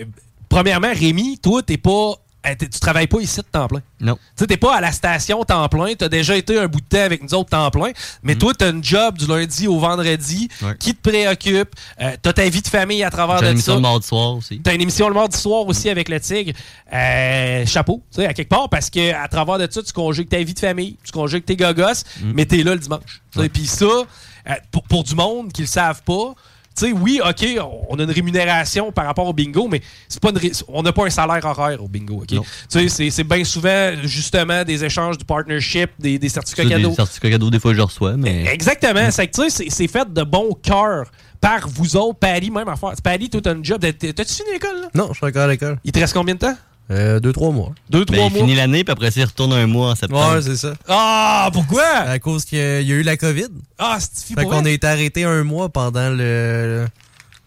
premièrement, 0.48 0.92
Rémi, 0.94 1.38
toi, 1.38 1.62
t'es 1.62 1.76
pas. 1.78 2.14
T'es- 2.42 2.68
Tu 2.68 2.80
travailles 2.80 3.06
pas 3.06 3.20
ici 3.20 3.38
de 3.40 3.46
temps 3.50 3.68
plein. 3.68 3.82
Non. 4.00 4.18
Tu 4.36 4.46
t'es 4.46 4.56
pas 4.56 4.76
à 4.76 4.80
la 4.80 4.90
station 4.92 5.44
temps 5.44 5.68
plein. 5.68 5.94
T'as 5.94 6.08
déjà 6.08 6.36
été 6.36 6.58
un 6.58 6.66
bout 6.66 6.80
de 6.80 6.86
temps 6.86 7.02
avec 7.04 7.22
nous 7.22 7.34
autres 7.34 7.50
temps 7.50 7.70
plein. 7.70 7.92
Mais 8.22 8.34
toi, 8.34 8.52
t'as 8.56 8.70
une 8.70 8.82
job 8.82 9.16
du 9.18 9.26
lundi 9.26 9.66
au 9.68 9.78
vendredi 9.78 10.48
Mm. 10.60 10.66
Ouais. 10.66 10.76
qui 10.78 10.94
te 10.94 11.08
préoccupe. 11.08 11.74
Euh, 12.00 12.16
t'as 12.20 12.32
ta 12.32 12.48
vie 12.48 12.62
de 12.62 12.68
famille 12.68 13.02
à 13.04 13.10
travers 13.10 13.40
de 13.40 13.46
une 13.46 13.52
émission 13.52 13.72
ça. 13.74 13.76
le 13.76 13.82
mardi 13.82 14.06
soir 14.06 14.36
aussi. 14.36 14.60
T'as 14.62 14.74
une 14.74 14.80
émission 14.80 15.08
le 15.08 15.14
mardi 15.14 15.38
soir 15.38 15.66
aussi 15.66 15.88
avec 15.88 16.08
le 16.08 16.18
Tigre. 16.20 16.52
Euh, 16.92 17.64
chapeau, 17.66 18.02
tu 18.10 18.16
sais, 18.20 18.26
à 18.26 18.34
quelque 18.34 18.48
part, 18.48 18.68
parce 18.68 18.90
que 18.90 19.12
à 19.14 19.28
travers 19.28 19.58
de 19.58 19.68
ça, 19.70 19.82
tu 19.82 19.92
conjugues 19.92 20.28
ta 20.28 20.42
vie 20.42 20.54
de 20.54 20.58
famille, 20.58 20.96
tu 21.04 21.12
conjugues 21.12 21.44
tes 21.44 21.56
gogos, 21.56 22.02
mais 22.22 22.44
t'es 22.46 22.62
là 22.62 22.74
le 22.74 22.80
dimanche. 22.80 23.22
Tu 23.32 23.40
sais, 23.40 23.48
Puis 23.48 23.66
ça, 23.66 23.84
euh, 23.86 24.54
pour, 24.70 24.82
pour 24.84 25.04
du 25.04 25.14
monde 25.14 25.52
qui 25.52 25.62
le 25.62 25.66
savent 25.68 26.02
pas, 26.02 26.34
tu 26.76 26.86
sais, 26.86 26.92
oui, 26.92 27.20
OK, 27.26 27.46
on 27.88 27.98
a 27.98 28.02
une 28.02 28.10
rémunération 28.10 28.92
par 28.92 29.06
rapport 29.06 29.26
au 29.26 29.32
bingo, 29.32 29.68
mais 29.68 29.80
c'est 30.08 30.20
pas 30.20 30.30
une 30.30 30.38
ré- 30.38 30.52
on 30.68 30.82
n'a 30.82 30.92
pas 30.92 31.06
un 31.06 31.10
salaire 31.10 31.44
horaire 31.44 31.82
au 31.82 31.88
bingo, 31.88 32.16
OK? 32.22 32.26
Tu 32.28 32.88
sais, 32.88 33.10
c'est- 33.10 33.24
bien 33.24 33.44
souvent, 33.44 33.92
justement, 34.04 34.64
des 34.64 34.84
échanges 34.84 35.18
de 35.18 35.24
partnership, 35.24 35.90
des, 35.98 36.18
des 36.18 36.28
certificats 36.28 36.64
cadeaux. 36.68 36.90
Des 36.90 36.94
certificats 36.96 37.30
cadeaux, 37.30 37.50
des 37.50 37.60
fois, 37.60 37.74
je 37.74 37.80
reçois, 37.80 38.16
mais. 38.16 38.44
Exactement. 38.52 39.10
C'est 39.10 39.26
que, 39.28 39.42
tu 39.42 39.50
sais, 39.50 39.66
c'est- 39.68 39.88
fait 39.88 40.12
de 40.12 40.22
bon 40.22 40.52
cœur 40.62 41.10
par 41.40 41.68
vous 41.68 41.96
autres. 41.96 42.18
Paris, 42.18 42.50
même 42.50 42.68
affaire. 42.68 42.92
Paris, 43.02 43.28
toi, 43.28 43.40
t'as 43.42 43.54
une 43.54 43.64
job. 43.64 43.80
T'as- 43.80 44.12
T'as-tu 44.12 44.34
fini 44.34 44.48
l'école, 44.52 44.80
là? 44.82 44.88
Non, 44.94 45.08
je 45.12 45.18
suis 45.18 45.26
encore 45.26 45.42
à 45.42 45.48
l'école. 45.48 45.78
Il 45.84 45.92
te 45.92 45.98
reste 45.98 46.14
combien 46.14 46.34
de 46.34 46.40
temps? 46.40 46.54
Euh, 46.90 47.20
deux, 47.20 47.32
trois 47.32 47.52
mois. 47.52 47.70
Deux, 47.90 48.04
Ben, 48.04 48.14
trois 48.16 48.26
il 48.26 48.32
mois. 48.32 48.40
finit 48.40 48.54
l'année, 48.54 48.84
puis 48.84 48.92
après 48.92 49.10
ça, 49.10 49.20
il 49.20 49.24
retourne 49.24 49.52
un 49.52 49.66
mois 49.66 49.90
en 49.90 49.94
septembre. 49.94 50.34
Ouais, 50.34 50.42
c'est 50.42 50.56
ça. 50.56 50.74
Ah, 50.88 51.48
pourquoi? 51.52 51.84
À 51.84 52.18
cause 52.18 52.44
qu'il 52.44 52.58
y 52.58 52.60
a 52.62 52.80
il 52.80 52.90
eu 52.90 53.02
la 53.02 53.16
COVID. 53.16 53.48
Ah, 53.78 53.98
c'est 54.00 54.34
Fait 54.34 54.44
qu'on 54.44 54.64
a 54.64 54.70
été 54.70 54.86
arrêté 54.86 55.24
un 55.24 55.42
mois 55.44 55.68
pendant 55.70 56.10
le 56.10 56.86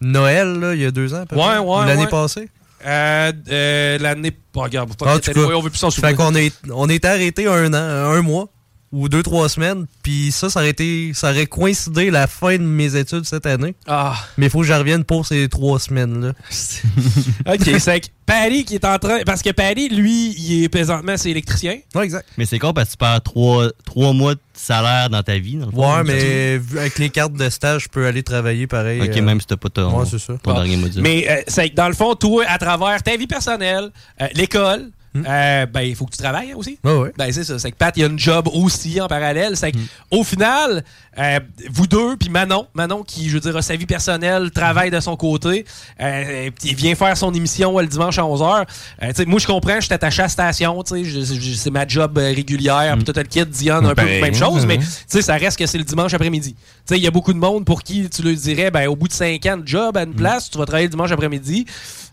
Noël, 0.00 0.58
là, 0.58 0.74
il 0.74 0.80
y 0.80 0.84
a 0.84 0.90
deux 0.90 1.14
ans, 1.14 1.22
à 1.22 1.26
peu 1.26 1.36
Ouais, 1.36 1.58
ouais, 1.58 1.82
Ou 1.82 1.84
L'année 1.86 2.02
ouais. 2.04 2.08
passée. 2.08 2.48
Euh, 2.84 3.32
euh, 3.50 3.98
L'année. 3.98 4.32
Oh, 4.54 4.60
regarde, 4.62 4.90
on 5.00 5.60
veut 5.60 5.70
plus 5.70 5.78
s'en 5.78 5.90
fait 5.90 6.00
souvenir. 6.00 6.16
qu'on 6.16 6.34
est, 6.34 6.54
on 6.72 6.88
est 6.88 7.04
arrêté 7.04 7.46
un 7.46 7.72
an, 7.72 7.76
un 7.76 8.22
mois 8.22 8.48
ou 8.96 9.08
deux, 9.08 9.22
trois 9.22 9.48
semaines. 9.48 9.86
Puis 10.02 10.32
ça, 10.32 10.48
ça 10.48 10.60
aurait, 10.60 10.70
été, 10.70 11.12
ça 11.14 11.30
aurait 11.30 11.46
coïncidé 11.46 12.10
la 12.10 12.26
fin 12.26 12.56
de 12.56 12.62
mes 12.62 12.96
études 12.96 13.24
cette 13.24 13.46
année. 13.46 13.74
Ah. 13.86 14.14
Mais 14.38 14.46
il 14.46 14.50
faut 14.50 14.60
que 14.60 14.66
je 14.66 14.72
revienne 14.72 15.04
pour 15.04 15.26
ces 15.26 15.48
trois 15.48 15.78
semaines-là. 15.78 16.32
OK, 17.46 17.70
c'est 17.78 18.00
que 18.00 18.06
Paris 18.24 18.64
qui 18.64 18.74
est 18.74 18.84
en 18.84 18.98
train. 18.98 19.20
Parce 19.24 19.42
que 19.42 19.50
Paris, 19.50 19.88
lui, 19.88 20.34
il 20.38 20.64
est 20.64 20.68
présentement, 20.68 21.16
c'est 21.16 21.30
électricien. 21.30 21.78
Ouais, 21.94 22.04
exact. 22.04 22.26
Mais 22.38 22.46
c'est 22.46 22.58
con 22.58 22.72
parce 22.72 22.88
que 22.88 22.92
tu 22.92 22.96
perds 22.98 23.22
trois, 23.22 23.68
trois 23.84 24.12
mois 24.12 24.34
de 24.34 24.40
salaire 24.54 25.10
dans 25.10 25.22
ta 25.22 25.38
vie. 25.38 25.56
Dans 25.56 25.66
le 25.66 25.72
fond. 25.72 25.96
Ouais, 25.96 26.02
mais 26.04 26.58
vu- 26.58 26.78
avec 26.78 26.98
les 26.98 27.10
cartes 27.10 27.34
de 27.34 27.48
stage, 27.50 27.84
je 27.84 27.88
peux 27.88 28.06
aller 28.06 28.22
travailler 28.22 28.66
pareil. 28.66 29.00
Ok, 29.00 29.16
euh, 29.16 29.22
même 29.22 29.40
si 29.40 29.46
t'as 29.46 29.56
pas 29.56 29.68
ton, 29.68 29.96
Ouais, 30.00 30.06
c'est 30.10 30.18
ça. 30.18 30.34
ton 30.42 30.54
dernier 30.54 30.76
module. 30.76 31.02
Mais 31.02 31.26
euh, 31.28 31.42
c'est 31.46 31.68
que 31.70 31.74
dans 31.74 31.88
le 31.88 31.94
fond, 31.94 32.14
toi, 32.14 32.44
à 32.48 32.58
travers 32.58 33.02
ta 33.02 33.16
vie 33.16 33.26
personnelle, 33.26 33.90
euh, 34.20 34.26
l'école, 34.34 34.90
Hmm. 35.20 35.24
euh, 35.28 35.66
ben, 35.66 35.80
il 35.82 35.94
faut 35.96 36.04
que 36.06 36.12
tu 36.12 36.18
travailles 36.18 36.54
aussi. 36.54 36.78
Ouais. 36.84 37.12
Ben, 37.16 37.30
c'est 37.32 37.44
ça. 37.44 37.58
C'est 37.58 37.70
que 37.70 37.76
Pat, 37.76 37.96
il 37.96 38.00
y 38.00 38.04
a 38.04 38.08
une 38.08 38.18
job 38.18 38.48
aussi 38.52 39.00
en 39.00 39.08
parallèle. 39.08 39.56
C'est 39.56 39.72
que, 39.72 39.76
Hmm. 39.78 39.86
au 40.10 40.24
final, 40.24 40.84
euh, 41.18 41.40
vous 41.70 41.86
deux, 41.86 42.16
puis 42.16 42.28
Manon, 42.28 42.66
Manon 42.74 43.02
qui, 43.02 43.28
je 43.28 43.34
veux 43.34 43.40
dire, 43.40 43.56
a 43.56 43.62
sa 43.62 43.76
vie 43.76 43.86
personnelle, 43.86 44.50
travaille 44.50 44.90
de 44.90 45.00
son 45.00 45.16
côté, 45.16 45.64
euh, 46.00 46.50
puis 46.58 46.70
il 46.70 46.74
vient 46.74 46.94
faire 46.94 47.16
son 47.16 47.32
émission 47.32 47.78
le 47.78 47.86
dimanche 47.86 48.18
à 48.18 48.22
11h. 48.22 48.64
Euh, 49.02 49.08
tu 49.08 49.14
sais, 49.14 49.24
moi, 49.24 49.38
je 49.40 49.46
comprends, 49.46 49.76
je 49.80 49.86
suis 49.86 49.94
attaché 49.94 50.20
à 50.20 50.24
la 50.24 50.28
station, 50.28 50.82
c'est 50.86 51.70
ma 51.70 51.86
job 51.86 52.18
régulière, 52.18 52.94
puis 52.96 53.04
tout 53.04 53.12
le 53.16 53.22
kit, 53.22 53.46
Diane, 53.46 53.84
un 53.86 53.88
peu 53.90 53.94
Pareil, 53.96 54.20
même 54.20 54.34
chose, 54.34 54.66
mais 54.66 54.78
tu 54.78 54.84
sais, 55.06 55.22
ça 55.22 55.34
reste 55.36 55.58
que 55.58 55.66
c'est 55.66 55.78
le 55.78 55.84
dimanche 55.84 56.12
après-midi. 56.14 56.54
Il 56.90 56.98
y 56.98 57.06
a 57.06 57.10
beaucoup 57.10 57.32
de 57.32 57.38
monde 57.38 57.64
pour 57.64 57.82
qui 57.82 58.08
tu 58.08 58.22
leur 58.22 58.34
dirais, 58.34 58.70
ben, 58.70 58.86
au 58.88 58.96
bout 58.96 59.08
de 59.08 59.12
5 59.12 59.44
ans 59.46 59.56
de 59.56 59.66
job 59.66 59.96
à 59.96 60.02
une 60.02 60.14
place, 60.14 60.50
tu 60.50 60.58
vas 60.58 60.66
travailler 60.66 60.86
le 60.86 60.90
dimanche 60.90 61.10
après-midi. 61.12 61.66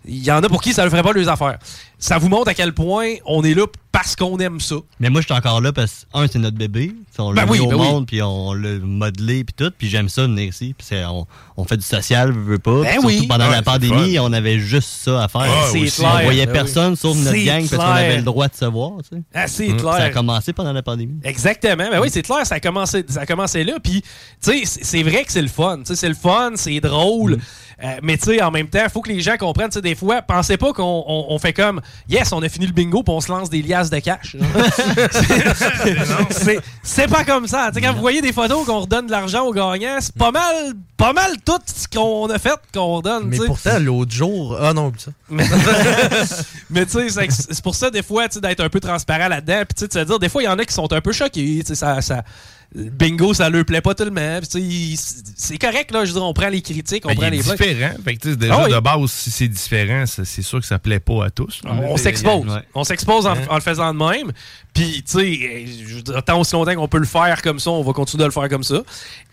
Il 0.05 0.21
y 0.23 0.31
en 0.31 0.43
a 0.43 0.49
pour 0.49 0.61
qui 0.61 0.73
ça 0.73 0.83
ne 0.83 0.89
ferait 0.89 1.03
pas 1.03 1.13
leurs 1.13 1.29
affaires. 1.29 1.57
Ça 1.97 2.17
vous 2.17 2.27
montre 2.27 2.49
à 2.49 2.53
quel 2.53 2.73
point 2.73 2.92
on 3.25 3.43
est 3.43 3.53
là 3.53 3.65
parce 3.91 4.15
qu'on 4.15 4.37
aime 4.39 4.59
ça. 4.59 4.75
Mais 4.99 5.09
moi, 5.11 5.21
je 5.21 5.27
suis 5.27 5.35
encore 5.35 5.61
là 5.61 5.71
parce 5.71 6.07
que, 6.11 6.17
un, 6.17 6.27
c'est 6.27 6.39
notre 6.39 6.57
bébé. 6.57 6.93
On 7.19 7.31
l'a 7.31 7.45
Ben 7.45 7.51
oui, 7.51 7.59
mis 7.59 7.65
au 7.65 7.69
ben 7.69 7.75
oui. 7.75 7.81
monde, 7.87 8.07
puis 8.07 8.21
on 8.23 8.53
l'a 8.53 8.79
modelé, 8.79 9.43
puis 9.43 9.53
tout. 9.55 9.71
Puis 9.77 9.87
j'aime 9.87 10.09
ça, 10.09 10.23
venir 10.23 10.45
ici. 10.49 10.73
Puis 10.75 10.87
c'est- 10.89 11.05
on, 11.05 11.27
on 11.57 11.63
fait 11.63 11.77
du 11.77 11.83
social, 11.83 12.31
veut, 12.31 12.41
veut 12.53 12.59
pas. 12.59 12.81
Ben 12.81 12.91
surtout 12.93 13.05
oui. 13.07 13.27
pendant 13.27 13.45
Ouais, 13.45 13.51
la 13.51 13.61
pandémie, 13.61 14.17
on 14.17 14.33
avait 14.33 14.57
juste 14.59 14.89
ça 14.89 15.23
à 15.23 15.27
faire. 15.27 15.41
Ah, 15.47 15.69
clair. 15.71 15.91
On 16.01 16.23
voyait 16.23 16.45
Ben 16.47 16.51
oui. 16.51 16.57
personne 16.57 16.95
sauf 16.95 17.15
notre 17.17 17.37
gang 17.45 17.67
parce 17.69 17.83
qu'on 17.83 17.91
avait 17.91 18.17
le 18.17 18.23
droit 18.23 18.47
de 18.47 18.55
se 18.55 18.65
voir. 18.65 18.91
tu 19.07 19.15
sais. 19.17 19.23
Ah, 19.33 19.47
c'est 19.47 19.67
Mm. 19.69 19.77
clair. 19.77 19.93
Ça 19.93 20.03
a 20.05 20.09
commencé 20.09 20.53
pendant 20.53 20.73
la 20.73 20.81
pandémie. 20.81 21.19
Exactement. 21.23 21.75
Ben 21.91 21.99
oui, 22.01 22.09
c'est 22.11 22.23
clair, 22.23 22.45
ça 22.47 22.55
a 22.55 22.59
commencé, 22.59 23.05
ça 23.07 23.21
a 23.21 23.25
commencé 23.27 23.63
là. 23.63 23.73
Puis, 23.83 24.01
tu 24.01 24.07
sais, 24.41 24.61
c'est 24.65 24.83
c'est 24.83 25.03
vrai 25.03 25.23
que 25.23 25.31
c'est 25.31 25.41
le 25.41 25.47
fun. 25.47 25.77
Tu 25.79 25.85
sais, 25.87 25.95
c'est 25.95 26.09
le 26.09 26.15
fun, 26.15 26.53
c'est 26.55 26.79
drôle. 26.79 27.37
Euh, 27.83 27.97
mais 28.03 28.17
tu 28.17 28.25
sais, 28.25 28.41
en 28.41 28.51
même 28.51 28.67
temps, 28.67 28.81
il 28.83 28.89
faut 28.89 29.01
que 29.01 29.09
les 29.09 29.21
gens 29.21 29.37
comprennent, 29.37 29.69
tu 29.69 29.75
sais, 29.75 29.81
des 29.81 29.95
fois, 29.95 30.21
pensez 30.21 30.57
pas 30.57 30.73
qu'on 30.73 31.03
on- 31.07 31.25
on 31.29 31.39
fait 31.39 31.53
comme, 31.53 31.81
yes, 32.09 32.31
on 32.33 32.41
a 32.43 32.49
fini 32.49 32.65
le 32.67 32.73
bingo, 32.73 33.01
puis 33.03 33.13
on 33.13 33.21
se 33.21 33.31
lance 33.31 33.49
des 33.49 33.61
liasses 33.61 33.89
de 33.89 33.99
cash. 33.99 34.35
C'est- 36.83 37.07
pas 37.07 37.23
comme 37.23 37.47
ça. 37.47 37.69
Tu 37.69 37.75
sais, 37.75 37.81
quand 37.85 37.93
vous 37.93 38.01
voyez 38.01 38.21
des 38.21 38.31
photos 38.33 38.65
qu'on 38.65 38.79
redonne 38.81 39.05
de 39.07 39.11
l'argent 39.11 39.45
aux 39.45 39.53
gagnants, 39.53 39.97
c'est 39.99 40.15
pas 40.15 40.31
mal, 40.31 40.73
pas 40.97 41.13
mal 41.13 41.31
tout 41.45 41.59
ce 41.65 41.87
qu'on 41.87 42.27
a 42.29 42.39
fait 42.39 42.53
qu'on 42.73 42.95
redonne. 42.97 43.25
Mais 43.27 43.35
tu 43.37 43.41
sais. 43.43 43.47
pourtant, 43.47 43.79
l'autre 43.79 44.11
jour. 44.11 44.57
Ah 44.59 44.73
non, 44.73 44.91
ça. 44.97 45.11
Mais, 46.69 46.85
tu 46.85 47.09
sais, 47.09 47.27
c'est- 47.29 47.61
pour 47.61 47.75
ça, 47.75 47.89
des 47.89 48.03
fois, 48.03 48.27
d'être 48.27 48.61
un 48.61 48.69
peu 48.69 48.79
transparent 48.79 49.27
là-dedans. 49.27 49.63
Puis, 49.67 49.75
tu 49.75 49.79
sais, 49.81 49.87
de 49.87 49.93
se 49.93 49.99
dire, 50.07 50.19
des 50.19 50.29
fois, 50.29 50.41
il 50.41 50.45
y 50.45 50.49
en 50.49 50.57
a 50.59 50.65
qui 50.65 50.73
sont 50.73 50.91
un 50.91 51.01
peu 51.01 51.11
choqués. 51.11 51.59
Tu 51.61 51.67
sais, 51.67 51.75
ça, 51.75 52.01
ça, 52.01 52.23
le 52.75 52.89
bingo, 52.89 53.33
ça 53.33 53.49
leur 53.49 53.65
plaît 53.65 53.81
pas 53.81 53.93
tellement. 53.95 54.39
C'est 54.43 55.57
correct, 55.57 55.91
là. 55.91 56.05
Je 56.05 56.09
veux 56.11 56.19
dire, 56.19 56.23
on 56.23 56.33
prend 56.33 56.49
les 56.49 56.61
critiques, 56.61 57.05
on 57.05 57.09
Ben, 57.09 57.15
prend 57.15 57.27
il 57.27 57.33
est 57.33 57.37
les 57.37 57.43
blagues. 57.43 57.57
différent. 57.57 57.93
Fait 58.03 58.15
que, 58.15 58.21
tu 58.21 58.29
sais, 58.31 58.35
déjà, 58.35 58.55
Ah 58.57 58.63
oui. 58.65 58.73
de 58.73 58.79
base, 58.79 59.11
si 59.11 59.31
c'est 59.31 59.47
différent, 59.47 60.05
c'est 60.07 60.41
sûr 60.41 60.59
que 60.59 60.65
ça 60.65 60.79
plaît 60.79 60.99
pas 60.99 61.25
à 61.25 61.29
tous. 61.29 61.61
On 61.65 61.97
s'expose. 61.97 62.61
On 62.73 62.83
s'expose 62.83 63.25
en, 63.27 63.35
en 63.49 63.55
le 63.55 63.61
faisant 63.61 63.93
de 63.93 63.99
même. 63.99 64.31
Puis, 64.73 65.03
tu 65.07 65.19
sais, 65.19 65.65
euh, 66.09 66.21
tant 66.21 66.39
aussi 66.39 66.53
longtemps 66.53 66.73
qu'on 66.73 66.87
peut 66.87 66.97
le 66.97 67.05
faire 67.05 67.41
comme 67.43 67.59
ça, 67.59 67.69
on 67.69 67.83
va 67.83 67.93
continuer 67.93 68.23
de 68.23 68.27
le 68.27 68.31
faire 68.31 68.49
comme 68.49 68.63
ça. 68.63 68.81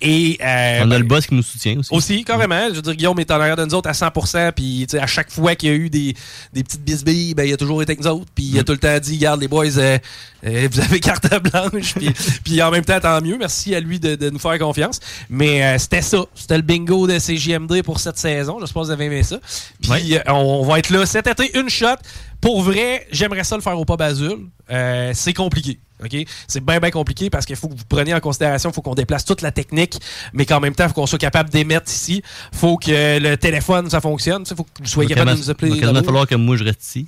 Et. 0.03 0.39
euh, 0.43 0.81
on 0.81 0.83
a 0.83 0.87
ben, 0.87 0.99
le 0.99 1.05
boss 1.05 1.27
qui 1.27 1.35
nous 1.35 1.43
soutient 1.43 1.79
aussi. 1.79 1.89
Aussi, 1.95 2.25
carrément. 2.25 2.69
Je 2.69 2.75
veux 2.75 2.83
dire, 2.83 2.95
Guillaume 2.95 3.19
est 3.21 3.31
en 3.31 3.37
arrière 3.41 3.57
de 3.57 3.65
nous 3.65 3.75
autres 3.75 3.89
à 3.89 3.93
100%. 3.93 4.53
Puis, 4.53 4.87
tu 4.89 4.97
sais, 4.97 5.03
à 5.03 5.07
chaque 5.07 5.31
fois 5.31 5.55
qu'il 5.55 5.71
y 5.71 5.73
a 5.73 5.75
eu 5.77 5.89
des, 5.89 6.15
des 6.53 6.63
petites 6.63 6.83
bisbilles, 6.85 7.35
ben, 7.35 7.45
il 7.45 7.53
a 7.55 7.57
toujours 7.57 7.81
été 7.81 7.93
avec 7.93 8.05
nous 8.05 8.11
autres. 8.11 8.27
Puis, 8.35 8.45
il 8.45 8.59
a 8.59 8.65
tout 8.65 8.73
le 8.73 8.79
temps 8.79 8.99
dit, 8.99 9.17
garde 9.17 9.41
les 9.41 9.49
boys, 9.49 9.79
euh, 9.79 9.99
euh, 10.45 10.69
vous 10.71 10.81
avez 10.81 11.01
carte 11.01 11.27
blanche. 11.43 11.95
puis, 11.95 12.11
puis, 12.45 12.63
en 12.63 12.71
même 12.71 12.85
temps, 12.85 13.01
tant 13.01 13.23
mieux. 13.23 13.39
Merci 13.39 13.75
à 13.75 13.81
lui 13.81 13.99
de, 13.99 14.17
de 14.17 14.29
nous 14.29 14.39
faire 14.39 14.59
confiance. 14.59 15.01
Mais 15.31 15.65
euh, 15.65 15.79
c'était 15.79 16.03
ça. 16.03 16.19
C'était 16.35 16.57
le 16.57 16.63
bingo 16.63 17.07
de 17.07 17.19
CJMD 17.19 17.83
pour 17.83 17.99
cette 17.99 18.19
saison. 18.19 18.59
J'espère 18.61 18.83
que 18.83 18.87
vous 18.89 18.93
avez 18.93 19.07
aimé 19.07 19.23
ça. 19.23 19.39
Puis, 19.83 20.19
on, 20.27 20.33
on 20.33 20.65
va 20.67 20.79
être 20.81 20.91
là 20.91 21.07
cet 21.07 21.27
été, 21.27 21.59
une 21.59 21.71
shot. 21.71 21.97
Pour 22.41 22.63
vrai, 22.63 23.07
j'aimerais 23.13 23.45
ça 23.45 23.57
le 23.57 23.63
faire 23.63 23.79
au 23.79 23.85
Pub 23.85 24.01
Azul. 24.01 24.39
Euh, 24.71 25.11
c'est 25.15 25.35
compliqué. 25.35 25.79
OK? 26.03 26.17
C'est 26.49 26.65
bien, 26.65 26.79
bien 26.81 26.91
compliqué 26.91 27.29
parce 27.29 27.45
qu'il 27.45 27.57
faut 27.57 27.69
que 27.69 27.75
vous 27.75 27.85
preniez 27.87 28.15
en 28.15 28.21
considération, 28.21 28.71
il 28.71 28.73
faut 28.73 28.81
qu'on 28.81 28.95
déplace 28.95 29.25
toute 29.27 29.43
la 29.43 29.51
technique, 29.53 29.99
mais 30.33 30.47
qu'en 30.47 30.59
même 30.61 30.75
temps, 30.75 30.85
il 30.85 30.89
faut 30.89 30.95
qu'on 30.95 31.07
soit 31.07 31.19
capable 31.19 31.51
d'émettre 31.51 31.91
ici. 31.91 32.23
Il 32.53 32.59
faut 32.59 32.79
que 32.79 33.19
le 33.19 33.37
téléphone, 33.37 33.91
ça 33.91 34.01
fonctionne. 34.01 34.45
Il 34.51 34.57
faut 34.57 34.65
que 34.65 34.71
vous 34.81 34.87
soyez 34.87 35.11
Il 35.11 35.15
capable 35.15 35.31
va 35.31 35.35
de 35.37 35.41
nous 35.41 35.51
appeler. 35.51 35.69
va 35.71 35.75
quasiment 35.77 35.93
là-bas. 35.93 36.07
falloir 36.07 36.27
que 36.27 36.35
moi, 36.37 36.57
je 36.57 36.65
reste 36.65 36.83
ici. 36.83 37.05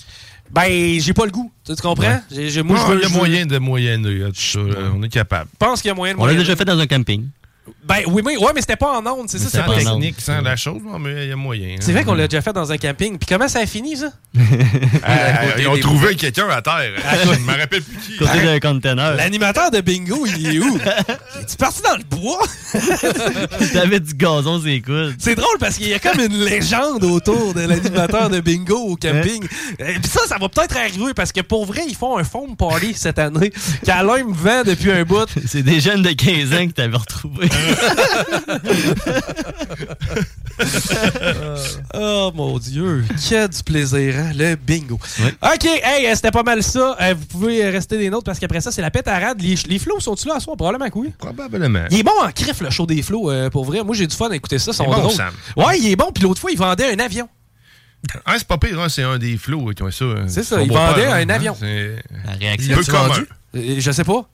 Ben, 0.50 1.00
j'ai 1.00 1.14
pas 1.14 1.24
le 1.24 1.30
goût. 1.30 1.50
Tu, 1.64 1.74
comprends? 1.76 2.06
Ouais. 2.06 2.20
J'ai- 2.50 2.62
moi, 2.62 2.76
je 2.78 2.92
veux- 2.92 2.98
il 2.98 3.02
y 3.02 3.04
a 3.06 3.08
je 3.08 3.14
moyen 3.14 3.46
de 3.46 3.56
moyenner, 3.56 4.20
ça, 4.34 4.58
là. 4.58 4.90
On 4.94 5.02
est 5.02 5.08
capable. 5.08 5.48
Je 5.54 5.56
pense 5.66 5.80
qu'il 5.80 5.88
y 5.88 5.92
a 5.92 5.94
moyen 5.94 6.14
de 6.14 6.20
On 6.20 6.26
l'a 6.26 6.34
déjà 6.34 6.54
fait 6.54 6.66
dans 6.66 6.78
un 6.78 6.86
camping. 6.86 7.26
Ben 7.84 8.00
oui, 8.06 8.22
mais, 8.24 8.36
ouais, 8.36 8.52
mais 8.54 8.60
c'était 8.60 8.76
pas 8.76 8.98
en 8.98 9.06
ondes, 9.06 9.28
c'est 9.28 9.38
ça, 9.38 9.44
c'est 9.48 9.58
C'est 9.58 9.64
pas 9.64 9.76
technique 9.76 10.20
sans 10.20 10.40
la 10.40 10.56
chose, 10.56 10.80
non, 10.84 10.98
mais 10.98 11.24
il 11.24 11.28
y 11.28 11.32
a 11.32 11.36
moyen. 11.36 11.76
C'est 11.80 11.90
hein. 11.90 11.94
vrai 11.94 12.04
qu'on 12.04 12.14
l'a 12.14 12.26
déjà 12.26 12.42
fait 12.42 12.52
dans 12.52 12.70
un 12.72 12.76
camping. 12.76 13.18
Puis 13.18 13.26
comment 13.28 13.48
ça 13.48 13.60
a 13.60 13.66
fini, 13.66 13.96
ça? 13.96 14.12
Euh, 15.08 15.50
ils 15.58 15.66
ont 15.66 15.76
trouvé 15.78 16.14
quelqu'un 16.14 16.48
à 16.48 16.62
terre. 16.62 16.92
Je 17.24 17.40
me 17.40 17.58
rappelle 17.58 17.82
plus 17.82 17.96
qui. 17.98 18.16
Côté 18.16 18.40
d'un 18.40 18.60
conteneur. 18.60 19.16
L'animateur 19.16 19.70
de 19.70 19.80
bingo, 19.80 20.24
il 20.26 20.54
est 20.54 20.58
où? 20.58 20.76
Es-tu 21.40 21.56
parti 21.56 21.82
dans 21.82 21.96
le 21.96 22.04
bois? 22.04 22.42
T'avais 23.72 24.00
du 24.00 24.14
gazon 24.14 24.58
sur 24.58 24.68
les 24.68 24.80
coudes. 24.80 25.16
C'est 25.18 25.34
drôle 25.34 25.58
parce 25.58 25.76
qu'il 25.76 25.88
y 25.88 25.94
a 25.94 25.98
comme 25.98 26.20
une 26.20 26.44
légende 26.44 27.04
autour 27.04 27.52
de 27.54 27.62
l'animateur 27.62 28.30
de 28.30 28.40
bingo 28.40 28.76
au 28.76 28.96
camping. 28.96 29.44
Et 29.78 29.94
puis 29.94 30.10
ça, 30.10 30.20
ça 30.26 30.36
va 30.38 30.48
peut-être 30.48 30.76
arriver 30.76 31.14
parce 31.14 31.32
que 31.32 31.40
pour 31.40 31.66
vrai, 31.66 31.82
ils 31.88 31.96
font 31.96 32.16
un 32.16 32.24
foam 32.24 32.56
party 32.56 32.94
cette 32.94 33.18
année 33.18 33.52
qu'Alain 33.84 34.24
me 34.24 34.34
vend 34.34 34.62
depuis 34.64 34.92
un 34.92 35.02
bout. 35.04 35.28
C'est 35.46 35.62
des 35.62 35.80
jeunes 35.80 36.02
de 36.02 36.10
15 36.10 36.52
ans 36.52 36.66
que 36.68 36.72
t'avais 36.72 36.96
retrouvés. 36.96 37.48
oh 41.94 42.30
mon 42.34 42.58
Dieu, 42.58 43.04
quel 43.28 43.48
du 43.48 43.62
plaisir, 43.62 44.14
hein, 44.18 44.32
le 44.34 44.56
bingo. 44.56 44.98
OK, 45.42 45.64
hey, 45.64 46.06
euh, 46.06 46.14
c'était 46.14 46.30
pas 46.30 46.42
mal 46.42 46.62
ça. 46.62 46.96
Euh, 47.00 47.14
vous 47.18 47.26
pouvez 47.26 47.68
rester 47.70 47.98
des 47.98 48.10
nôtres 48.10 48.24
parce 48.24 48.38
qu'après 48.38 48.60
ça, 48.60 48.70
c'est 48.70 48.82
la 48.82 48.90
pétarade. 48.90 49.40
Les, 49.40 49.54
les 49.66 49.78
flots 49.78 50.00
sont-tu 50.00 50.28
là 50.28 50.34
à 50.36 50.40
soir? 50.40 50.56
Probablement 50.56 50.90
que 50.90 50.98
oui. 50.98 51.12
Probablement. 51.18 51.84
Il 51.90 52.00
est 52.00 52.02
bon 52.02 52.12
en 52.22 52.30
crif, 52.32 52.60
le 52.60 52.70
show 52.70 52.86
des 52.86 53.02
flots, 53.02 53.30
euh, 53.30 53.50
pour 53.50 53.64
vrai. 53.64 53.82
Moi, 53.82 53.94
j'ai 53.94 54.06
du 54.06 54.16
fun 54.16 54.30
à 54.30 54.36
écouter 54.36 54.58
ça. 54.58 54.72
Est 54.72 54.86
bon. 54.86 55.10
Sam. 55.10 55.32
Ouais, 55.56 55.78
il 55.78 55.90
est 55.90 55.96
bon. 55.96 56.10
Puis 56.12 56.22
l'autre 56.22 56.40
fois, 56.40 56.50
il 56.50 56.58
vendait 56.58 56.92
un 56.94 56.98
avion. 56.98 57.28
Ah, 58.26 58.34
c'est 58.36 58.48
pas 58.48 58.58
pire, 58.58 58.80
hein, 58.80 58.88
c'est 58.88 59.04
un 59.04 59.16
des 59.18 59.36
flots 59.36 59.70
qui 59.76 59.82
ont 59.82 59.90
ça. 59.90 60.04
C'est 60.26 60.42
ça, 60.42 60.56
Son 60.56 60.62
il 60.64 60.72
vendait 60.72 61.06
hein, 61.06 61.24
un 61.24 61.28
avion. 61.28 61.56
C'est 61.58 61.96
La 62.26 62.32
un 62.32 62.36
réaction. 62.36 62.76
peu 62.76 62.84
commun. 62.84 63.14
Euh, 63.56 63.76
Je 63.78 63.90
sais 63.92 64.04
pas. 64.04 64.28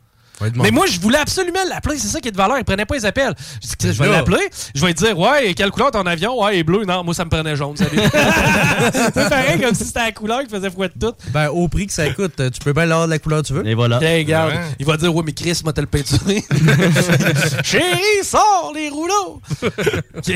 Mais 0.54 0.70
moi, 0.70 0.86
je 0.86 1.00
voulais 1.00 1.18
absolument 1.18 1.64
l'appeler. 1.68 1.98
C'est 1.98 2.08
ça 2.08 2.20
qui 2.20 2.28
est 2.28 2.32
de 2.32 2.36
valeur. 2.36 2.58
Il 2.58 2.64
prenait 2.64 2.86
pas 2.86 2.94
les 2.94 3.06
appels. 3.06 3.34
Je 3.62 3.68
dis 3.68 3.76
que 3.76 3.92
je 3.92 4.02
vais 4.02 4.10
l'appeler. 4.10 4.48
Je 4.74 4.84
vais 4.84 4.94
te 4.94 5.04
dire, 5.04 5.18
ouais, 5.18 5.54
quelle 5.54 5.70
couleur 5.70 5.90
ton 5.90 6.06
avion? 6.06 6.42
Ouais, 6.42 6.56
il 6.56 6.58
est 6.60 6.64
bleu. 6.64 6.84
Non, 6.84 7.04
moi, 7.04 7.14
ça 7.14 7.24
me 7.24 7.30
prenait 7.30 7.56
jaune. 7.56 7.76
Salut. 7.76 7.98
c'est 8.92 9.28
pareil, 9.28 9.60
comme 9.60 9.74
si 9.74 9.84
c'était 9.84 10.00
la 10.00 10.12
couleur 10.12 10.42
qui 10.42 10.48
faisait 10.48 10.70
fouette 10.70 10.92
tout. 11.00 11.12
Ben, 11.30 11.48
au 11.48 11.68
prix 11.68 11.86
que 11.86 11.92
ça 11.92 12.08
coûte, 12.10 12.36
tu 12.36 12.60
peux 12.60 12.72
bien 12.72 12.86
l'avoir 12.86 13.06
de 13.06 13.12
la 13.12 13.18
couleur 13.18 13.42
que 13.42 13.48
tu 13.48 13.52
veux. 13.52 13.66
Et 13.66 13.74
voilà. 13.74 13.98
Regarde. 13.98 14.52
Ouais. 14.52 14.60
Il 14.78 14.86
va 14.86 14.96
dire, 14.96 15.14
ouais, 15.14 15.22
mais 15.24 15.32
Chris 15.32 15.60
m'a 15.64 15.72
le 15.76 15.86
peinturé? 15.86 16.44
Chérie, 17.62 18.24
sors 18.24 18.72
les 18.74 18.88
rouleaux. 18.88 19.40
OK. 19.62 20.32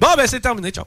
Bon, 0.00 0.08
ben, 0.16 0.26
c'est 0.26 0.40
terminé. 0.40 0.70
Ciao. 0.70 0.84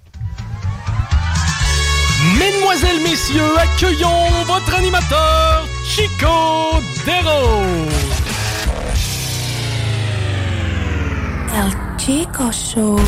Mesdemoiselles, 2.36 3.02
messieurs, 3.02 3.58
accueillons 3.58 4.44
votre 4.46 4.76
animateur, 4.76 5.66
Chico 5.86 6.82
Dero. 7.06 7.64
El 11.56 11.72
Chico 11.98 12.52
Show. 12.52 13.00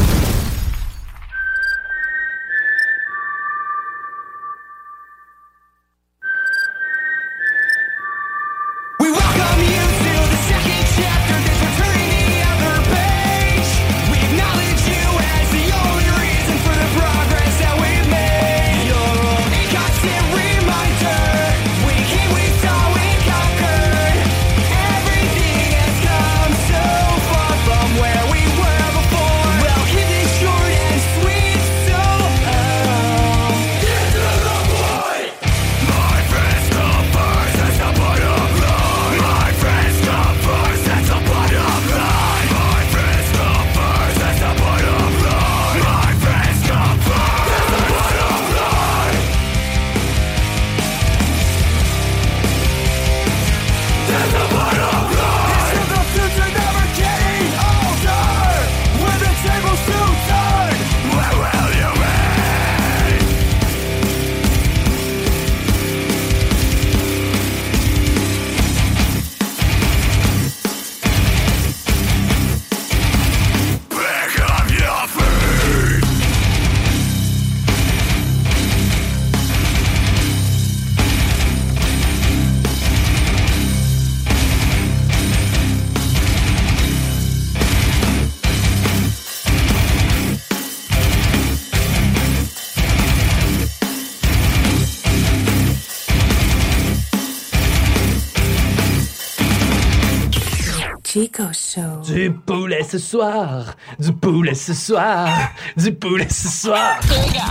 Chico 101.40 101.54
Show. 101.54 102.02
Du 102.04 102.34
poulet 102.46 102.84
ce 102.84 103.00
soir, 103.00 103.74
du 103.98 104.12
poulet 104.12 104.54
ce 104.54 104.74
soir, 104.74 105.30
du 105.78 105.94
poulet 105.94 106.28
ce 106.28 106.50
soir. 106.50 107.00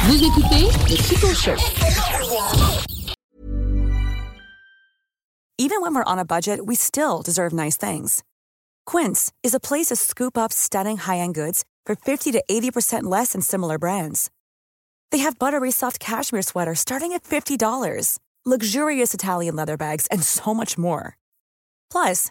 Vous 0.05 0.24
écoutez 0.24 0.68
le 0.91 0.97
Chico 0.97 1.32
Show. 1.32 1.57
Even 5.57 5.80
when 5.80 5.95
we're 5.95 6.05
on 6.07 6.18
a 6.18 6.24
budget, 6.24 6.66
we 6.66 6.76
still 6.76 7.22
deserve 7.22 7.55
nice 7.55 7.78
things. 7.78 8.22
Quince 8.84 9.32
is 9.43 9.55
a 9.55 9.61
place 9.61 9.86
to 9.86 9.97
scoop 9.97 10.36
up 10.36 10.53
stunning 10.53 10.99
high-end 10.99 11.34
goods 11.34 11.64
for 11.86 11.97
50 11.97 12.30
to 12.32 12.45
80% 12.51 13.05
less 13.05 13.32
than 13.32 13.41
similar 13.41 13.78
brands. 13.78 14.30
They 15.12 15.22
have 15.22 15.39
buttery 15.39 15.70
soft 15.70 15.99
cashmere 15.99 16.43
sweaters 16.43 16.80
starting 16.80 17.14
at 17.14 17.24
$50, 17.24 18.18
luxurious 18.45 19.14
Italian 19.14 19.57
leather 19.57 19.78
bags, 19.78 20.07
and 20.11 20.22
so 20.22 20.53
much 20.53 20.76
more. 20.76 21.16
Plus, 21.91 22.30